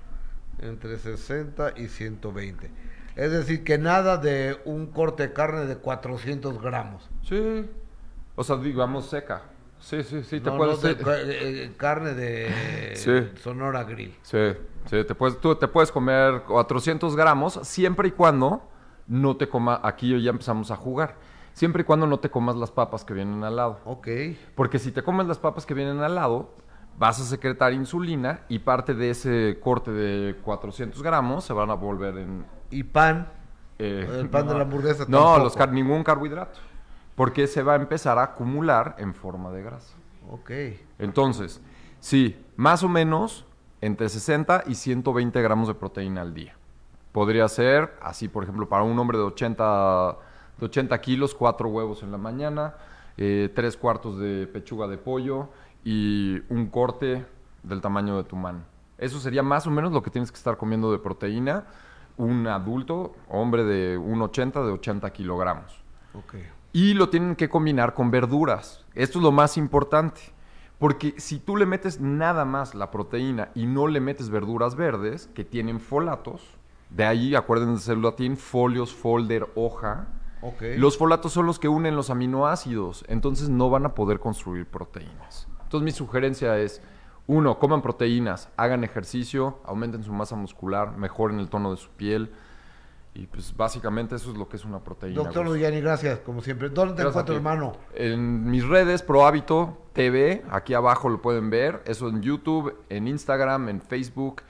[0.59, 2.71] Entre 60 y 120.
[3.15, 7.09] Es decir, que nada de un corte de carne de 400 gramos.
[7.21, 7.69] Sí.
[8.35, 9.43] O sea, digamos seca.
[9.79, 10.39] Sí, sí, sí.
[10.39, 13.37] Te No, puedes, no, de ca- eh, carne de Sí.
[13.41, 14.15] Sonora Grill.
[14.23, 14.53] Sí,
[14.89, 18.67] sí, te puedes, tú te puedes comer 400 gramos siempre y cuando
[19.07, 21.15] no te coma, aquí ya empezamos a jugar,
[21.53, 23.79] siempre y cuando no te comas las papas que vienen al lado.
[23.85, 24.07] Ok.
[24.55, 26.51] Porque si te comes las papas que vienen al lado,
[26.97, 31.73] vas a secretar insulina y parte de ese corte de 400 gramos se van a
[31.75, 32.45] volver en...
[32.69, 33.27] ¿Y pan?
[33.79, 35.43] Eh, El pan de la hamburguesa No, tampoco.
[35.45, 36.59] los car- ningún carbohidrato.
[37.15, 39.95] Porque se va a empezar a acumular en forma de grasa.
[40.31, 40.51] Ok.
[40.99, 41.61] Entonces,
[41.99, 43.45] sí, más o menos
[43.81, 46.55] entre 60 y 120 gramos de proteína al día.
[47.11, 50.15] Podría ser, así por ejemplo, para un hombre de 80,
[50.59, 52.75] de 80 kilos, cuatro huevos en la mañana,
[53.17, 55.49] eh, tres cuartos de pechuga de pollo
[55.83, 57.25] y un corte
[57.63, 58.59] del tamaño de tu mano.
[58.97, 61.65] Eso sería más o menos lo que tienes que estar comiendo de proteína
[62.17, 65.83] un adulto, hombre de 1,80, de 80 kilogramos.
[66.71, 68.85] Y lo tienen que combinar con verduras.
[68.93, 70.21] Esto es lo más importante.
[70.79, 75.29] Porque si tú le metes nada más la proteína y no le metes verduras verdes
[75.33, 76.41] que tienen folatos,
[76.89, 80.07] de ahí acuérdense del latín, folios, folder, hoja.
[80.77, 85.47] Los folatos son los que unen los aminoácidos, entonces no van a poder construir proteínas.
[85.63, 86.81] Entonces mi sugerencia es,
[87.27, 92.31] uno, coman proteínas, hagan ejercicio, aumenten su masa muscular, mejoren el tono de su piel.
[93.15, 95.21] Y pues básicamente eso es lo que es una proteína.
[95.21, 95.53] Doctor Gus.
[95.53, 96.69] Lugiani, gracias, como siempre.
[96.69, 97.73] ¿Dónde te encuentro, hermano?
[97.93, 101.83] En mis redes, ProHábito TV, aquí abajo lo pueden ver.
[101.85, 104.41] Eso en YouTube, en Instagram, en Facebook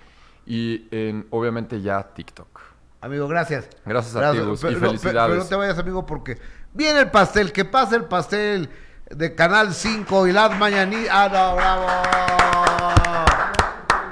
[0.46, 2.73] y en, obviamente, ya TikTok.
[3.04, 3.68] Amigo, gracias.
[3.86, 5.30] Gracias a ti, Gus, y Pero, no- pe- felicidades.
[5.32, 6.38] pero no te vayas, amigo, porque
[6.74, 7.52] viene el pastel.
[7.52, 8.70] Que pase el pastel
[9.10, 11.10] de Canal 5 y las mañanitas.
[11.12, 11.86] ¡Ah, no, bravo!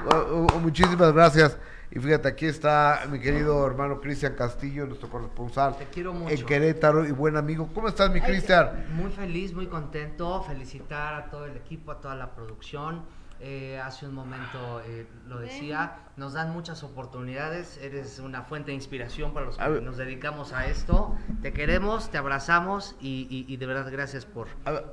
[0.04, 1.56] Uh, uh, muchísimas gracias.
[1.90, 6.34] Y fíjate, aquí está mi querido hermano Cristian Castillo, nuestro corresponsal Te quiero mucho.
[6.34, 7.68] en Querétaro y buen amigo.
[7.74, 8.86] ¿Cómo estás, mi Cristian?
[8.94, 10.42] Muy feliz, muy contento.
[10.42, 13.04] Felicitar a todo el equipo, a toda la producción.
[13.44, 17.76] Eh, hace un momento eh, lo decía, nos dan muchas oportunidades.
[17.82, 21.16] Eres una fuente de inspiración para los que nos dedicamos a esto.
[21.42, 24.46] Te queremos, te abrazamos y, y- y de verdad gracias por,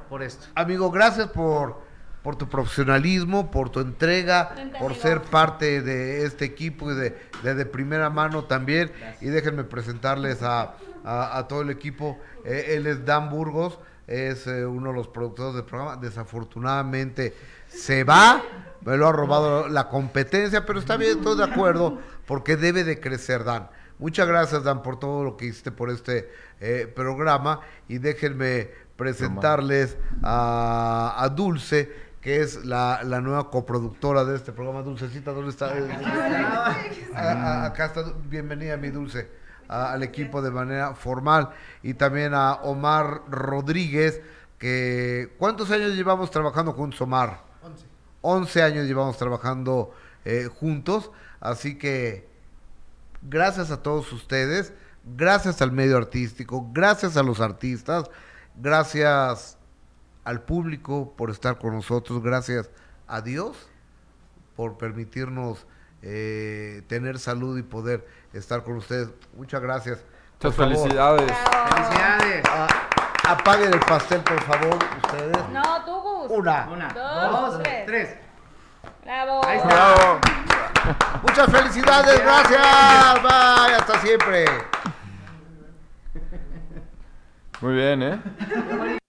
[0.09, 0.47] por esto.
[0.55, 1.79] Amigo, gracias por,
[2.23, 5.01] por tu profesionalismo, por tu entrega, Vente, por amigo.
[5.03, 8.91] ser parte de este equipo y de, de, de primera mano también.
[9.21, 10.73] Y déjenme presentarles a,
[11.03, 12.17] a- a todo el equipo.
[12.45, 13.77] Eh, él es Dan Burgos,
[14.07, 15.97] es eh, uno de los productores del programa.
[15.97, 17.35] Desafortunadamente
[17.69, 18.41] se va,
[18.81, 22.99] me lo ha robado la competencia, pero está bien, estoy de acuerdo, porque debe de
[22.99, 23.69] crecer Dan.
[23.99, 26.29] Muchas gracias, Dan, por todo lo que hiciste por este
[26.59, 27.61] eh, programa.
[27.87, 34.81] Y déjenme presentarles a, a Dulce, que es la, la nueva coproductora de este programa.
[34.83, 35.67] Dulcecita, ¿dónde está?
[35.67, 36.75] A-
[37.15, 39.29] a- acá está, bienvenida mi Dulce,
[39.67, 41.49] a- al equipo de manera formal.
[41.83, 44.21] Y también a Omar Rodríguez,
[44.57, 47.48] que ¿cuántos años llevamos trabajando juntos, Omar?
[48.21, 49.93] 11 años llevamos trabajando
[50.25, 52.27] eh, juntos, así que
[53.21, 54.73] gracias a todos ustedes,
[55.03, 58.09] gracias al medio artístico, gracias a los artistas,
[58.55, 59.57] gracias
[60.23, 62.69] al público por estar con nosotros, gracias
[63.07, 63.55] a Dios
[64.55, 65.65] por permitirnos
[66.01, 69.09] eh, tener salud y poder estar con ustedes.
[69.35, 69.99] Muchas gracias.
[70.33, 70.75] Muchas Por favor.
[70.75, 71.31] felicidades.
[71.69, 72.43] ¡Felicidades!
[72.49, 72.67] Ah,
[73.27, 75.49] apaguen el pastel, por favor, ustedes.
[75.49, 76.08] No, tú.
[76.29, 76.67] Una.
[76.69, 77.85] Una, dos, dos, tres.
[77.85, 78.17] tres.
[79.03, 79.41] Bravo.
[79.45, 79.67] Ahí está.
[79.67, 80.19] Bravo.
[81.23, 83.23] Muchas felicidades, gracias.
[83.23, 84.45] Bye, hasta siempre.
[87.61, 88.99] Muy bien, ¿eh?